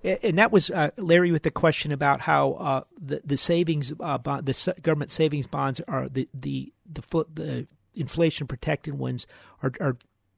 And 0.03 0.39
that 0.39 0.51
was 0.51 0.69
uh, 0.71 0.91
Larry 0.97 1.31
with 1.31 1.45
the 1.45 1.51
question 1.51 1.93
about 1.93 2.21
how 2.21 2.53
uh, 2.55 2.81
the 2.99 3.21
the 3.25 3.37
savings 3.37 3.93
uh, 4.01 4.19
bond, 4.19 4.47
the 4.47 4.75
government 4.83 5.11
savings 5.11 5.47
bonds 5.47 5.81
are 5.87 6.09
the 6.09 6.29
the 6.35 6.73
the, 6.91 7.03
the 7.35 7.67
inflation 7.95 8.47
protected 8.47 8.99
ones 8.99 9.27
are, 9.63 9.73
are 9.81 9.97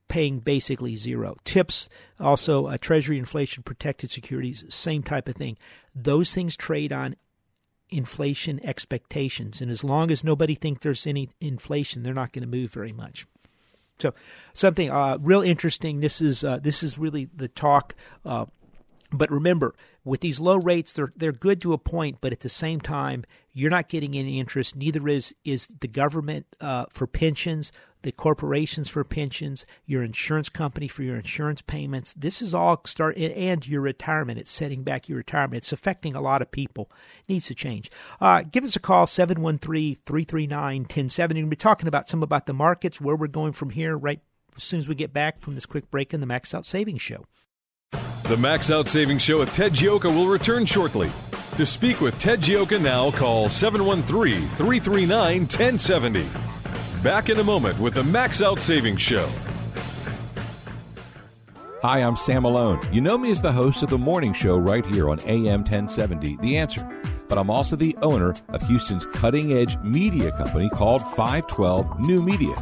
paying 0.09 0.39
basically 0.39 0.97
zero. 0.97 1.37
TIPS, 1.45 1.89
also 2.21 2.67
uh, 2.67 2.77
Treasury 2.79 3.19
inflation 3.19 3.63
protected 3.63 4.11
securities, 4.11 4.65
same 4.73 5.03
type 5.03 5.29
of 5.29 5.37
thing. 5.37 5.57
Those 5.95 6.35
things 6.35 6.57
trade 6.57 6.93
on 6.93 7.17
inflation 7.91 8.65
expectations, 8.65 9.61
and 9.61 9.71
as 9.71 9.85
long 9.85 10.11
as 10.11 10.25
nobody 10.25 10.55
thinks 10.55 10.83
there's 10.83 11.07
any 11.07 11.31
inflation, 11.41 12.03
they're 12.03 12.15
not 12.15 12.33
going 12.33 12.43
to 12.43 12.49
move 12.49 12.73
very 12.73 12.93
much. 12.93 13.27
So, 13.99 14.13
something 14.53 14.91
uh, 14.91 15.19
real 15.21 15.43
interesting. 15.43 16.01
This 16.01 16.21
is 16.21 16.43
uh, 16.43 16.59
this 16.59 16.83
is 16.83 16.99
really 16.99 17.29
the 17.35 17.49
talk. 17.49 17.95
Uh, 18.25 18.47
but 19.13 19.31
remember, 19.31 19.75
with 20.05 20.21
these 20.21 20.41
low 20.41 20.57
rates, 20.57 20.93
they're 20.93 21.13
they're 21.17 21.33
good 21.33 21.63
to 21.63 21.73
a 21.73 21.79
point, 21.79 22.19
but 22.21 22.33
at 22.33 22.41
the 22.41 22.49
same 22.49 22.81
time, 22.81 23.25
you're 23.53 23.71
not 23.71 23.89
getting 23.89 24.17
any 24.17 24.41
interest. 24.41 24.75
Neither 24.75 25.07
is 25.09 25.35
is 25.45 25.69
the 25.69 25.89
government 25.89 26.47
uh, 26.61 26.87
for 26.91 27.07
pensions 27.07 27.71
the 28.05 28.13
corporations 28.13 28.89
for 28.89 29.03
pensions, 29.03 29.67
your 29.87 30.05
insurance 30.05 30.49
company 30.49 30.87
for 30.87 31.03
your 31.03 31.17
insurance 31.17 31.63
payments. 31.63 32.15
This 32.15 32.41
is 32.41 32.55
all 32.55 32.81
start 32.85 33.17
and 33.17 33.67
your 33.67 33.81
retirement. 33.81 34.39
It's 34.39 34.53
setting 34.53 34.85
back 34.85 35.09
your 35.09 35.19
retirement. 35.19 35.57
It's 35.57 35.73
affecting 35.73 36.15
a 36.15 36.21
lot 36.21 36.43
of 36.43 36.53
people. 36.53 36.89
It 37.27 37.33
needs 37.33 37.47
to 37.47 37.55
change. 37.55 37.91
Uh, 38.21 38.43
give 38.43 38.63
us 38.63 38.77
a 38.77 38.81
call 38.81 39.07
713-339-1070. 39.07 41.35
We'll 41.35 41.47
be 41.47 41.57
talking 41.57 41.89
about 41.89 42.09
some 42.09 42.23
about 42.23 42.47
the 42.47 42.53
markets, 42.53 43.01
where 43.01 43.17
we're 43.17 43.27
going 43.27 43.53
from 43.53 43.71
here 43.71 43.97
right 43.97 44.21
as 44.57 44.63
soon 44.63 44.79
as 44.79 44.87
we 44.87 44.95
get 44.95 45.13
back 45.13 45.41
from 45.41 45.57
this 45.57 45.67
quick 45.67 45.91
break 45.91 46.15
in 46.15 46.21
the 46.21 46.27
Max 46.27 46.55
Out 46.55 46.67
Savings 46.67 47.03
Show. 47.03 47.27
The 48.25 48.37
Max 48.37 48.71
Out 48.71 48.89
Savings 48.89 49.23
Show 49.23 49.39
with 49.39 49.55
Ted 49.55 49.73
Gioka 49.73 50.15
will 50.15 50.29
return 50.29 50.67
shortly. 50.67 51.11
To 51.57 51.65
speak 51.65 52.01
with 52.01 52.19
Ted 52.19 52.41
Gioka 52.41 52.81
now, 52.81 53.13
call 53.13 53.49
713 53.49 54.43
339 54.57 55.41
1070. 55.41 56.54
Back 57.05 57.29
in 57.29 57.39
a 57.39 57.45
moment 57.45 57.79
with 57.79 57.93
the 57.93 58.03
Max 58.03 58.41
Out 58.41 58.59
Savings 58.59 59.03
Show. 59.03 59.29
Hi, 61.83 61.99
I'm 61.99 62.17
Sam 62.17 62.45
Malone. 62.45 62.81
You 62.95 63.03
know 63.03 63.19
me 63.19 63.31
as 63.31 63.43
the 63.43 63.53
host 63.53 63.83
of 63.83 63.91
the 63.91 63.99
morning 63.99 64.33
show 64.33 64.57
right 64.57 64.87
here 64.87 65.11
on 65.11 65.21
AM 65.27 65.61
1070, 65.61 66.39
The 66.39 66.57
Answer. 66.57 66.89
But 67.29 67.37
I'm 67.37 67.51
also 67.51 67.77
the 67.77 67.95
owner 68.01 68.35
of 68.49 68.63
Houston's 68.69 69.05
cutting 69.05 69.53
edge 69.53 69.77
media 69.81 70.33
company 70.33 70.71
called 70.71 71.03
512 71.03 72.01
New 72.01 72.23
Media. 72.23 72.55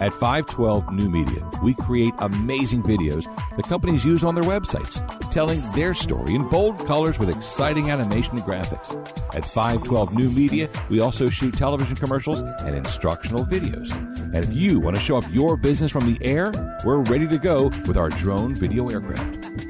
At 0.00 0.14
512 0.14 0.92
New 0.94 1.10
Media, 1.10 1.46
we 1.62 1.74
create 1.74 2.14
amazing 2.20 2.82
videos 2.82 3.24
that 3.54 3.66
companies 3.66 4.02
use 4.02 4.24
on 4.24 4.34
their 4.34 4.44
websites, 4.44 4.98
telling 5.30 5.60
their 5.72 5.92
story 5.92 6.34
in 6.34 6.48
bold 6.48 6.86
colors 6.86 7.18
with 7.18 7.28
exciting 7.28 7.90
animation 7.90 8.38
and 8.38 8.42
graphics. 8.42 8.96
At 9.34 9.44
512 9.44 10.14
New 10.14 10.30
Media, 10.30 10.70
we 10.88 11.00
also 11.00 11.28
shoot 11.28 11.52
television 11.52 11.96
commercials 11.96 12.40
and 12.40 12.74
instructional 12.74 13.44
videos. 13.44 13.92
And 14.34 14.42
if 14.42 14.54
you 14.54 14.80
want 14.80 14.96
to 14.96 15.02
show 15.02 15.16
off 15.16 15.28
your 15.28 15.58
business 15.58 15.90
from 15.90 16.10
the 16.10 16.18
air, 16.24 16.50
we're 16.82 17.02
ready 17.02 17.28
to 17.28 17.36
go 17.36 17.68
with 17.86 17.98
our 17.98 18.08
drone 18.08 18.54
video 18.54 18.88
aircraft. 18.88 19.69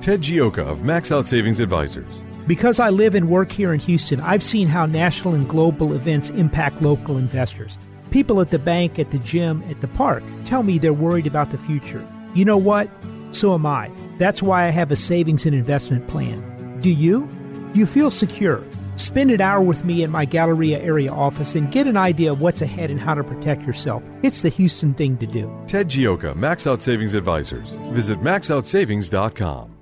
Ted 0.00 0.22
Gioka 0.22 0.66
of 0.66 0.82
Max 0.82 1.12
Out 1.12 1.28
Savings 1.28 1.60
Advisors. 1.60 2.24
Because 2.46 2.80
I 2.80 2.88
live 2.88 3.14
and 3.14 3.28
work 3.28 3.52
here 3.52 3.72
in 3.72 3.80
Houston, 3.80 4.20
I've 4.22 4.42
seen 4.42 4.66
how 4.66 4.86
national 4.86 5.34
and 5.34 5.48
global 5.48 5.92
events 5.92 6.30
impact 6.30 6.80
local 6.80 7.18
investors. 7.18 7.76
People 8.10 8.40
at 8.40 8.50
the 8.50 8.58
bank, 8.58 8.98
at 8.98 9.10
the 9.10 9.18
gym, 9.18 9.62
at 9.68 9.80
the 9.82 9.88
park 9.88 10.24
tell 10.46 10.62
me 10.62 10.78
they're 10.78 10.92
worried 10.92 11.26
about 11.26 11.50
the 11.50 11.58
future. 11.58 12.04
You 12.34 12.44
know 12.44 12.56
what? 12.56 12.88
So 13.32 13.54
am 13.54 13.66
I. 13.66 13.90
That's 14.18 14.42
why 14.42 14.66
I 14.66 14.70
have 14.70 14.90
a 14.90 14.96
savings 14.96 15.44
and 15.46 15.54
investment 15.54 16.08
plan. 16.08 16.80
Do 16.80 16.90
you? 16.90 17.28
Do 17.72 17.78
you 17.78 17.86
feel 17.86 18.10
secure? 18.10 18.64
Spend 18.96 19.30
an 19.30 19.40
hour 19.40 19.60
with 19.60 19.84
me 19.84 20.02
in 20.02 20.10
my 20.10 20.24
Galleria 20.24 20.80
area 20.80 21.12
office 21.12 21.54
and 21.54 21.70
get 21.70 21.86
an 21.86 21.96
idea 21.96 22.32
of 22.32 22.40
what's 22.40 22.62
ahead 22.62 22.90
and 22.90 23.00
how 23.00 23.14
to 23.14 23.22
protect 23.22 23.66
yourself. 23.66 24.02
It's 24.22 24.42
the 24.42 24.48
Houston 24.48 24.94
thing 24.94 25.16
to 25.18 25.26
do. 25.26 25.50
Ted 25.66 25.88
Gioka, 25.88 26.34
Max 26.34 26.66
Out 26.66 26.82
Savings 26.82 27.14
Advisors. 27.14 27.76
Visit 27.92 28.20
maxoutsavings.com. 28.20 29.79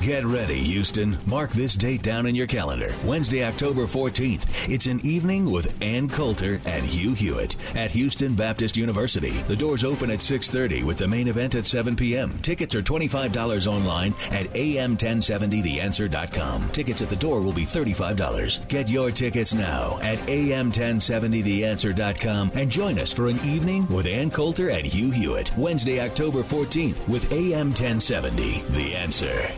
Get 0.00 0.24
ready, 0.24 0.60
Houston. 0.60 1.18
Mark 1.26 1.50
this 1.50 1.74
date 1.74 2.02
down 2.02 2.26
in 2.26 2.36
your 2.36 2.46
calendar. 2.46 2.94
Wednesday, 3.04 3.44
October 3.44 3.82
14th. 3.82 4.70
It's 4.72 4.86
an 4.86 5.04
evening 5.04 5.50
with 5.50 5.82
Ann 5.82 6.08
Coulter 6.08 6.60
and 6.66 6.84
Hugh 6.84 7.14
Hewitt 7.14 7.56
at 7.76 7.90
Houston 7.90 8.36
Baptist 8.36 8.76
University. 8.76 9.32
The 9.48 9.56
doors 9.56 9.82
open 9.84 10.12
at 10.12 10.20
6:30 10.20 10.84
with 10.84 10.98
the 10.98 11.08
main 11.08 11.26
event 11.26 11.56
at 11.56 11.66
7 11.66 11.96
p.m. 11.96 12.30
Tickets 12.38 12.76
are 12.76 12.82
$25 12.82 13.66
online 13.66 14.14
at 14.30 14.46
am1070theanswer.com. 14.52 16.68
Tickets 16.70 17.02
at 17.02 17.10
the 17.10 17.16
door 17.16 17.40
will 17.40 17.52
be 17.52 17.66
$35. 17.66 18.68
Get 18.68 18.88
your 18.88 19.10
tickets 19.10 19.52
now 19.52 19.98
at 20.00 20.18
am1070theanswer.com 20.18 22.52
and 22.54 22.70
join 22.70 23.00
us 23.00 23.12
for 23.12 23.26
an 23.26 23.40
evening 23.40 23.84
with 23.88 24.06
Ann 24.06 24.30
Coulter 24.30 24.70
and 24.70 24.86
Hugh 24.86 25.10
Hewitt. 25.10 25.50
Wednesday, 25.56 26.00
October 26.00 26.44
14th 26.44 27.08
with 27.08 27.32
AM 27.32 27.70
1070. 27.70 28.62
The 28.70 28.94
Answer. 28.94 29.50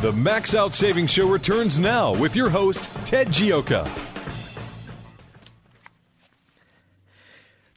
The 0.00 0.12
Max 0.12 0.54
Out 0.54 0.72
Savings 0.72 1.10
Show 1.10 1.28
returns 1.28 1.78
now 1.78 2.14
with 2.14 2.34
your 2.34 2.48
host, 2.48 2.82
Ted 3.04 3.28
Gioka. 3.28 3.86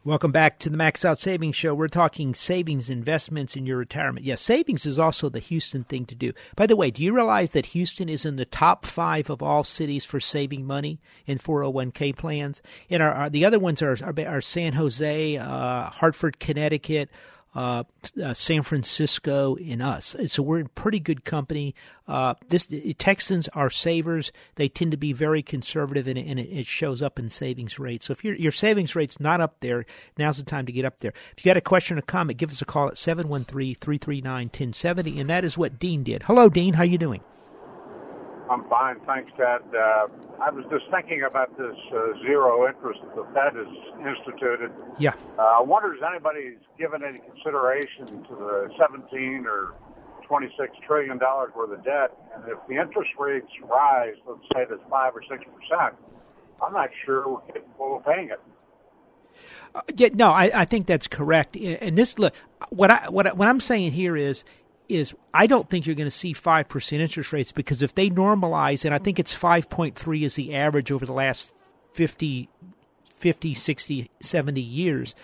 Welcome 0.06 0.32
back 0.32 0.58
to 0.60 0.70
the 0.70 0.78
Max 0.78 1.04
Out 1.04 1.20
Savings 1.20 1.58
Show. 1.58 1.76
We're 1.76 1.90
talking 1.90 2.34
savings, 2.34 2.90
investments, 2.90 3.58
in 3.58 3.66
your 3.66 3.76
retirement. 3.76 4.26
Yes, 4.26 4.40
savings 4.40 4.86
is 4.86 4.98
also 4.98 5.28
the 5.28 5.40
Houston 5.40 5.84
thing 5.84 6.06
to 6.06 6.16
do. 6.16 6.32
By 6.56 6.66
the 6.66 6.78
way, 6.78 6.92
do 6.92 7.04
you 7.04 7.14
realize 7.14 7.52
that 7.52 7.68
Houston 7.68 8.08
is 8.08 8.26
in 8.26 8.38
the 8.38 8.46
top 8.46 8.86
five 8.86 9.30
of 9.30 9.44
all 9.44 9.66
cities 9.66 10.06
for 10.06 10.22
saving 10.22 10.66
money 10.66 11.02
in 11.26 11.40
401k 11.40 12.16
plans? 12.16 12.62
And 12.90 13.04
our, 13.04 13.12
our 13.12 13.30
the 13.30 13.44
other 13.44 13.60
ones 13.60 13.82
are, 13.82 13.98
are, 14.02 14.28
are 14.28 14.40
San 14.40 14.74
Jose, 14.74 15.36
uh, 15.36 15.90
Hartford, 15.90 16.40
Connecticut, 16.40 17.10
uh, 17.56 17.84
uh, 18.22 18.34
San 18.34 18.64
Francisco, 18.64 19.56
and 19.56 19.82
us. 19.82 20.14
So 20.28 20.44
we're 20.44 20.60
in 20.60 20.68
pretty 20.70 21.00
good 21.00 21.24
company. 21.26 21.76
Uh, 22.08 22.36
this 22.50 22.72
Texans 22.98 23.48
are 23.50 23.70
savers. 23.70 24.32
They 24.56 24.70
tend 24.70 24.90
to 24.92 24.98
be 24.98 25.14
very 25.14 25.44
conservative, 25.44 26.08
and, 26.08 26.18
and 26.18 26.40
it, 26.40 26.66
shows 26.66 27.02
up 27.02 27.20
in 27.20 27.30
savings 27.30 27.78
rates. 27.78 28.08
So 28.08 28.14
if 28.14 28.24
your 28.24 28.36
your 28.36 28.52
savings 28.52 28.96
rate's 28.96 29.20
not 29.20 29.42
up 29.42 29.60
there, 29.60 29.86
now's 30.18 30.38
the 30.38 30.44
time 30.44 30.66
to 30.66 30.72
get 30.72 30.86
up 30.86 31.00
there. 31.00 31.14
If 31.36 31.46
you 31.46 31.50
got 31.50 31.58
a 31.58 31.62
question 31.62 31.98
or 31.98 32.02
comment, 32.02 32.40
give 32.40 32.52
us 32.52 32.62
a 32.62 32.66
call 32.66 32.88
at 32.88 32.94
713-339-1070, 32.96 35.20
and 35.20 35.30
that 35.30 35.44
is 35.46 35.58
what 35.58 35.80
Dean 35.80 36.04
did. 36.04 36.24
Hello, 36.24 36.50
Dean. 36.50 36.74
How 36.74 36.84
are 36.84 36.86
you 36.86 36.98
doing? 36.98 37.22
I'm 38.50 38.68
fine, 38.70 39.00
thanks, 39.06 39.32
Ted. 39.38 39.62
Uh, 39.74 40.08
I 40.42 40.50
was 40.52 40.66
just 40.70 40.86
thinking 40.92 41.24
about 41.24 41.58
this 41.58 41.76
uh, 41.96 42.20
zero 42.22 42.68
interest 42.68 43.00
that 43.02 43.16
the 43.16 43.24
Fed 43.34 43.56
has 43.56 43.72
instituted. 44.04 44.72
Yeah. 45.00 45.14
Uh, 45.38 45.60
I 45.60 45.62
wonder 45.62 45.94
if 45.94 46.04
anybody's 46.04 46.60
given 46.78 47.04
any 47.04 47.20
consideration 47.20 48.24
to 48.28 48.36
the 48.36 48.70
17 48.78 49.46
or 49.48 49.74
26 50.28 50.72
trillion 50.86 51.18
dollars 51.18 51.52
worth 51.56 51.72
of 51.78 51.84
debt, 51.86 52.12
and 52.36 52.44
if 52.48 52.58
the 52.68 52.76
interest 52.76 53.12
rates 53.18 53.48
rise, 53.64 54.16
let's 54.28 54.42
say 54.54 54.66
that's 54.70 54.82
five 54.90 55.16
or 55.16 55.22
six 55.30 55.44
percent, 55.44 55.96
I'm 56.66 56.74
not 56.74 56.90
sure 57.06 57.28
we're 57.28 57.54
capable 57.54 57.98
of 57.98 58.06
paying 58.06 58.30
it. 58.30 58.42
Uh, 59.76 59.82
yeah, 59.96 60.10
no, 60.14 60.30
I, 60.32 60.52
I 60.54 60.66
think 60.66 60.86
that's 60.86 61.08
correct. 61.08 61.56
And 61.56 61.98
this, 61.98 62.20
look, 62.20 62.34
what 62.70 62.92
I 62.92 63.10
what 63.10 63.28
I, 63.28 63.34
what 63.34 63.48
I'm 63.48 63.60
saying 63.60 63.92
here 63.94 64.16
is 64.16 64.44
is 64.90 65.16
I 65.34 65.48
don't 65.48 65.70
think 65.70 65.86
you're 65.86 65.96
going 65.96 66.08
to 66.08 66.12
see 66.12 66.34
5% 66.34 67.00
interest 67.00 67.34
rates 67.34 67.52
because 67.52 67.82
if 67.82 67.96
they 67.96 68.10
normalize, 68.10 68.86
and 68.86 68.94
I 68.94 68.98
think 68.98 69.20
it's 69.20 69.36
5.3 69.36 70.24
is 70.24 70.36
the 70.36 70.56
average 70.56 70.92
over 70.92 71.06
the 71.06 71.14
last 71.14 71.54
50, 71.94 72.50
50 73.18 73.54
60, 73.54 74.12
70 74.22 74.62
years, 74.62 75.16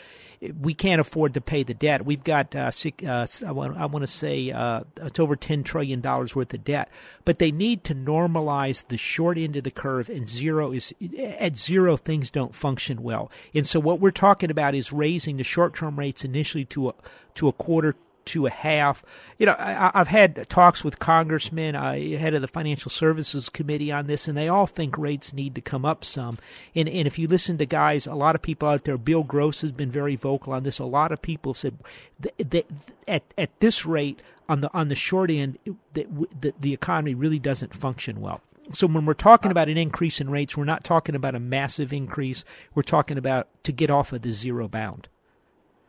we 0.61 0.73
can't 0.73 1.01
afford 1.01 1.33
to 1.33 1.41
pay 1.41 1.63
the 1.63 1.73
debt. 1.73 2.05
We've 2.05 2.23
got, 2.23 2.55
uh, 2.55 2.71
uh, 3.05 3.27
I, 3.45 3.51
want, 3.51 4.03
to 4.03 4.07
say, 4.07 4.51
uh, 4.51 4.81
it's 5.01 5.19
over 5.19 5.35
$10 5.35 5.65
trillion 5.65 6.01
worth 6.01 6.53
of 6.53 6.63
debt. 6.63 6.89
But 7.25 7.39
they 7.39 7.51
need 7.51 7.83
to 7.85 7.95
normalize 7.95 8.87
the 8.87 8.97
short 8.97 9.37
end 9.37 9.57
of 9.57 9.65
the 9.65 9.71
curve, 9.71 10.09
and 10.09 10.27
zero 10.27 10.71
is, 10.71 10.93
at 11.19 11.57
zero, 11.57 11.97
things 11.97 12.31
don't 12.31 12.55
function 12.55 13.03
well. 13.03 13.29
And 13.53 13.67
so 13.67 13.79
what 13.79 13.99
we're 13.99 14.11
talking 14.11 14.49
about 14.49 14.75
is 14.75 14.93
raising 14.93 15.37
the 15.37 15.43
short 15.43 15.75
term 15.75 15.99
rates 15.99 16.23
initially 16.23 16.65
to 16.65 16.89
a, 16.89 16.93
to 17.35 17.49
a 17.49 17.53
quarter 17.53 17.95
to 18.29 18.45
a 18.45 18.51
half. 18.51 19.03
You 19.37 19.45
know, 19.47 19.55
I, 19.57 19.91
have 19.93 20.07
had 20.07 20.47
talks 20.49 20.83
with 20.83 20.99
congressmen, 20.99 21.75
uh, 21.75 21.93
head 21.93 22.33
of 22.33 22.41
the 22.41 22.47
Financial 22.47 22.89
Services 22.89 23.49
Committee 23.49 23.91
on 23.91 24.07
this, 24.07 24.27
and 24.27 24.37
they 24.37 24.47
all 24.47 24.67
think 24.67 24.97
rates 24.97 25.33
need 25.33 25.55
to 25.55 25.61
come 25.61 25.85
up 25.85 26.03
some. 26.03 26.37
And, 26.75 26.87
and 26.89 27.07
if 27.07 27.19
you 27.19 27.27
listen 27.27 27.57
to 27.57 27.65
guys, 27.65 28.07
a 28.07 28.15
lot 28.15 28.35
of 28.35 28.41
people 28.41 28.67
out 28.67 28.83
there, 28.83 28.97
Bill 28.97 29.23
Gross 29.23 29.61
has 29.61 29.71
been 29.71 29.91
very 29.91 30.15
vocal 30.15 30.53
on 30.53 30.63
this. 30.63 30.79
A 30.79 30.85
lot 30.85 31.11
of 31.11 31.21
people 31.21 31.53
said 31.53 31.77
that, 32.19 32.65
at 33.07 33.23
at 33.37 33.59
this 33.59 33.85
rate, 33.85 34.21
on 34.47 34.61
the 34.61 34.73
on 34.73 34.87
the 34.87 34.95
short 34.95 35.29
end, 35.29 35.57
that 35.93 36.07
the, 36.41 36.53
the 36.59 36.73
economy 36.73 37.13
really 37.13 37.39
doesn't 37.39 37.73
function 37.73 38.21
well. 38.21 38.41
So 38.71 38.85
when 38.87 39.05
we're 39.05 39.13
talking 39.15 39.51
about 39.51 39.69
an 39.69 39.77
increase 39.77 40.21
in 40.21 40.29
rates, 40.29 40.55
we're 40.55 40.63
not 40.63 40.83
talking 40.83 41.15
about 41.15 41.33
a 41.33 41.39
massive 41.39 41.91
increase. 41.91 42.45
We're 42.75 42.83
talking 42.83 43.17
about 43.17 43.47
to 43.63 43.71
get 43.71 43.89
off 43.89 44.13
of 44.13 44.21
the 44.21 44.31
zero 44.31 44.67
bound. 44.67 45.07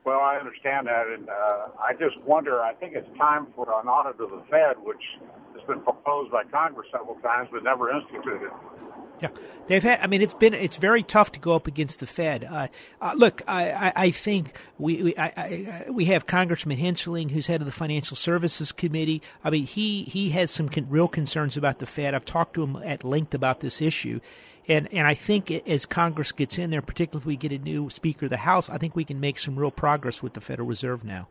Well, 0.05 0.21
I 0.21 0.37
understand 0.37 0.87
that, 0.87 1.07
and 1.09 1.29
uh, 1.29 1.69
I 1.79 1.93
just 1.93 2.19
wonder. 2.25 2.63
I 2.63 2.73
think 2.75 2.95
it's 2.95 3.09
time 3.19 3.49
for 3.55 3.67
an 3.67 3.87
audit 3.87 4.21
of 4.21 4.31
the 4.31 4.43
Fed, 4.51 4.77
which 4.83 5.03
has 5.55 5.63
been 5.67 5.81
proposed 5.81 6.33
by 6.33 6.45
Congress 6.45 6.89
several 6.91 7.17
times 7.17 7.51
but 7.53 7.63
never 7.63 7.91
instituted. 7.91 8.51
Yeah, 9.21 9.29
they've 9.67 9.83
had. 9.83 10.01
I 10.01 10.07
mean, 10.07 10.23
it's 10.23 10.33
been 10.33 10.55
it's 10.55 10.79
very 10.79 11.03
tough 11.03 11.33
to 11.33 11.41
go 11.41 11.55
up 11.55 11.67
against 11.67 12.01
the 12.01 12.07
Fed. 12.07 12.45
Uh, 12.45 12.69
uh, 13.03 13.13
look, 13.15 13.43
I, 13.47 13.71
I, 13.71 13.93
I, 13.95 14.11
think 14.11 14.59
we 14.79 15.03
we, 15.03 15.19
I, 15.19 15.85
we 15.91 16.07
have 16.07 16.27
Congressman 16.27 16.79
Hensarling, 16.79 17.31
who's 17.31 17.47
head 17.47 17.61
of 17.61 17.67
the 17.67 17.73
Financial 17.73 18.17
Services 18.17 18.73
Committee. 18.73 19.21
I 19.45 19.51
mean, 19.51 19.67
he 19.67 20.05
he 20.05 20.31
has 20.31 20.51
some 20.51 20.71
con- 20.71 20.87
real 20.89 21.09
concerns 21.09 21.59
about 21.59 21.79
the 21.79 21.87
Fed. 21.87 22.15
I've 22.15 22.25
talked 22.25 22.55
to 22.55 22.63
him 22.63 22.77
at 22.77 23.05
length 23.05 23.35
about 23.35 23.61
this 23.61 23.83
issue. 23.83 24.21
And 24.69 24.93
and 24.93 25.07
I 25.07 25.15
think 25.15 25.51
as 25.51 25.87
Congress 25.87 26.33
gets 26.33 26.59
in 26.59 26.71
there, 26.71 26.83
particularly 26.83 27.23
if 27.23 27.27
we 27.27 27.37
get 27.37 27.53
a 27.53 27.59
new 27.59 27.91
Speaker 27.91 28.27
of 28.27 28.31
the 28.31 28.37
House, 28.39 28.69
I 28.69 28.79
think 28.79 28.95
we 28.95 29.05
can 29.05 29.19
make 29.19 29.39
some 29.39 29.57
real 29.57 29.71
progress 29.71 30.23
with 30.23 30.35
the 30.35 30.41
Federal 30.41 30.69
Reserve 30.69 31.05
now. 31.05 31.29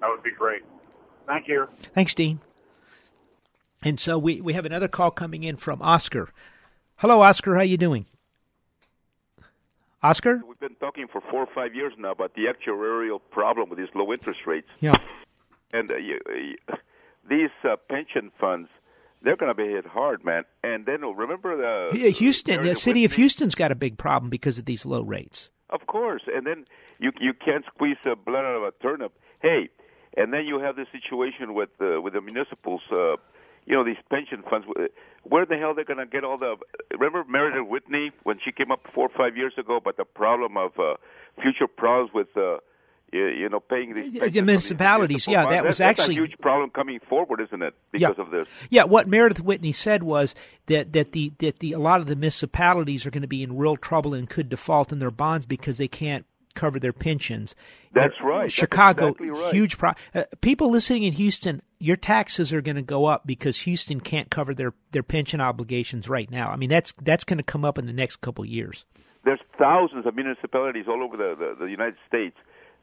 That 0.00 0.08
would 0.10 0.22
be 0.22 0.30
great. 0.30 0.62
Thank 1.26 1.48
you. 1.48 1.66
Thanks, 1.94 2.14
Dean. 2.14 2.40
And 3.82 4.00
so 4.00 4.18
we, 4.18 4.40
we 4.40 4.54
have 4.54 4.64
another 4.64 4.88
call 4.88 5.10
coming 5.10 5.42
in 5.42 5.56
from 5.56 5.82
Oscar. 5.82 6.30
Hello, 6.96 7.20
Oscar. 7.20 7.56
How 7.56 7.62
you 7.62 7.76
doing? 7.76 8.06
Oscar? 10.02 10.42
We've 10.46 10.60
been 10.60 10.76
talking 10.76 11.06
for 11.08 11.20
four 11.30 11.40
or 11.40 11.48
five 11.54 11.74
years 11.74 11.92
now 11.98 12.12
about 12.12 12.34
the 12.34 12.46
actuarial 12.46 13.20
problem 13.30 13.68
with 13.68 13.78
these 13.78 13.88
low 13.94 14.12
interest 14.12 14.40
rates. 14.46 14.68
Yeah. 14.80 14.94
And 15.72 15.90
uh, 15.90 15.96
you, 15.96 16.20
uh, 16.70 16.76
these 17.28 17.50
uh, 17.62 17.76
pension 17.88 18.30
funds– 18.38 18.68
they're 19.24 19.36
going 19.36 19.50
to 19.50 19.54
be 19.54 19.70
hit 19.70 19.86
hard, 19.86 20.24
man. 20.24 20.44
And 20.62 20.86
then 20.86 21.00
remember 21.00 21.90
the 21.90 22.10
Houston, 22.10 22.62
the 22.62 22.74
city 22.74 23.04
of 23.04 23.14
Houston's 23.14 23.54
got 23.54 23.72
a 23.72 23.74
big 23.74 23.98
problem 23.98 24.30
because 24.30 24.58
of 24.58 24.66
these 24.66 24.84
low 24.86 25.02
rates. 25.02 25.50
Of 25.70 25.86
course, 25.86 26.22
and 26.32 26.46
then 26.46 26.66
you 26.98 27.10
you 27.20 27.32
can't 27.32 27.64
squeeze 27.74 27.96
the 28.04 28.14
blood 28.14 28.44
out 28.44 28.54
of 28.54 28.62
a 28.62 28.72
turnip. 28.82 29.12
Hey, 29.40 29.70
and 30.16 30.32
then 30.32 30.46
you 30.46 30.60
have 30.60 30.76
the 30.76 30.86
situation 30.92 31.54
with 31.54 31.70
uh, 31.80 32.00
with 32.00 32.12
the 32.12 32.20
municipals. 32.20 32.82
Uh, 32.92 33.16
you 33.66 33.74
know 33.74 33.82
these 33.82 33.96
pension 34.10 34.44
funds. 34.48 34.66
Where 35.22 35.46
the 35.46 35.56
hell 35.56 35.74
they're 35.74 35.86
going 35.86 35.98
to 35.98 36.06
get 36.06 36.22
all 36.22 36.38
the? 36.38 36.56
Remember 36.92 37.24
Meredith 37.28 37.66
Whitney 37.66 38.12
when 38.22 38.38
she 38.44 38.52
came 38.52 38.70
up 38.70 38.86
four 38.92 39.06
or 39.06 39.16
five 39.16 39.36
years 39.36 39.54
ago 39.56 39.76
about 39.76 39.96
the 39.96 40.04
problem 40.04 40.56
of 40.56 40.78
uh, 40.78 40.94
future 41.40 41.66
problems 41.66 42.10
with. 42.14 42.36
Uh, 42.36 42.58
you 43.18 43.48
know, 43.48 43.60
paying 43.60 43.94
these 43.94 44.12
the 44.12 44.42
municipalities. 44.42 45.26
Yeah, 45.26 45.46
that 45.46 45.64
was 45.64 45.78
that's, 45.78 46.00
actually 46.00 46.16
a 46.16 46.20
huge 46.20 46.38
problem 46.38 46.70
coming 46.70 47.00
forward, 47.08 47.40
isn't 47.40 47.62
it? 47.62 47.74
Because 47.92 48.14
yeah. 48.16 48.24
of 48.24 48.30
this. 48.30 48.48
Yeah, 48.70 48.84
what 48.84 49.08
Meredith 49.08 49.40
Whitney 49.40 49.72
said 49.72 50.02
was 50.02 50.34
that 50.66 50.92
that 50.92 51.12
the 51.12 51.32
that 51.38 51.60
the 51.60 51.72
a 51.72 51.78
lot 51.78 52.00
of 52.00 52.06
the 52.06 52.16
municipalities 52.16 53.06
are 53.06 53.10
going 53.10 53.22
to 53.22 53.28
be 53.28 53.42
in 53.42 53.56
real 53.56 53.76
trouble 53.76 54.14
and 54.14 54.28
could 54.28 54.48
default 54.48 54.92
in 54.92 54.98
their 54.98 55.10
bonds 55.10 55.46
because 55.46 55.78
they 55.78 55.88
can't 55.88 56.26
cover 56.54 56.78
their 56.78 56.92
pensions. 56.92 57.54
That's 57.92 58.20
right. 58.20 58.50
Chicago, 58.50 59.06
That's 59.06 59.20
exactly 59.20 59.30
right. 59.30 59.54
huge 59.54 59.78
problem. 59.78 60.02
Uh, 60.14 60.24
people 60.40 60.70
listening 60.70 61.04
in 61.04 61.12
Houston, 61.12 61.62
your 61.78 61.96
taxes 61.96 62.52
are 62.52 62.60
going 62.60 62.76
to 62.76 62.82
go 62.82 63.06
up 63.06 63.26
because 63.26 63.58
Houston 63.60 64.00
can't 64.00 64.30
cover 64.30 64.54
their 64.54 64.72
their 64.92 65.02
pension 65.02 65.40
obligations 65.40 66.08
right 66.08 66.30
now. 66.30 66.48
I 66.48 66.56
mean, 66.56 66.70
that's 66.70 66.94
that's 67.02 67.24
going 67.24 67.38
to 67.38 67.44
come 67.44 67.64
up 67.64 67.78
in 67.78 67.86
the 67.86 67.92
next 67.92 68.16
couple 68.16 68.44
of 68.44 68.50
years. 68.50 68.84
There's 69.24 69.40
thousands 69.58 70.06
of 70.06 70.14
municipalities 70.14 70.84
all 70.88 71.02
over 71.02 71.16
the, 71.16 71.34
the, 71.34 71.64
the 71.64 71.70
United 71.70 71.96
States 72.06 72.36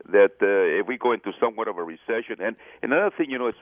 that 0.10 0.34
uh, 0.42 0.80
if 0.82 0.88
we 0.88 0.98
go 0.98 1.12
into 1.12 1.32
somewhat 1.40 1.68
of 1.68 1.78
a 1.78 1.84
recession, 1.84 2.38
and 2.40 2.56
another 2.82 3.12
thing, 3.16 3.30
you 3.30 3.38
know, 3.38 3.48
is 3.48 3.56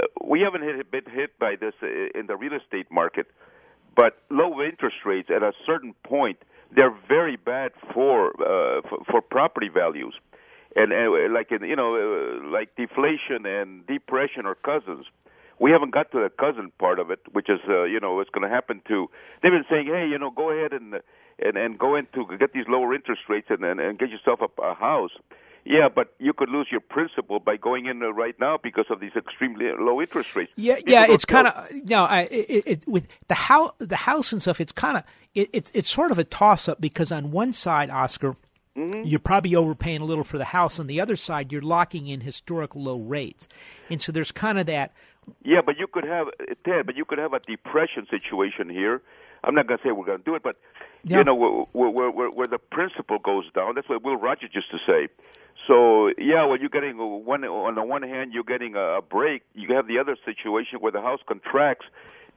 uh, 0.00 0.06
we 0.24 0.40
haven't 0.40 0.62
hit, 0.62 0.90
been 0.90 1.04
hit 1.10 1.38
by 1.38 1.56
this 1.56 1.74
uh, 1.82 1.86
in 2.18 2.26
the 2.26 2.36
real 2.36 2.54
estate 2.54 2.86
market, 2.90 3.26
but 3.96 4.18
low 4.30 4.62
interest 4.62 4.96
rates 5.04 5.28
at 5.34 5.42
a 5.42 5.52
certain 5.66 5.94
point 6.04 6.38
they're 6.74 6.94
very 7.08 7.36
bad 7.36 7.72
for 7.92 8.30
uh, 8.40 8.82
for, 8.88 9.04
for 9.10 9.20
property 9.20 9.68
values, 9.68 10.14
and 10.76 10.92
uh, 10.92 11.32
like 11.32 11.52
in, 11.52 11.62
you 11.68 11.76
know 11.76 11.94
uh, 11.94 12.50
like 12.50 12.74
deflation 12.76 13.46
and 13.46 13.86
depression 13.86 14.46
are 14.46 14.54
cousins. 14.54 15.06
We 15.60 15.70
haven't 15.70 15.92
got 15.92 16.10
to 16.10 16.18
the 16.20 16.30
cousin 16.30 16.72
part 16.80 16.98
of 16.98 17.12
it, 17.12 17.20
which 17.32 17.48
is 17.48 17.60
uh, 17.68 17.84
you 17.84 18.00
know 18.00 18.14
what's 18.14 18.30
going 18.30 18.48
to 18.48 18.52
happen 18.52 18.82
to. 18.88 19.08
They've 19.42 19.52
been 19.52 19.66
saying, 19.70 19.86
hey, 19.86 20.08
you 20.08 20.18
know, 20.18 20.30
go 20.30 20.50
ahead 20.50 20.72
and 20.72 21.00
and 21.38 21.56
and 21.56 21.78
go 21.78 21.96
into 21.96 22.26
get 22.38 22.52
these 22.52 22.66
lower 22.68 22.94
interest 22.94 23.22
rates 23.28 23.46
and 23.50 23.64
and, 23.64 23.80
and 23.80 23.98
get 23.98 24.10
yourself 24.10 24.40
a, 24.40 24.62
a 24.62 24.74
house. 24.74 25.12
Yeah, 25.66 25.88
but 25.88 26.12
you 26.18 26.34
could 26.34 26.50
lose 26.50 26.68
your 26.70 26.82
principal 26.82 27.40
by 27.40 27.56
going 27.56 27.86
in 27.86 28.00
right 28.00 28.38
now 28.38 28.58
because 28.62 28.84
of 28.90 29.00
these 29.00 29.12
extremely 29.16 29.64
low 29.78 29.98
interest 29.98 30.36
rates. 30.36 30.52
Yeah, 30.56 30.76
People 30.76 30.92
yeah, 30.92 31.06
it's 31.08 31.24
kind 31.24 31.46
of 31.46 31.70
no, 31.84 32.04
I, 32.04 32.20
it, 32.30 32.62
it, 32.66 32.86
with 32.86 33.08
the 33.28 33.34
house, 33.34 33.72
the 33.78 33.96
house 33.96 34.30
and 34.32 34.42
stuff. 34.42 34.60
It's 34.60 34.72
kind 34.72 34.98
of 34.98 35.04
it, 35.34 35.48
it's 35.54 35.70
it's 35.72 35.88
sort 35.88 36.10
of 36.10 36.18
a 36.18 36.24
toss 36.24 36.68
up 36.68 36.82
because 36.82 37.10
on 37.10 37.30
one 37.30 37.54
side, 37.54 37.88
Oscar, 37.88 38.36
Mm-hmm. 38.76 39.06
You're 39.06 39.20
probably 39.20 39.54
overpaying 39.54 40.00
a 40.00 40.04
little 40.04 40.24
for 40.24 40.36
the 40.36 40.46
house. 40.46 40.80
On 40.80 40.88
the 40.88 41.00
other 41.00 41.14
side, 41.14 41.52
you're 41.52 41.62
locking 41.62 42.08
in 42.08 42.20
historic 42.20 42.74
low 42.74 42.98
rates, 42.98 43.46
and 43.88 44.02
so 44.02 44.10
there's 44.10 44.32
kind 44.32 44.58
of 44.58 44.66
that. 44.66 44.92
Yeah, 45.44 45.60
but 45.64 45.78
you 45.78 45.86
could 45.86 46.04
have 46.04 46.26
Ted, 46.64 46.84
but 46.84 46.96
you 46.96 47.04
could 47.04 47.18
have 47.18 47.32
a 47.32 47.38
depression 47.38 48.06
situation 48.10 48.68
here. 48.68 49.00
I'm 49.44 49.54
not 49.54 49.66
going 49.66 49.78
to 49.78 49.84
say 49.84 49.92
we're 49.92 50.04
going 50.06 50.18
to 50.18 50.24
do 50.24 50.34
it, 50.34 50.42
but 50.42 50.56
Yeah. 51.04 51.18
you 51.18 51.24
know 51.24 51.34
where, 51.34 51.90
where, 51.90 52.10
where, 52.10 52.30
where 52.30 52.46
the 52.48 52.58
principle 52.58 53.18
goes 53.18 53.44
down. 53.52 53.74
That's 53.74 53.88
what 53.88 54.02
Will 54.02 54.16
Rogers 54.16 54.50
used 54.52 54.70
to 54.70 54.78
say. 54.86 55.08
So 55.68 56.10
yeah, 56.18 56.44
well, 56.44 56.58
you're 56.58 56.68
getting 56.68 56.96
one 56.98 57.44
on 57.44 57.74
the 57.74 57.82
one 57.84 58.02
hand, 58.02 58.32
you're 58.34 58.44
getting 58.44 58.74
a, 58.74 58.98
a 58.98 59.02
break. 59.02 59.42
You 59.54 59.74
have 59.74 59.86
the 59.86 59.98
other 59.98 60.16
situation 60.24 60.80
where 60.80 60.92
the 60.92 61.00
house 61.00 61.20
contracts 61.26 61.86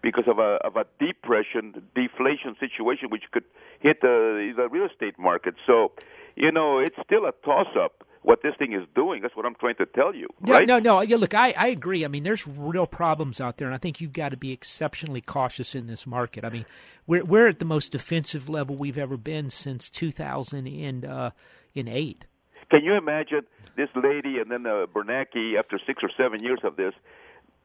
because 0.02 0.26
of 0.28 0.38
a 0.40 0.60
of 0.64 0.76
a 0.78 0.86
depression, 1.00 1.82
deflation 1.96 2.56
situation, 2.60 3.10
which 3.10 3.24
could 3.32 3.44
hit 3.80 4.02
the 4.02 4.54
the 4.56 4.70
real 4.70 4.86
estate 4.86 5.18
market. 5.20 5.56
So, 5.66 5.92
you 6.36 6.52
know, 6.52 6.80
it's 6.80 6.96
still 7.04 7.26
a 7.26 7.34
toss 7.44 7.68
up 7.76 8.04
what 8.28 8.44
this 8.44 8.54
thing 8.60 8.74
is 8.74 8.84
doing. 8.94 9.22
That's 9.22 9.38
what 9.38 9.46
I'm 9.46 9.56
trying 9.56 9.76
to 9.76 9.86
tell 9.86 10.14
you. 10.14 10.28
No, 10.42 10.52
right? 10.52 10.68
no, 10.68 10.80
no. 10.80 11.00
Yeah, 11.00 11.16
look, 11.16 11.34
I, 11.34 11.54
I 11.58 11.68
agree. 11.68 12.04
I 12.04 12.10
mean, 12.10 12.24
there's 12.24 12.46
real 12.46 12.86
problems 12.86 13.40
out 13.40 13.56
there, 13.56 13.70
and 13.70 13.76
I 13.76 13.78
think 13.78 14.02
you've 14.02 14.12
got 14.12 14.30
to 14.30 14.38
be 14.38 14.52
exceptionally 14.52 15.22
cautious 15.22 15.74
in 15.74 15.88
this 15.88 16.06
market. 16.06 16.44
I 16.44 16.50
mean, 16.50 16.66
we're 17.08 17.24
we're 17.24 17.48
at 17.48 17.60
the 17.60 17.66
most 17.66 17.94
defensive 17.94 18.50
level 18.50 18.76
we've 18.76 18.98
ever 18.98 19.16
been 19.16 19.50
since 19.50 19.90
2008. 19.90 22.26
Can 22.70 22.84
you 22.84 22.96
imagine 22.96 23.44
this 23.78 23.88
lady 23.96 24.40
and 24.40 24.52
then 24.52 24.66
uh, 24.66 24.88
Bernanke 24.94 25.58
after 25.58 25.80
six 25.88 26.04
or 26.04 26.10
seven 26.18 26.44
years 26.44 26.60
of 26.66 26.76
this? 26.76 26.94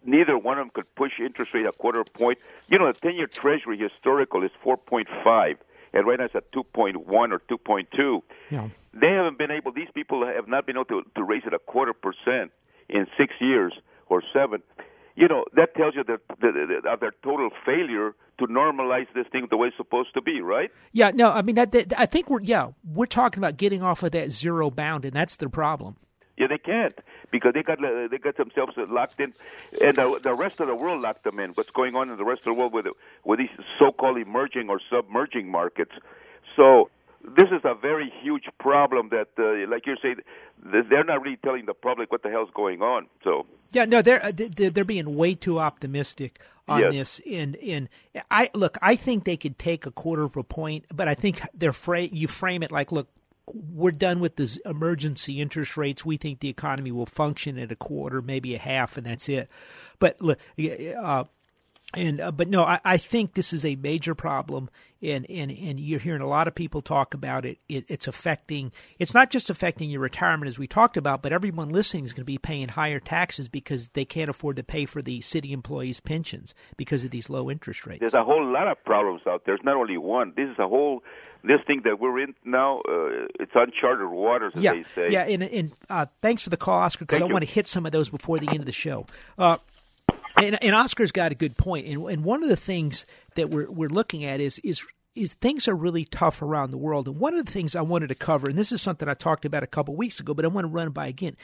Neither 0.05 0.39
one 0.39 0.59
of 0.59 0.67
them 0.67 0.71
could 0.73 0.95
push 0.95 1.19
interest 1.19 1.53
rate 1.55 1.67
a 1.67 1.73
quarter 1.73 2.05
point. 2.05 2.39
You 2.69 2.79
know, 2.79 2.87
the 2.93 3.01
ten-year 3.01 3.27
Treasury 3.27 3.79
historical 3.79 4.45
is 4.45 4.53
4.5, 4.65 5.57
and 5.93 6.07
right 6.07 6.19
now 6.19 6.27
it's 6.27 6.35
at 6.35 6.51
2.1 6.53 6.97
or 7.07 7.41
2.2. 7.51 8.23
Yeah. 8.51 8.69
They 8.95 9.09
haven't 9.09 9.39
been 9.39 9.51
able. 9.51 9.73
These 9.73 9.89
people 9.95 10.27
have 10.27 10.49
not 10.49 10.67
been 10.67 10.77
able 10.77 10.85
to, 10.87 11.03
to 11.17 11.23
raise 11.23 11.43
it 11.47 11.55
a 11.55 11.59
quarter 11.59 11.93
percent 11.93 12.53
in 12.89 13.07
six 13.19 13.35
years 13.41 13.73
or 14.09 14.23
seven. 14.33 14.63
You 15.15 15.29
know, 15.29 15.45
that 15.57 15.75
tells 15.75 15.95
you 15.95 16.05
that 16.05 16.21
of 16.87 17.01
their 17.01 17.13
total 17.23 17.51
failure 17.67 18.15
to 18.39 18.47
normalize 18.47 19.07
this 19.15 19.27
thing 19.31 19.47
the 19.51 19.57
way 19.57 19.69
it's 19.69 19.77
supposed 19.77 20.15
to 20.15 20.23
be, 20.23 20.41
right? 20.41 20.71
Yeah, 20.93 21.11
no, 21.15 21.31
I 21.31 21.43
mean, 21.43 21.59
I 21.59 21.67
think 22.07 22.31
we're 22.31 22.43
yeah 22.43 22.69
we're 22.85 23.07
talking 23.07 23.39
about 23.39 23.57
getting 23.59 23.83
off 23.83 24.03
of 24.03 24.13
that 24.13 24.33
zero 24.33 24.71
bound, 24.71 25.05
and 25.05 25.15
that's 25.15 25.37
the 25.37 25.49
problem. 25.51 25.97
Yeah, 26.39 26.47
they 26.49 26.59
can't 26.59 26.95
because 27.33 27.53
they 27.55 27.63
got 27.65 27.79
they 27.81 28.19
got 28.19 28.37
themselves 28.37 28.75
locked 28.77 29.19
in, 29.21 29.33
and 29.81 29.97
the, 29.97 30.21
the 30.23 30.35
rest 30.35 30.61
of 30.61 30.69
the 30.69 30.75
world 30.77 31.03
locked 31.03 31.25
them 31.25 31.41
in. 31.41 31.51
What's 31.51 31.71
going 31.71 31.97
on 31.97 32.11
in 32.11 32.17
the 32.17 32.25
rest 32.25 32.41
of 32.47 32.55
the 32.55 32.61
world 32.61 32.73
with 32.73 32.87
with 33.25 33.39
these 33.41 33.49
so-called 33.79 34.19
emerging 34.19 34.69
or 34.69 34.79
submerging 34.91 35.51
markets? 35.51 35.93
So 36.57 36.91
this 37.37 37.47
is 37.51 37.63
a 37.65 37.75
very 37.75 38.13
huge 38.23 38.45
problem 38.59 39.09
that, 39.11 39.29
uh, 39.39 39.71
like 39.71 39.87
you're 39.87 39.97
saying, 40.03 40.17
they're 40.65 41.05
not 41.05 41.23
really 41.23 41.39
telling 41.39 41.67
the 41.67 41.75
public 41.75 42.13
what 42.13 42.23
the 42.23 42.31
hell's 42.31 42.51
going 42.55 42.83
on. 42.83 43.07
So 43.25 43.47
Yeah, 43.73 43.87
no, 43.87 44.03
they're 44.03 44.25
uh, 44.25 44.33
they're 44.35 44.71
they're 44.71 44.85
being 44.85 45.17
way 45.17 45.35
too 45.35 45.59
optimistic 45.59 46.39
on 46.69 46.81
Yes. 46.81 46.93
this. 46.93 47.21
And 47.31 47.57
and 47.57 47.89
I 48.31 48.51
look, 48.55 48.77
I 48.83 48.97
think 48.97 49.25
they 49.25 49.37
could 49.37 49.59
take 49.59 49.87
a 49.87 49.91
quarter 49.91 50.25
of 50.25 50.37
a 50.37 50.43
point, 50.45 50.85
but 50.95 51.09
I 51.09 51.15
think 51.15 51.41
they're 51.55 51.73
fra- 51.73 52.03
you 52.03 52.29
frame 52.29 52.63
it 52.63 52.71
like, 52.71 52.93
look, 52.93 53.09
we're 53.47 53.91
done 53.91 54.21
with 54.21 54.37
this 54.37 54.57
emergency 54.59 55.41
interest 55.41 55.77
rates. 55.77 56.05
We 56.05 56.17
think 56.17 56.41
the 56.41 56.49
economy 56.49 56.93
will 56.93 57.07
function 57.07 57.59
at 57.59 57.73
a 57.73 57.77
quarter, 57.77 58.23
maybe 58.23 58.55
a 58.55 58.59
half, 58.59 58.97
and 58.97 59.07
that's 59.07 59.29
it. 59.29 59.49
But 59.99 60.21
look, 60.21 60.39
uh, 60.59 61.25
and 61.95 62.21
uh, 62.21 62.33
but 62.33 62.49
no, 62.49 62.65
I, 62.65 62.81
I 62.85 62.97
think 62.97 63.35
this 63.35 63.53
is 63.53 63.65
a 63.65 63.77
major 63.77 64.15
problem, 64.15 64.71
and, 65.03 65.29
and 65.31 65.51
and 65.51 65.79
you're 65.79 66.01
hearing 66.01 66.23
a 66.23 66.29
lot 66.29 66.49
of 66.49 66.55
people 66.55 66.81
talk 66.81 67.13
about 67.15 67.45
it. 67.45 67.59
it. 67.69 67.85
It's 67.89 68.09
affecting. 68.09 68.73
It's 68.99 69.15
not 69.15 69.31
just 69.31 69.51
affecting 69.51 69.91
your 69.91 70.01
retirement, 70.01 70.49
as 70.49 70.59
we 70.59 70.67
talked 70.67 70.97
about, 70.97 71.23
but 71.23 71.33
everyone 71.33 71.69
listening 71.69 72.05
is 72.05 72.13
going 72.13 72.23
to 72.23 72.27
be 72.27 72.39
paying 72.39 72.69
higher 72.69 73.01
taxes 73.01 73.49
because 73.49 73.91
they 73.91 74.05
can't 74.05 74.31
afford 74.31 74.57
to 74.57 74.63
pay 74.63 74.87
for 74.87 75.03
the 75.03 75.21
city 75.21 75.53
employees' 75.53 76.01
pensions 76.01 76.55
because 76.77 77.05
of 77.05 77.11
these 77.11 77.29
low 77.29 77.51
interest 77.51 77.87
rates. 77.87 78.01
there's 78.01 78.15
a 78.15 78.25
whole 78.25 78.45
lot 78.53 78.69
of 78.69 78.83
problems 78.85 79.23
out 79.27 79.45
there. 79.45 79.57
There's 79.57 79.65
not 79.65 79.77
only 79.77 79.99
one. 79.99 80.33
This 80.35 80.49
is 80.49 80.59
a 80.59 80.69
whole 80.69 81.03
this 81.45 81.61
thing 81.67 81.83
that 81.85 82.01
we're 82.01 82.21
in 82.21 82.35
now. 82.45 82.81
Uh, 82.81 83.27
it's 83.41 83.53
uncharted 83.55 84.09
waters, 84.09 84.53
as 84.57 84.63
yeah, 84.63 84.73
they 84.73 84.85
say. 84.95 85.11
yeah, 85.11 85.25
and 85.25 85.43
and 85.43 85.73
uh, 85.91 86.07
thanks 86.23 86.43
for 86.43 86.51
the 86.51 86.57
call, 86.57 86.79
Oscar, 86.79 87.05
because 87.05 87.21
I 87.21 87.25
want 87.25 87.45
to 87.45 87.51
hit 87.51 87.67
some 87.67 87.85
of 87.85 87.93
those 87.93 88.09
before 88.09 88.39
the 88.39 88.49
end 88.49 88.61
of 88.61 88.67
the 88.67 88.73
show. 88.73 89.07
And, 90.43 90.63
and 90.63 90.75
Oscar's 90.75 91.13
got 91.13 91.33
a 91.33 91.37
good 91.37 91.57
point, 91.57 91.87
and 91.87 92.03
and 92.09 92.25
one 92.25 92.43
of 92.43 92.49
the 92.49 92.57
things 92.57 93.07
that 93.37 93.51
we're 93.51 93.71
we're 93.71 93.89
looking 93.89 94.25
at 94.25 94.41
is 94.41 94.59
is 94.61 94.85
is 95.15 95.35
things 95.35 95.69
are 95.69 95.77
really 95.77 96.05
tough 96.05 96.43
around 96.43 96.71
the 96.71 96.79
world. 96.79 97.07
And 97.07 97.19
one 97.19 97.35
of 97.35 97.45
the 97.45 97.53
things 97.53 97.77
I 97.77 97.83
wanted 97.83 98.09
to 98.09 98.15
cover, 98.15 98.49
and 98.49 98.59
this 98.59 98.73
is 98.73 98.81
something 98.81 99.09
I 99.09 99.15
talked 99.15 99.45
about 99.45 99.63
a 99.63 99.69
couple 99.69 99.95
weeks 99.95 100.21
ago, 100.21 100.35
but 100.35 100.45
I 100.45 100.49
want 100.49 100.65
to 100.65 100.73
run 100.73 100.91
by 100.91 101.07
again. 101.07 101.37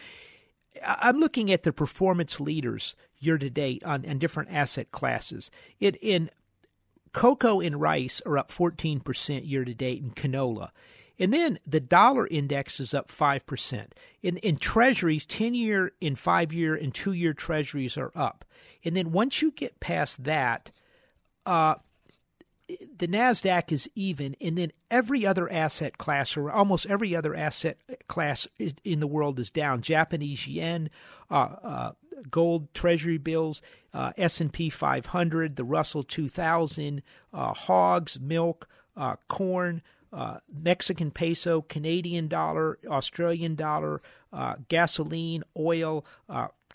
I'm 0.85 1.19
looking 1.19 1.51
at 1.51 1.63
the 1.63 1.73
performance 1.73 2.41
leaders 2.41 2.95
year 3.19 3.39
to 3.39 3.51
date 3.51 3.85
on, 3.85 4.05
on 4.09 4.19
different 4.19 4.51
asset 4.53 4.91
classes. 4.91 5.51
It 5.81 5.97
in 5.97 6.31
cocoa 7.13 7.61
and 7.61 7.81
rice 7.81 8.21
are 8.27 8.39
up 8.39 8.51
14% 8.51 9.49
year 9.49 9.65
to 9.65 9.75
date 9.75 10.03
in 10.03 10.11
canola. 10.11 10.71
And 11.19 11.33
then 11.33 11.59
the 11.67 11.81
dollar 11.81 12.27
index 12.27 12.79
is 12.81 12.95
up 12.95 13.09
5%. 13.09 13.87
In, 14.23 14.37
in 14.39 14.57
treasuries, 14.57 15.27
10 15.27 15.55
year, 15.55 15.93
in 16.01 16.15
5 16.15 16.53
year, 16.53 16.75
and 16.75 16.95
2 16.95 17.13
year 17.13 17.33
treasuries 17.33 17.97
are 17.97 18.13
up. 18.15 18.45
And 18.85 18.97
then 18.97 19.13
once 19.13 19.43
you 19.43 19.51
get 19.51 19.81
past 19.81 20.25
that, 20.25 20.71
uh, 21.45 21.77
the 22.69 23.09
Nasdaq 23.09 23.73
is 23.73 23.89
even, 23.95 24.37
and 24.41 24.59
then 24.59 24.73
every 24.91 25.25
other 25.27 25.51
asset 25.51 25.97
class, 25.97 26.37
or 26.37 26.51
almost 26.51 26.87
every 26.87 27.17
other 27.17 27.35
asset 27.35 27.79
class 28.09 28.47
in 28.85 29.01
the 29.01 29.07
world, 29.07 29.39
is 29.39 29.51
down. 29.51 29.81
Japanese 29.81 30.47
yen, 30.47 30.91
uh, 31.31 31.57
uh, 31.63 31.93
gold, 32.31 32.73
Treasury 32.75 33.19
bills, 33.19 33.63
uh, 33.95 34.13
S 34.19 34.41
and 34.41 34.53
P 34.53 34.69
500, 34.69 35.57
the 35.57 35.65
Russell 35.65 36.03
2000, 36.03 37.03
uh, 37.33 37.55
hogs, 37.55 38.21
milk, 38.21 38.69
uh, 38.97 39.17
corn, 39.29 39.83
uh, 40.13 40.39
Mexican 40.53 41.11
peso, 41.11 41.63
Canadian 41.63 42.29
dollar, 42.29 42.79
Australian 42.87 43.55
dollar, 43.55 44.01
gasoline, 44.69 45.43
oil, 45.57 46.05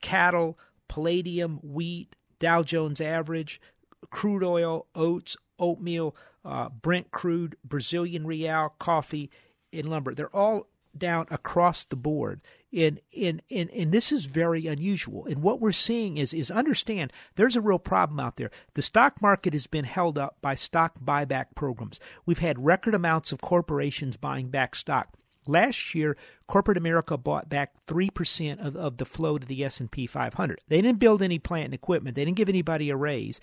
cattle, 0.01 0.57
palladium, 0.87 1.59
wheat, 1.63 2.15
Dow 2.39 2.61
Jones 2.61 2.99
average, 2.99 3.61
crude 4.09 4.43
oil, 4.43 4.85
oats, 4.95 5.37
oatmeal, 5.57 6.15
uh, 6.45 6.69
Brent 6.69 7.11
crude, 7.11 7.55
Brazilian 7.63 8.27
real, 8.27 8.73
coffee, 8.79 9.31
and 9.71 9.89
lumber. 9.89 10.13
They're 10.13 10.35
all 10.35 10.67
down 10.95 11.25
across 11.31 11.85
the 11.85 11.95
board. 11.95 12.41
And, 12.75 12.99
and, 13.19 13.41
and, 13.51 13.69
and 13.69 13.91
this 13.91 14.11
is 14.11 14.25
very 14.25 14.65
unusual. 14.65 15.25
And 15.25 15.43
what 15.43 15.61
we're 15.61 15.71
seeing 15.71 16.17
is, 16.17 16.33
is 16.33 16.49
understand 16.49 17.13
there's 17.35 17.55
a 17.55 17.61
real 17.61 17.79
problem 17.79 18.19
out 18.19 18.37
there. 18.37 18.49
The 18.73 18.81
stock 18.81 19.21
market 19.21 19.53
has 19.53 19.67
been 19.67 19.85
held 19.85 20.17
up 20.17 20.37
by 20.41 20.55
stock 20.55 20.99
buyback 21.03 21.55
programs. 21.55 21.99
We've 22.25 22.39
had 22.39 22.65
record 22.65 22.95
amounts 22.95 23.31
of 23.31 23.41
corporations 23.41 24.17
buying 24.17 24.49
back 24.49 24.75
stock. 24.75 25.09
Last 25.45 25.93
year, 25.93 26.15
corporate 26.47 26.77
America 26.77 27.17
bought 27.17 27.49
back 27.49 27.73
3% 27.87 28.65
of, 28.65 28.75
of 28.75 28.97
the 28.97 29.05
flow 29.05 29.37
to 29.37 29.45
the 29.45 29.63
S&P 29.63 30.07
500. 30.07 30.61
They 30.67 30.81
didn't 30.81 30.99
build 30.99 31.21
any 31.21 31.37
plant 31.37 31.65
and 31.65 31.73
equipment. 31.73 32.15
They 32.15 32.25
didn't 32.25 32.37
give 32.37 32.49
anybody 32.49 32.89
a 32.89 32.95
raise. 32.95 33.41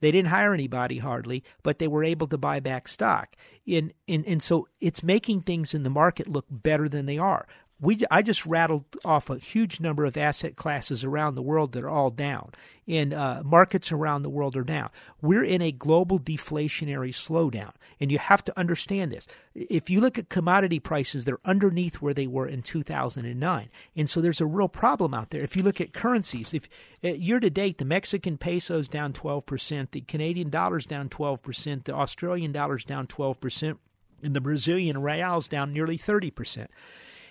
They 0.00 0.10
didn't 0.10 0.28
hire 0.28 0.54
anybody 0.54 0.98
hardly, 0.98 1.44
but 1.62 1.78
they 1.78 1.88
were 1.88 2.04
able 2.04 2.26
to 2.28 2.38
buy 2.38 2.60
back 2.60 2.88
stock. 2.88 3.36
In, 3.66 3.92
in, 4.06 4.24
and 4.24 4.42
so 4.42 4.68
it's 4.80 5.02
making 5.02 5.42
things 5.42 5.74
in 5.74 5.82
the 5.82 5.90
market 5.90 6.28
look 6.28 6.46
better 6.48 6.88
than 6.88 7.06
they 7.06 7.18
are. 7.18 7.46
We, 7.82 8.00
I 8.10 8.20
just 8.20 8.44
rattled 8.44 8.84
off 9.06 9.30
a 9.30 9.38
huge 9.38 9.80
number 9.80 10.04
of 10.04 10.16
asset 10.16 10.54
classes 10.54 11.02
around 11.02 11.34
the 11.34 11.42
world 11.42 11.72
that 11.72 11.82
are 11.82 11.88
all 11.88 12.10
down, 12.10 12.50
and 12.86 13.14
uh, 13.14 13.42
markets 13.42 13.90
around 13.90 14.22
the 14.22 14.28
world 14.28 14.54
are 14.54 14.64
down. 14.64 14.90
We're 15.22 15.44
in 15.44 15.62
a 15.62 15.72
global 15.72 16.20
deflationary 16.20 17.10
slowdown, 17.10 17.72
and 17.98 18.12
you 18.12 18.18
have 18.18 18.44
to 18.44 18.58
understand 18.58 19.12
this. 19.12 19.26
If 19.54 19.88
you 19.88 20.00
look 20.00 20.18
at 20.18 20.28
commodity 20.28 20.78
prices, 20.78 21.24
they're 21.24 21.40
underneath 21.44 21.96
where 22.02 22.12
they 22.12 22.26
were 22.26 22.46
in 22.46 22.60
2009, 22.60 23.70
and 23.96 24.10
so 24.10 24.20
there's 24.20 24.42
a 24.42 24.46
real 24.46 24.68
problem 24.68 25.14
out 25.14 25.30
there. 25.30 25.42
If 25.42 25.56
you 25.56 25.62
look 25.62 25.80
at 25.80 25.94
currencies, 25.94 26.52
if 26.52 26.68
uh, 27.02 27.08
year 27.08 27.40
to 27.40 27.48
date 27.48 27.78
the 27.78 27.86
Mexican 27.86 28.36
peso 28.36 28.78
is 28.78 28.88
down 28.88 29.14
12 29.14 29.46
percent, 29.46 29.92
the 29.92 30.02
Canadian 30.02 30.50
dollar's 30.50 30.84
down 30.84 31.08
12 31.08 31.42
percent, 31.42 31.84
the 31.86 31.94
Australian 31.94 32.52
dollar's 32.52 32.84
down 32.84 33.06
12 33.06 33.40
percent, 33.40 33.78
and 34.22 34.36
the 34.36 34.40
Brazilian 34.42 35.00
real's 35.00 35.48
down 35.48 35.72
nearly 35.72 35.96
30 35.96 36.30
percent. 36.30 36.70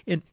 And 0.08 0.24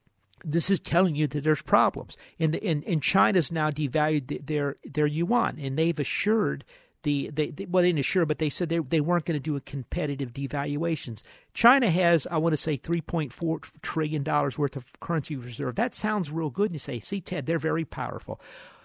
this 0.47 0.70
is 0.70 0.80
telling 0.80 1.16
you 1.16 1.26
that 1.26 1.42
there's 1.44 1.62
problems. 1.62 2.16
And 2.38 2.55
and, 2.55 2.84
and 2.84 3.03
China's 3.03 3.51
now 3.53 3.70
devalued 3.70 4.47
their 4.47 4.76
their 4.84 5.07
yuan, 5.07 5.59
and 5.59 5.76
they've 5.76 5.99
assured 5.99 6.64
the 7.03 7.30
they, 7.32 7.51
they 7.51 7.66
well 7.66 7.82
they 7.82 7.88
didn't 7.88 8.01
assure, 8.01 8.24
but 8.24 8.38
they 8.38 8.49
said 8.49 8.68
they 8.68 8.78
they 8.78 9.01
weren't 9.01 9.24
going 9.24 9.38
to 9.38 9.42
do 9.42 9.57
a 9.57 9.61
competitive 9.61 10.32
devaluations. 10.32 11.22
China 11.53 11.90
has 11.90 12.26
I 12.30 12.38
want 12.38 12.53
to 12.53 12.57
say 12.57 12.78
3.4 12.78 13.70
trillion 13.82 14.22
dollars 14.22 14.57
worth 14.57 14.76
of 14.76 14.86
currency 15.01 15.36
reserve. 15.36 15.74
That 15.74 15.94
sounds 15.94 16.30
real 16.30 16.51
good. 16.51 16.66
And 16.66 16.74
you 16.74 16.78
say, 16.78 17.01
see, 17.01 17.20
Ted, 17.20 17.47
they're 17.47 17.59
very 17.59 17.84
powerful. 17.84 18.40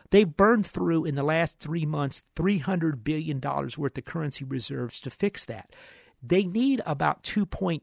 They 0.10 0.26
burned 0.26 0.66
through 0.66 1.06
in 1.06 1.16
the 1.16 1.24
last 1.24 1.60
three 1.60 1.86
months 1.86 2.22
$300 2.36 3.02
billion 3.02 3.40
worth 3.40 3.98
of 3.98 4.04
currency 4.04 4.44
reserves 4.44 5.00
to 5.02 5.10
fix 5.10 5.46
that 5.46 5.74
they 6.24 6.44
need 6.44 6.82
about 6.86 7.24
2.2 7.24 7.82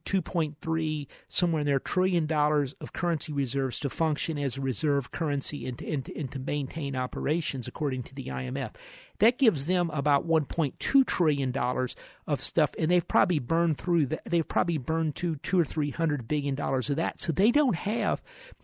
2.3 0.00 1.06
somewhere 1.28 1.60
in 1.60 1.66
there 1.66 1.78
trillion 1.78 2.26
dollars 2.26 2.74
of 2.80 2.92
currency 2.92 3.32
reserves 3.32 3.78
to 3.80 3.90
function 3.90 4.38
as 4.38 4.56
a 4.56 4.60
reserve 4.60 5.10
currency 5.10 5.66
and 5.66 5.78
to, 5.78 5.92
and, 5.92 6.08
and 6.08 6.30
to 6.32 6.38
maintain 6.38 6.96
operations 6.96 7.68
according 7.68 8.02
to 8.02 8.14
the 8.14 8.26
IMF 8.26 8.74
that 9.18 9.38
gives 9.38 9.66
them 9.66 9.90
about 9.92 10.26
1.2 10.26 11.06
trillion 11.06 11.50
dollars 11.50 11.94
of 12.26 12.40
stuff 12.40 12.72
and 12.78 12.90
they've 12.90 13.06
probably 13.06 13.38
burned 13.38 13.78
through 13.78 14.06
that 14.06 14.22
they've 14.24 14.48
probably 14.48 14.78
burned 14.78 15.14
to 15.16 15.36
2 15.36 15.60
or 15.60 15.64
300 15.64 16.26
billion 16.26 16.54
dollars 16.54 16.90
of 16.90 16.96
that. 16.96 17.20
So 17.20 17.32
they 17.32 17.50
don't 17.50 17.76
have 17.76 18.22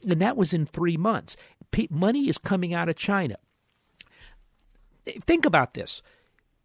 and 0.08 0.20
that 0.20 0.36
was 0.36 0.52
in 0.52 0.66
3 0.66 0.96
months. 0.96 1.36
Money 1.88 2.28
is 2.28 2.38
coming 2.38 2.74
out 2.74 2.88
of 2.88 2.96
China. 2.96 3.36
Think 5.06 5.44
about 5.44 5.74
this 5.74 6.02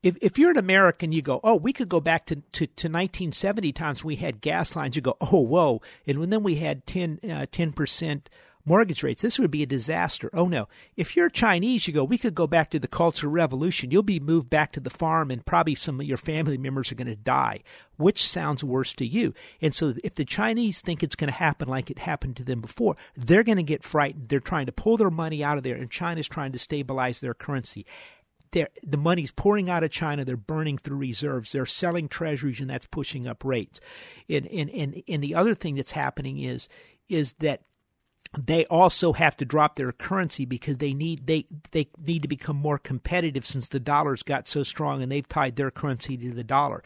if 0.06 0.16
if 0.22 0.38
you're 0.38 0.52
an 0.52 0.58
American, 0.58 1.12
you 1.12 1.24
go, 1.24 1.40
oh, 1.44 1.56
we 1.56 1.74
could 1.74 1.90
go 1.90 2.00
back 2.00 2.28
to, 2.28 2.36
to, 2.36 2.68
to 2.68 2.88
1970 2.88 3.74
times 3.74 4.04
we 4.04 4.18
had 4.18 4.40
gas 4.40 4.76
lines. 4.76 4.96
You 4.96 5.02
go, 5.02 5.18
oh, 5.20 5.40
whoa, 5.40 5.82
and 6.06 6.32
then 6.32 6.44
we 6.44 6.56
had 6.56 6.86
10 6.86 7.20
uh, 7.28 7.48
percent 7.76 8.30
mortgage 8.68 9.02
rates. 9.02 9.24
This 9.24 9.40
would 9.40 9.50
be 9.50 9.64
a 9.64 9.68
disaster. 9.68 10.30
Oh 10.32 10.48
no! 10.48 10.68
If 10.96 11.16
you're 11.16 11.30
Chinese, 11.30 11.88
you 11.88 11.94
go, 11.94 12.04
we 12.04 12.20
could 12.20 12.36
go 12.36 12.46
back 12.46 12.70
to 12.70 12.80
the 12.80 12.88
Cultural 12.88 13.32
Revolution. 13.32 13.90
You'll 13.90 14.04
be 14.04 14.20
moved 14.20 14.48
back 14.48 14.72
to 14.74 14.80
the 14.80 14.92
farm, 14.92 15.32
and 15.32 15.44
probably 15.44 15.74
some 15.74 16.00
of 16.00 16.06
your 16.06 16.18
family 16.18 16.60
members 16.60 16.92
are 16.92 16.96
going 16.96 17.08
to 17.08 17.16
die. 17.16 17.62
Which 17.98 18.28
sounds 18.28 18.64
worse 18.64 18.94
to 18.96 19.08
you? 19.08 19.34
And 19.60 19.74
so, 19.74 19.96
if 20.04 20.14
the 20.14 20.26
Chinese 20.26 20.82
think 20.82 21.02
it's 21.02 21.16
going 21.16 21.32
to 21.32 21.38
happen 21.38 21.68
like 21.68 21.90
it 21.90 21.98
happened 21.98 22.36
to 22.36 22.44
them 22.44 22.62
before, 22.62 22.96
they're 23.16 23.44
going 23.44 23.58
to 23.58 23.64
get 23.64 23.84
frightened. 23.84 24.30
They're 24.30 24.40
trying 24.40 24.68
to 24.68 24.72
pull 24.72 24.98
their 24.98 25.10
money 25.10 25.44
out 25.44 25.58
of 25.58 25.64
there, 25.64 25.76
and 25.76 25.90
China's 25.90 26.28
trying 26.28 26.52
to 26.52 26.60
stabilize 26.60 27.22
their 27.22 27.34
currency 27.34 27.88
the 28.84 28.98
money's 28.98 29.32
pouring 29.32 29.70
out 29.70 29.84
of 29.84 29.92
China. 29.92 30.24
They're 30.24 30.38
burning 30.38 30.78
through 30.78 30.98
reserves. 30.98 31.52
They're 31.52 31.66
selling 31.66 32.08
treasuries, 32.08 32.62
and 32.62 32.70
that's 32.70 32.88
pushing 32.88 33.28
up 33.28 33.44
rates. 33.44 33.80
And 34.30 34.48
and 34.48 34.70
and, 34.70 35.04
and 35.08 35.24
the 35.24 35.36
other 35.36 35.56
thing 35.56 35.76
that's 35.76 35.92
happening 35.92 36.40
is 36.40 36.70
is 37.10 37.34
that 37.34 37.62
they 38.38 38.66
also 38.66 39.14
have 39.14 39.38
to 39.38 39.46
drop 39.46 39.76
their 39.76 39.92
currency 39.92 40.46
because 40.46 40.78
they 40.78 40.94
need 40.94 41.28
they 41.28 41.46
they 41.72 41.90
need 42.06 42.22
to 42.22 42.28
become 42.28 42.56
more 42.56 42.78
competitive 42.78 43.46
since 43.46 43.68
the 43.68 43.80
dollar's 43.80 44.24
got 44.24 44.48
so 44.48 44.64
strong 44.64 45.02
and 45.02 45.12
they've 45.12 45.28
tied 45.28 45.56
their 45.56 45.72
currency 45.72 46.18
to 46.18 46.32
the 46.32 46.44
dollar. 46.44 46.84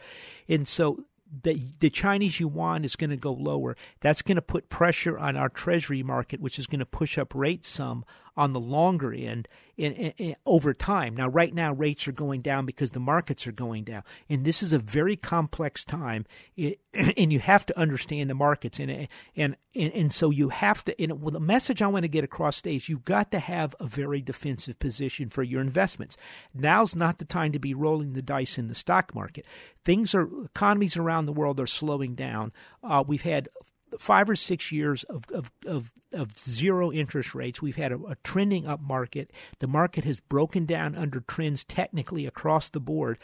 And 0.48 0.66
so 0.66 1.04
the, 1.42 1.62
the 1.78 1.90
Chinese 1.90 2.40
yuan 2.40 2.84
is 2.84 2.96
going 2.96 3.10
to 3.10 3.16
go 3.16 3.32
lower. 3.32 3.76
That's 4.00 4.22
going 4.22 4.36
to 4.36 4.42
put 4.42 4.68
pressure 4.68 5.16
on 5.16 5.36
our 5.36 5.48
treasury 5.48 6.02
market, 6.02 6.40
which 6.40 6.58
is 6.58 6.66
going 6.66 6.80
to 6.80 6.86
push 6.86 7.18
up 7.18 7.34
rates 7.34 7.68
some 7.68 8.04
on 8.36 8.52
the 8.52 8.60
longer 8.60 9.12
end 9.12 9.48
in, 9.76 9.92
in, 9.92 10.12
in, 10.18 10.36
over 10.44 10.74
time. 10.74 11.16
Now, 11.16 11.28
right 11.28 11.54
now, 11.54 11.72
rates 11.72 12.06
are 12.06 12.12
going 12.12 12.42
down 12.42 12.66
because 12.66 12.90
the 12.90 13.00
markets 13.00 13.46
are 13.46 13.52
going 13.52 13.84
down, 13.84 14.02
and 14.28 14.44
this 14.44 14.62
is 14.62 14.72
a 14.72 14.78
very 14.78 15.16
complex 15.16 15.84
time, 15.84 16.26
and 16.94 17.32
you 17.32 17.38
have 17.38 17.64
to 17.66 17.78
understand 17.78 18.28
the 18.28 18.34
markets, 18.34 18.78
and 18.78 19.08
and 19.36 19.56
and, 19.74 19.92
and 19.92 20.12
so 20.12 20.30
you 20.30 20.50
have 20.50 20.84
to. 20.84 21.00
And 21.00 21.22
well, 21.22 21.30
the 21.30 21.40
message 21.40 21.80
I 21.80 21.86
want 21.86 22.02
to 22.02 22.08
get 22.08 22.24
across 22.24 22.60
today 22.60 22.76
is 22.76 22.88
you've 22.88 23.04
got 23.04 23.30
to 23.32 23.38
have 23.38 23.74
a 23.80 23.86
very 23.86 24.20
defensive 24.20 24.78
position 24.78 25.30
for 25.30 25.42
your 25.42 25.60
investments. 25.60 26.16
Now's 26.52 26.94
not 26.94 27.18
the 27.18 27.24
time 27.24 27.52
to 27.52 27.58
be 27.58 27.74
rolling 27.74 28.12
the 28.12 28.22
dice 28.22 28.58
in 28.58 28.68
the 28.68 28.74
stock 28.74 29.14
market. 29.14 29.46
Things 29.84 30.14
are 30.14 30.28
economies 30.44 30.96
around 30.96 31.26
the 31.26 31.32
world 31.32 31.58
are 31.58 31.66
slowing 31.66 32.14
down. 32.14 32.52
Uh, 32.82 33.02
we've 33.06 33.22
had 33.22 33.48
five 33.98 34.28
or 34.28 34.36
six 34.36 34.70
years 34.72 35.04
of, 35.04 35.24
of, 35.32 35.50
of, 35.66 35.92
of 36.12 36.38
zero 36.38 36.92
interest 36.92 37.34
rates. 37.34 37.62
We've 37.62 37.76
had 37.76 37.92
a, 37.92 37.98
a, 38.04 38.16
trending 38.22 38.66
up 38.66 38.80
market. 38.80 39.32
The 39.58 39.66
market 39.66 40.04
has 40.04 40.20
broken 40.20 40.66
down 40.66 40.96
under 40.96 41.20
trends 41.20 41.64
technically 41.64 42.26
across 42.26 42.70
the 42.70 42.80
board. 42.80 43.18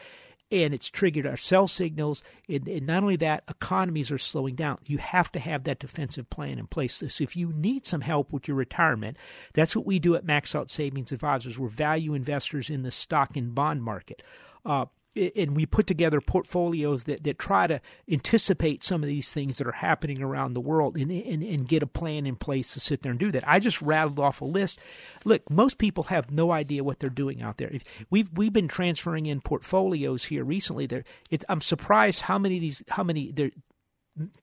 And 0.49 0.73
it's 0.73 0.89
triggered 0.89 1.27
our 1.27 1.37
sell 1.37 1.67
signals. 1.67 2.23
And, 2.49 2.69
and 2.69 2.87
not 2.87 3.03
only 3.03 3.17
that, 3.17 3.43
economies 3.49 4.13
are 4.13 4.19
slowing 4.19 4.55
down. 4.55 4.79
You 4.87 4.99
have 4.99 5.33
to 5.33 5.41
have 5.41 5.65
that 5.65 5.81
defensive 5.81 6.31
plan 6.31 6.61
in 6.61 6.69
place. 6.69 7.03
So 7.09 7.25
if 7.25 7.37
you 7.37 7.53
need 7.53 7.85
some 7.85 8.03
help 8.03 8.33
with 8.33 8.47
your 8.47 8.57
retirement, 8.57 9.17
that's 9.55 9.75
what 9.75 9.87
we 9.87 9.99
do 9.99 10.15
at 10.15 10.25
Max 10.25 10.55
Out 10.55 10.71
Savings 10.71 11.11
Advisors. 11.11 11.59
We're 11.59 11.67
value 11.67 12.15
investors 12.15 12.71
in 12.71 12.83
the 12.83 12.93
stock 12.93 13.37
and 13.37 13.57
bond 13.57 13.83
market. 13.83 14.23
Uh, 14.65 14.87
and 15.17 15.57
we 15.57 15.67
put 15.67 15.87
together 15.87 16.21
portfolios 16.21 17.05
that, 17.05 17.25
that 17.25 17.39
try 17.39 17.67
to 17.67 17.81
anticipate 18.11 18.85
some 18.85 19.03
of 19.03 19.09
these 19.09 19.33
things 19.33 19.59
that 19.59 19.67
are 19.67 19.73
happening 19.73 20.23
around 20.23 20.55
the 20.55 20.61
world 20.61 20.97
and, 20.97 21.11
and, 21.11 21.43
and 21.43 21.69
get 21.69 21.83
a 21.83 21.87
plan 21.87 22.27
in 22.27 22.37
place 22.37 22.75
to 22.75 22.81
sit 22.81 23.03
there 23.03 23.11
and 23.11 23.19
do 23.19 23.31
that. 23.33 23.47
I 23.49 23.59
just 23.59 23.81
rattled 23.81 24.19
off 24.19 24.41
a 24.41 24.45
list. 24.45 24.81
Look, 25.25 25.49
most 25.51 25.79
people 25.79 26.05
have 26.05 26.31
no 26.31 26.53
idea 26.53 26.85
what 26.85 27.01
they're 27.01 27.11
doing 27.11 27.43
out 27.43 27.57
there. 27.59 27.71
If 27.73 27.85
we've 28.11 28.31
we've 28.33 28.53
been 28.53 28.69
transferring 28.69 29.27
in 29.27 29.41
portfolios 29.41 30.25
here 30.27 30.45
recently. 30.45 30.87
There, 30.87 31.05
I'm 31.49 31.61
surprised 31.61 32.23
how 32.23 32.39
many 32.39 32.57
of 32.57 32.61
these 32.61 32.83
how 32.89 33.03
many 33.03 33.33
there 33.33 33.51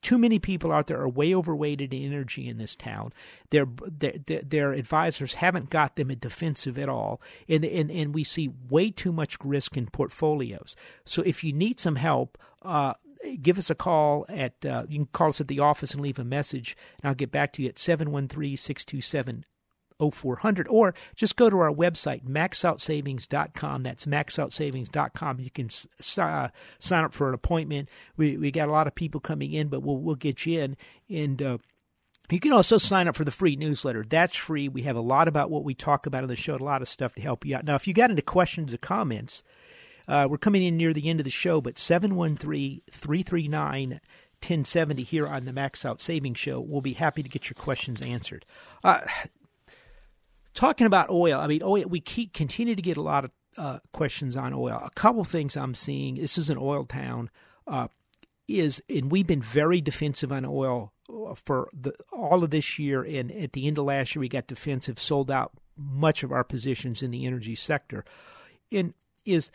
too 0.02 0.18
many 0.18 0.40
people 0.40 0.72
out 0.72 0.88
there 0.88 1.00
are 1.00 1.10
way 1.10 1.34
overweighted 1.34 1.94
in 1.94 2.14
energy 2.14 2.48
in 2.48 2.58
this 2.58 2.76
town. 2.76 3.12
Their, 3.50 3.66
their 3.66 4.42
their 4.42 4.74
advisors 4.74 5.36
haven't 5.36 5.70
got 5.70 5.96
them 5.96 6.10
a 6.12 6.16
defensive 6.16 6.78
at 6.78 6.90
all, 6.90 7.22
and, 7.48 7.66
and 7.66 7.90
and 7.90 8.14
we 8.14 8.24
see 8.24 8.52
way 8.70 8.92
too 8.92 9.12
much 9.12 9.38
risk 9.44 9.78
in 9.78 9.88
portfolios. 9.88 10.76
So 11.06 11.22
if 11.24 11.44
you 11.44 11.54
need 11.54 11.80
some 11.80 11.96
help. 11.96 12.38
Uh, 12.62 12.94
give 13.42 13.58
us 13.58 13.70
a 13.70 13.76
call 13.76 14.26
at 14.28 14.66
uh, 14.66 14.84
you 14.90 15.00
can 15.00 15.06
call 15.08 15.30
us 15.30 15.40
at 15.40 15.48
the 15.48 15.60
office 15.60 15.94
and 15.94 16.02
leave 16.02 16.20
a 16.20 16.26
message 16.26 16.76
and 17.02 17.08
i'll 17.08 17.16
get 17.16 17.32
back 17.32 17.54
to 17.54 17.62
you 17.62 17.70
at 17.70 17.76
713-627 17.76 19.44
0400 20.12 20.68
or 20.68 20.94
just 21.16 21.36
go 21.36 21.50
to 21.50 21.60
our 21.60 21.72
website 21.72 22.24
maxoutsavings.com 22.24 23.84
that's 23.84 24.06
maxoutsavings.com 24.06 25.40
you 25.40 25.50
can 25.50 25.70
uh, 26.18 26.48
sign 26.80 27.04
up 27.04 27.14
for 27.14 27.30
an 27.30 27.34
appointment 27.34 27.90
we 28.18 28.38
we 28.38 28.52
got 28.52 28.70
a 28.70 28.72
lot 28.72 28.88
of 28.88 28.96
people 28.96 29.20
coming 29.20 29.54
in 29.54 29.68
but 29.68 29.82
we'll 29.82 29.98
we'll 29.98 30.16
get 30.16 30.46
you 30.46 30.60
in 30.60 30.78
and 31.10 31.42
uh, 31.42 31.58
you 32.30 32.40
can 32.40 32.54
also 32.54 32.78
sign 32.78 33.08
up 33.08 33.16
for 33.16 33.26
the 33.26 33.32
free 33.32 33.58
newsletter. 33.58 34.04
That's 34.04 34.36
free. 34.36 34.70
We 34.70 34.84
have 34.84 34.96
a 34.96 35.02
lot 35.02 35.28
about 35.28 35.52
what 35.52 35.66
we 35.66 35.76
talk 35.76 36.06
about 36.06 36.24
on 36.24 36.30
the 36.30 36.36
show, 36.36 36.56
a 36.56 36.58
lot 36.58 36.82
of 36.82 36.88
stuff 36.88 37.14
to 37.16 37.22
help 37.22 37.46
you 37.46 37.56
out. 37.56 37.66
Now, 37.66 37.76
if 37.76 37.86
you 37.86 37.94
got 37.94 38.10
into 38.10 38.22
questions 38.22 38.74
or 38.74 38.78
comments, 38.78 39.44
uh, 40.08 40.28
we're 40.30 40.38
coming 40.38 40.64
in 40.64 40.78
near 40.78 40.94
the 40.94 41.10
end 41.10 41.20
of 41.20 41.26
the 41.26 41.30
show, 41.30 41.62
but 41.62 41.78
713 41.78 42.82
339 42.90 44.00
1070 44.44 45.04
here 45.04 45.26
on 45.26 45.46
the 45.46 45.54
Max 45.54 45.86
Out 45.86 46.02
Savings 46.02 46.40
Show. 46.40 46.60
We'll 46.60 46.82
be 46.82 46.94
happy 46.94 47.24
to 47.24 47.30
get 47.30 47.50
your 47.50 47.56
questions 47.56 48.02
answered. 48.02 48.46
Uh, 48.84 49.02
talking 50.54 50.88
about 50.88 51.10
oil, 51.10 51.40
I 51.40 51.48
mean, 51.48 51.62
oil, 51.64 51.86
we 51.88 52.00
keep 52.00 52.34
continue 52.34 52.76
to 52.76 52.82
get 52.82 52.98
a 52.98 53.02
lot 53.02 53.26
of 53.26 53.32
uh, 53.58 53.80
questions 53.92 54.38
on 54.38 54.54
oil. 54.54 54.82
A 54.84 54.90
couple 54.96 55.24
things 55.24 55.56
I'm 55.56 55.76
seeing. 55.76 56.16
This 56.16 56.38
is 56.38 56.50
an 56.50 56.58
oil 56.58 56.86
town. 56.86 57.30
Uh, 57.68 57.88
is 58.48 58.82
and 58.90 59.12
we've 59.12 59.28
been 59.28 59.42
very 59.42 59.80
defensive 59.80 60.32
on 60.32 60.46
oil 60.46 60.92
uh, 61.10 61.34
for 61.34 61.70
the, 61.74 61.94
all 62.12 62.44
of 62.44 62.50
this 62.50 62.78
year. 62.78 63.04
And 63.04 63.32
at 63.32 63.54
the 63.54 63.68
end 63.68 63.78
of 63.78 63.86
last 63.86 64.16
year, 64.16 64.22
we 64.22 64.30
got 64.30 64.48
defensive, 64.48 65.00
sold 65.00 65.32
out 65.32 65.54
much 65.78 66.24
of 66.24 66.32
our 66.32 66.44
positions 66.44 67.02
in 67.02 67.12
the 67.12 67.26
energy 67.26 67.56
sector. 67.56 68.04
And 68.72 68.94
is 69.26 69.50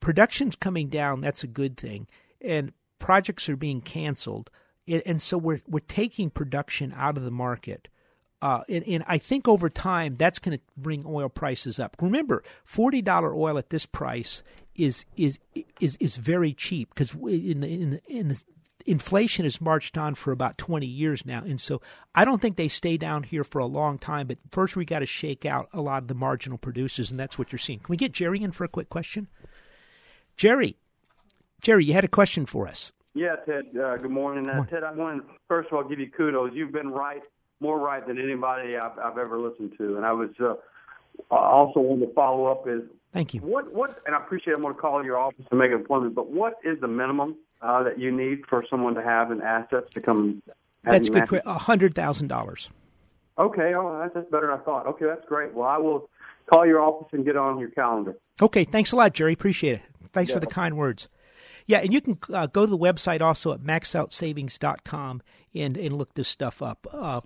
production's 0.00 0.56
coming 0.56 0.88
down? 0.88 1.20
That's 1.20 1.44
a 1.44 1.48
good 1.48 1.76
thing. 1.76 2.06
And 2.40 2.72
projects 2.98 3.48
are 3.48 3.56
being 3.56 3.80
canceled. 3.80 4.50
And 5.06 5.20
so 5.20 5.38
we're 5.38 5.60
we're 5.66 5.80
taking 5.80 6.30
production 6.30 6.92
out 6.96 7.16
of 7.16 7.22
the 7.24 7.30
market 7.30 7.88
uh, 8.42 8.62
and, 8.68 8.86
and, 8.88 9.04
I 9.06 9.18
think 9.18 9.46
over 9.46 9.70
time 9.70 10.16
that's 10.16 10.40
going 10.40 10.58
to 10.58 10.64
bring 10.76 11.04
oil 11.06 11.28
prices 11.28 11.78
up. 11.78 11.96
Remember, 12.02 12.42
forty 12.64 13.00
dollar 13.00 13.34
oil 13.34 13.56
at 13.56 13.70
this 13.70 13.86
price 13.86 14.42
is 14.74 15.06
is 15.16 15.38
is 15.80 15.96
is 15.96 16.16
very 16.16 16.52
cheap 16.52 16.90
because 16.90 17.14
in 17.14 17.60
the 17.60 17.68
in 17.68 17.90
the, 17.90 18.00
in 18.08 18.28
the 18.28 18.42
inflation 18.84 19.44
has 19.44 19.60
marched 19.60 19.96
on 19.96 20.14
for 20.14 20.32
about 20.32 20.58
20 20.58 20.86
years 20.86 21.24
now. 21.24 21.42
And 21.44 21.60
so 21.60 21.80
I 22.16 22.24
don't 22.24 22.40
think 22.40 22.56
they 22.56 22.66
stay 22.66 22.96
down 22.96 23.22
here 23.22 23.44
for 23.44 23.60
a 23.60 23.66
long 23.66 23.96
time. 23.96 24.26
But 24.26 24.38
first, 24.50 24.74
we 24.74 24.84
got 24.84 25.00
to 25.00 25.06
shake 25.06 25.44
out 25.44 25.68
a 25.72 25.80
lot 25.80 26.02
of 26.02 26.08
the 26.08 26.14
marginal 26.14 26.58
producers, 26.58 27.10
and 27.10 27.20
that's 27.20 27.38
what 27.38 27.52
you're 27.52 27.60
seeing. 27.60 27.78
Can 27.78 27.92
we 27.92 27.96
get 27.96 28.10
Jerry 28.10 28.42
in 28.42 28.50
for 28.50 28.64
a 28.64 28.68
quick 28.68 28.88
question? 28.88 29.28
Jerry, 30.36 30.76
Jerry, 31.60 31.84
you 31.84 31.92
had 31.92 32.04
a 32.04 32.08
question 32.08 32.46
for 32.46 32.66
us. 32.66 32.92
Yeah, 33.14 33.36
Ted. 33.46 33.66
Uh, 33.76 33.96
good 33.96 34.10
morning. 34.10 34.48
Uh, 34.48 34.64
Ted, 34.64 34.82
I 34.82 34.92
want 34.92 35.22
to 35.22 35.34
first 35.46 35.68
of 35.70 35.76
all 35.76 35.84
give 35.84 36.00
you 36.00 36.10
kudos. 36.10 36.52
You've 36.54 36.72
been 36.72 36.88
right 36.88 37.22
more 37.62 37.78
right 37.78 38.06
than 38.06 38.18
anybody 38.18 38.76
I've, 38.76 38.98
I've 38.98 39.16
ever 39.16 39.38
listened 39.38 39.74
to. 39.78 39.96
And 39.96 40.04
I 40.04 40.12
was 40.12 40.30
uh, 40.40 40.54
also 41.30 41.80
wanted 41.80 42.06
to 42.06 42.12
follow 42.12 42.46
up 42.46 42.68
is 42.68 42.82
thank 43.12 43.32
you. 43.32 43.40
What 43.40 43.72
what 43.72 43.98
and 44.04 44.14
I 44.14 44.18
appreciate. 44.18 44.54
I'm 44.54 44.62
going 44.62 44.74
to 44.74 44.80
call 44.80 45.02
your 45.04 45.16
office 45.16 45.46
to 45.48 45.56
make 45.56 45.70
an 45.70 45.80
appointment. 45.80 46.14
But 46.14 46.30
what 46.30 46.54
is 46.64 46.80
the 46.80 46.88
minimum 46.88 47.36
uh, 47.62 47.84
that 47.84 47.98
you 47.98 48.10
need 48.10 48.46
for 48.48 48.64
someone 48.68 48.94
to 48.94 49.02
have 49.02 49.30
an 49.30 49.40
assets 49.40 49.90
to 49.94 50.00
come? 50.00 50.42
That's 50.84 51.08
good. 51.08 51.40
A 51.46 51.54
hundred 51.54 51.94
thousand 51.94 52.28
dollars. 52.28 52.68
Okay, 53.38 53.72
oh, 53.74 53.98
that's, 54.00 54.12
that's 54.12 54.30
better 54.30 54.48
than 54.48 54.60
I 54.60 54.62
thought. 54.62 54.86
Okay, 54.86 55.06
that's 55.06 55.24
great. 55.26 55.54
Well, 55.54 55.66
I 55.66 55.78
will 55.78 56.10
call 56.50 56.66
your 56.66 56.80
office 56.80 57.08
and 57.12 57.24
get 57.24 57.36
on 57.36 57.58
your 57.58 57.70
calendar. 57.70 58.14
Okay, 58.42 58.64
thanks 58.64 58.92
a 58.92 58.96
lot, 58.96 59.14
Jerry. 59.14 59.32
Appreciate 59.32 59.76
it. 59.76 59.82
Thanks 60.12 60.28
yeah. 60.28 60.36
for 60.36 60.40
the 60.40 60.46
kind 60.46 60.76
words. 60.76 61.08
Yeah, 61.66 61.78
and 61.78 61.92
you 61.92 62.00
can 62.00 62.18
uh, 62.32 62.46
go 62.46 62.66
to 62.66 62.70
the 62.70 62.78
website 62.78 63.20
also 63.20 63.52
at 63.52 63.60
maxoutsavings.com 63.60 65.22
and, 65.54 65.76
and 65.76 65.96
look 65.96 66.14
this 66.14 66.28
stuff 66.28 66.60
up. 66.60 66.86
Uh, 66.92 67.20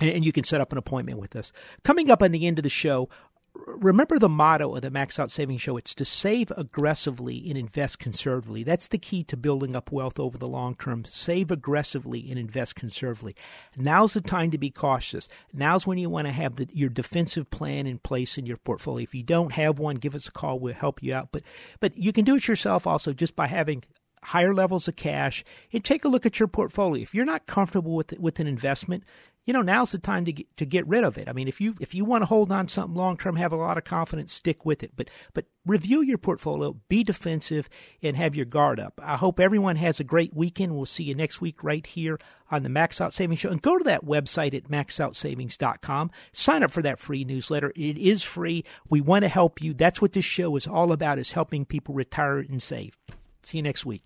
and 0.00 0.24
you 0.24 0.32
can 0.32 0.44
set 0.44 0.60
up 0.60 0.72
an 0.72 0.78
appointment 0.78 1.18
with 1.18 1.36
us. 1.36 1.52
Coming 1.84 2.10
up 2.10 2.22
on 2.22 2.32
the 2.32 2.46
end 2.46 2.58
of 2.58 2.62
the 2.62 2.68
show, 2.68 3.08
remember 3.54 4.18
the 4.18 4.28
motto 4.28 4.74
of 4.74 4.82
the 4.82 4.90
Max 4.90 5.18
Out 5.18 5.30
Savings 5.30 5.62
Show 5.62 5.76
it's 5.76 5.94
to 5.96 6.04
save 6.04 6.52
aggressively 6.56 7.48
and 7.48 7.58
invest 7.58 7.98
conservatively. 7.98 8.62
That's 8.62 8.88
the 8.88 8.98
key 8.98 9.24
to 9.24 9.36
building 9.36 9.74
up 9.74 9.90
wealth 9.90 10.18
over 10.18 10.38
the 10.38 10.46
long 10.46 10.74
term. 10.76 11.04
Save 11.04 11.50
aggressively 11.50 12.28
and 12.30 12.38
invest 12.38 12.76
conservatively. 12.76 13.34
Now's 13.76 14.14
the 14.14 14.20
time 14.20 14.50
to 14.50 14.58
be 14.58 14.70
cautious. 14.70 15.28
Now's 15.52 15.86
when 15.86 15.98
you 15.98 16.08
want 16.08 16.26
to 16.26 16.32
have 16.32 16.56
the, 16.56 16.68
your 16.72 16.88
defensive 16.88 17.50
plan 17.50 17.86
in 17.86 17.98
place 17.98 18.38
in 18.38 18.46
your 18.46 18.56
portfolio. 18.56 19.02
If 19.02 19.14
you 19.14 19.22
don't 19.22 19.52
have 19.52 19.78
one, 19.78 19.96
give 19.96 20.14
us 20.14 20.28
a 20.28 20.32
call. 20.32 20.58
We'll 20.58 20.74
help 20.74 21.02
you 21.02 21.14
out. 21.14 21.28
But 21.32 21.42
but 21.80 21.96
you 21.96 22.12
can 22.12 22.24
do 22.24 22.36
it 22.36 22.48
yourself 22.48 22.86
also 22.86 23.12
just 23.12 23.36
by 23.36 23.46
having 23.46 23.84
higher 24.22 24.54
levels 24.54 24.88
of 24.88 24.96
cash 24.96 25.44
and 25.72 25.84
take 25.84 26.04
a 26.04 26.08
look 26.08 26.26
at 26.26 26.38
your 26.38 26.48
portfolio. 26.48 27.02
If 27.02 27.14
you're 27.14 27.24
not 27.24 27.46
comfortable 27.46 27.94
with 27.94 28.18
with 28.18 28.40
an 28.40 28.46
investment, 28.46 29.04
you 29.46 29.52
know 29.52 29.62
now's 29.62 29.92
the 29.92 29.98
time 29.98 30.24
to 30.26 30.32
get, 30.32 30.56
to 30.58 30.66
get 30.66 30.86
rid 30.86 31.02
of 31.02 31.16
it. 31.16 31.28
I 31.28 31.32
mean, 31.32 31.48
if 31.48 31.60
you 31.60 31.74
if 31.80 31.94
you 31.94 32.04
want 32.04 32.22
to 32.22 32.26
hold 32.26 32.52
on 32.52 32.66
to 32.66 32.72
something 32.72 32.96
long 32.96 33.16
term, 33.16 33.36
have 33.36 33.52
a 33.52 33.56
lot 33.56 33.78
of 33.78 33.84
confidence, 33.84 34.32
stick 34.32 34.66
with 34.66 34.82
it. 34.82 34.92
But 34.96 35.08
but 35.32 35.46
review 35.66 36.02
your 36.02 36.18
portfolio, 36.18 36.76
be 36.88 37.02
defensive, 37.02 37.68
and 38.02 38.16
have 38.16 38.34
your 38.34 38.44
guard 38.44 38.78
up. 38.78 39.00
I 39.02 39.16
hope 39.16 39.40
everyone 39.40 39.76
has 39.76 39.98
a 39.98 40.04
great 40.04 40.34
weekend. 40.34 40.76
We'll 40.76 40.86
see 40.86 41.04
you 41.04 41.14
next 41.14 41.40
week 41.40 41.64
right 41.64 41.86
here 41.86 42.18
on 42.50 42.62
the 42.62 42.68
Max 42.68 43.00
Out 43.00 43.12
Savings 43.12 43.40
Show. 43.40 43.50
And 43.50 43.62
go 43.62 43.78
to 43.78 43.84
that 43.84 44.04
website 44.04 44.54
at 44.54 44.68
maxoutsavings.com. 44.68 46.10
Sign 46.32 46.62
up 46.62 46.70
for 46.70 46.82
that 46.82 46.98
free 46.98 47.24
newsletter. 47.24 47.72
It 47.74 47.96
is 47.96 48.22
free. 48.22 48.64
We 48.88 49.00
want 49.00 49.22
to 49.22 49.28
help 49.28 49.62
you. 49.62 49.72
That's 49.72 50.02
what 50.02 50.12
this 50.12 50.24
show 50.24 50.54
is 50.56 50.66
all 50.66 50.92
about: 50.92 51.18
is 51.18 51.32
helping 51.32 51.64
people 51.64 51.94
retire 51.94 52.38
and 52.38 52.62
save. 52.62 52.96
See 53.42 53.58
you 53.58 53.62
next 53.62 53.86
week. 53.86 54.02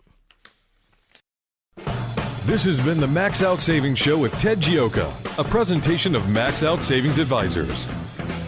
This 2.45 2.65
has 2.65 2.79
been 2.81 3.01
the 3.01 3.07
Max 3.07 3.43
Out 3.43 3.61
Savings 3.61 3.99
Show 3.99 4.19
with 4.19 4.33
Ted 4.39 4.61
Gioka, 4.61 5.11
a 5.39 5.45
presentation 5.45 6.15
of 6.15 6.29
Max 6.29 6.63
Out 6.63 6.83
Savings 6.83 7.19
Advisors. 7.19 7.87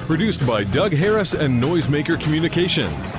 Produced 0.07 0.47
by 0.47 0.65
Doug 0.65 0.93
Harris 0.93 1.33
and 1.33 1.63
Noisemaker 1.63 2.21
Communications. 2.21 3.15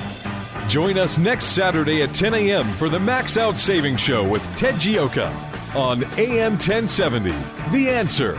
Join 0.68 0.98
us 0.98 1.18
next 1.18 1.48
Saturday 1.48 2.04
at 2.04 2.14
10 2.14 2.34
a.m. 2.36 2.66
for 2.66 2.90
the 2.90 3.00
Max 3.00 3.38
Out 3.38 3.58
Savings 3.58 4.00
Show 4.00 4.28
with 4.28 4.44
Ted 4.56 4.76
Gioka 4.76 5.30
on 5.76 6.04
AM 6.18 6.54
1070. 6.54 7.32
The 7.72 7.90
answer. 7.90 8.38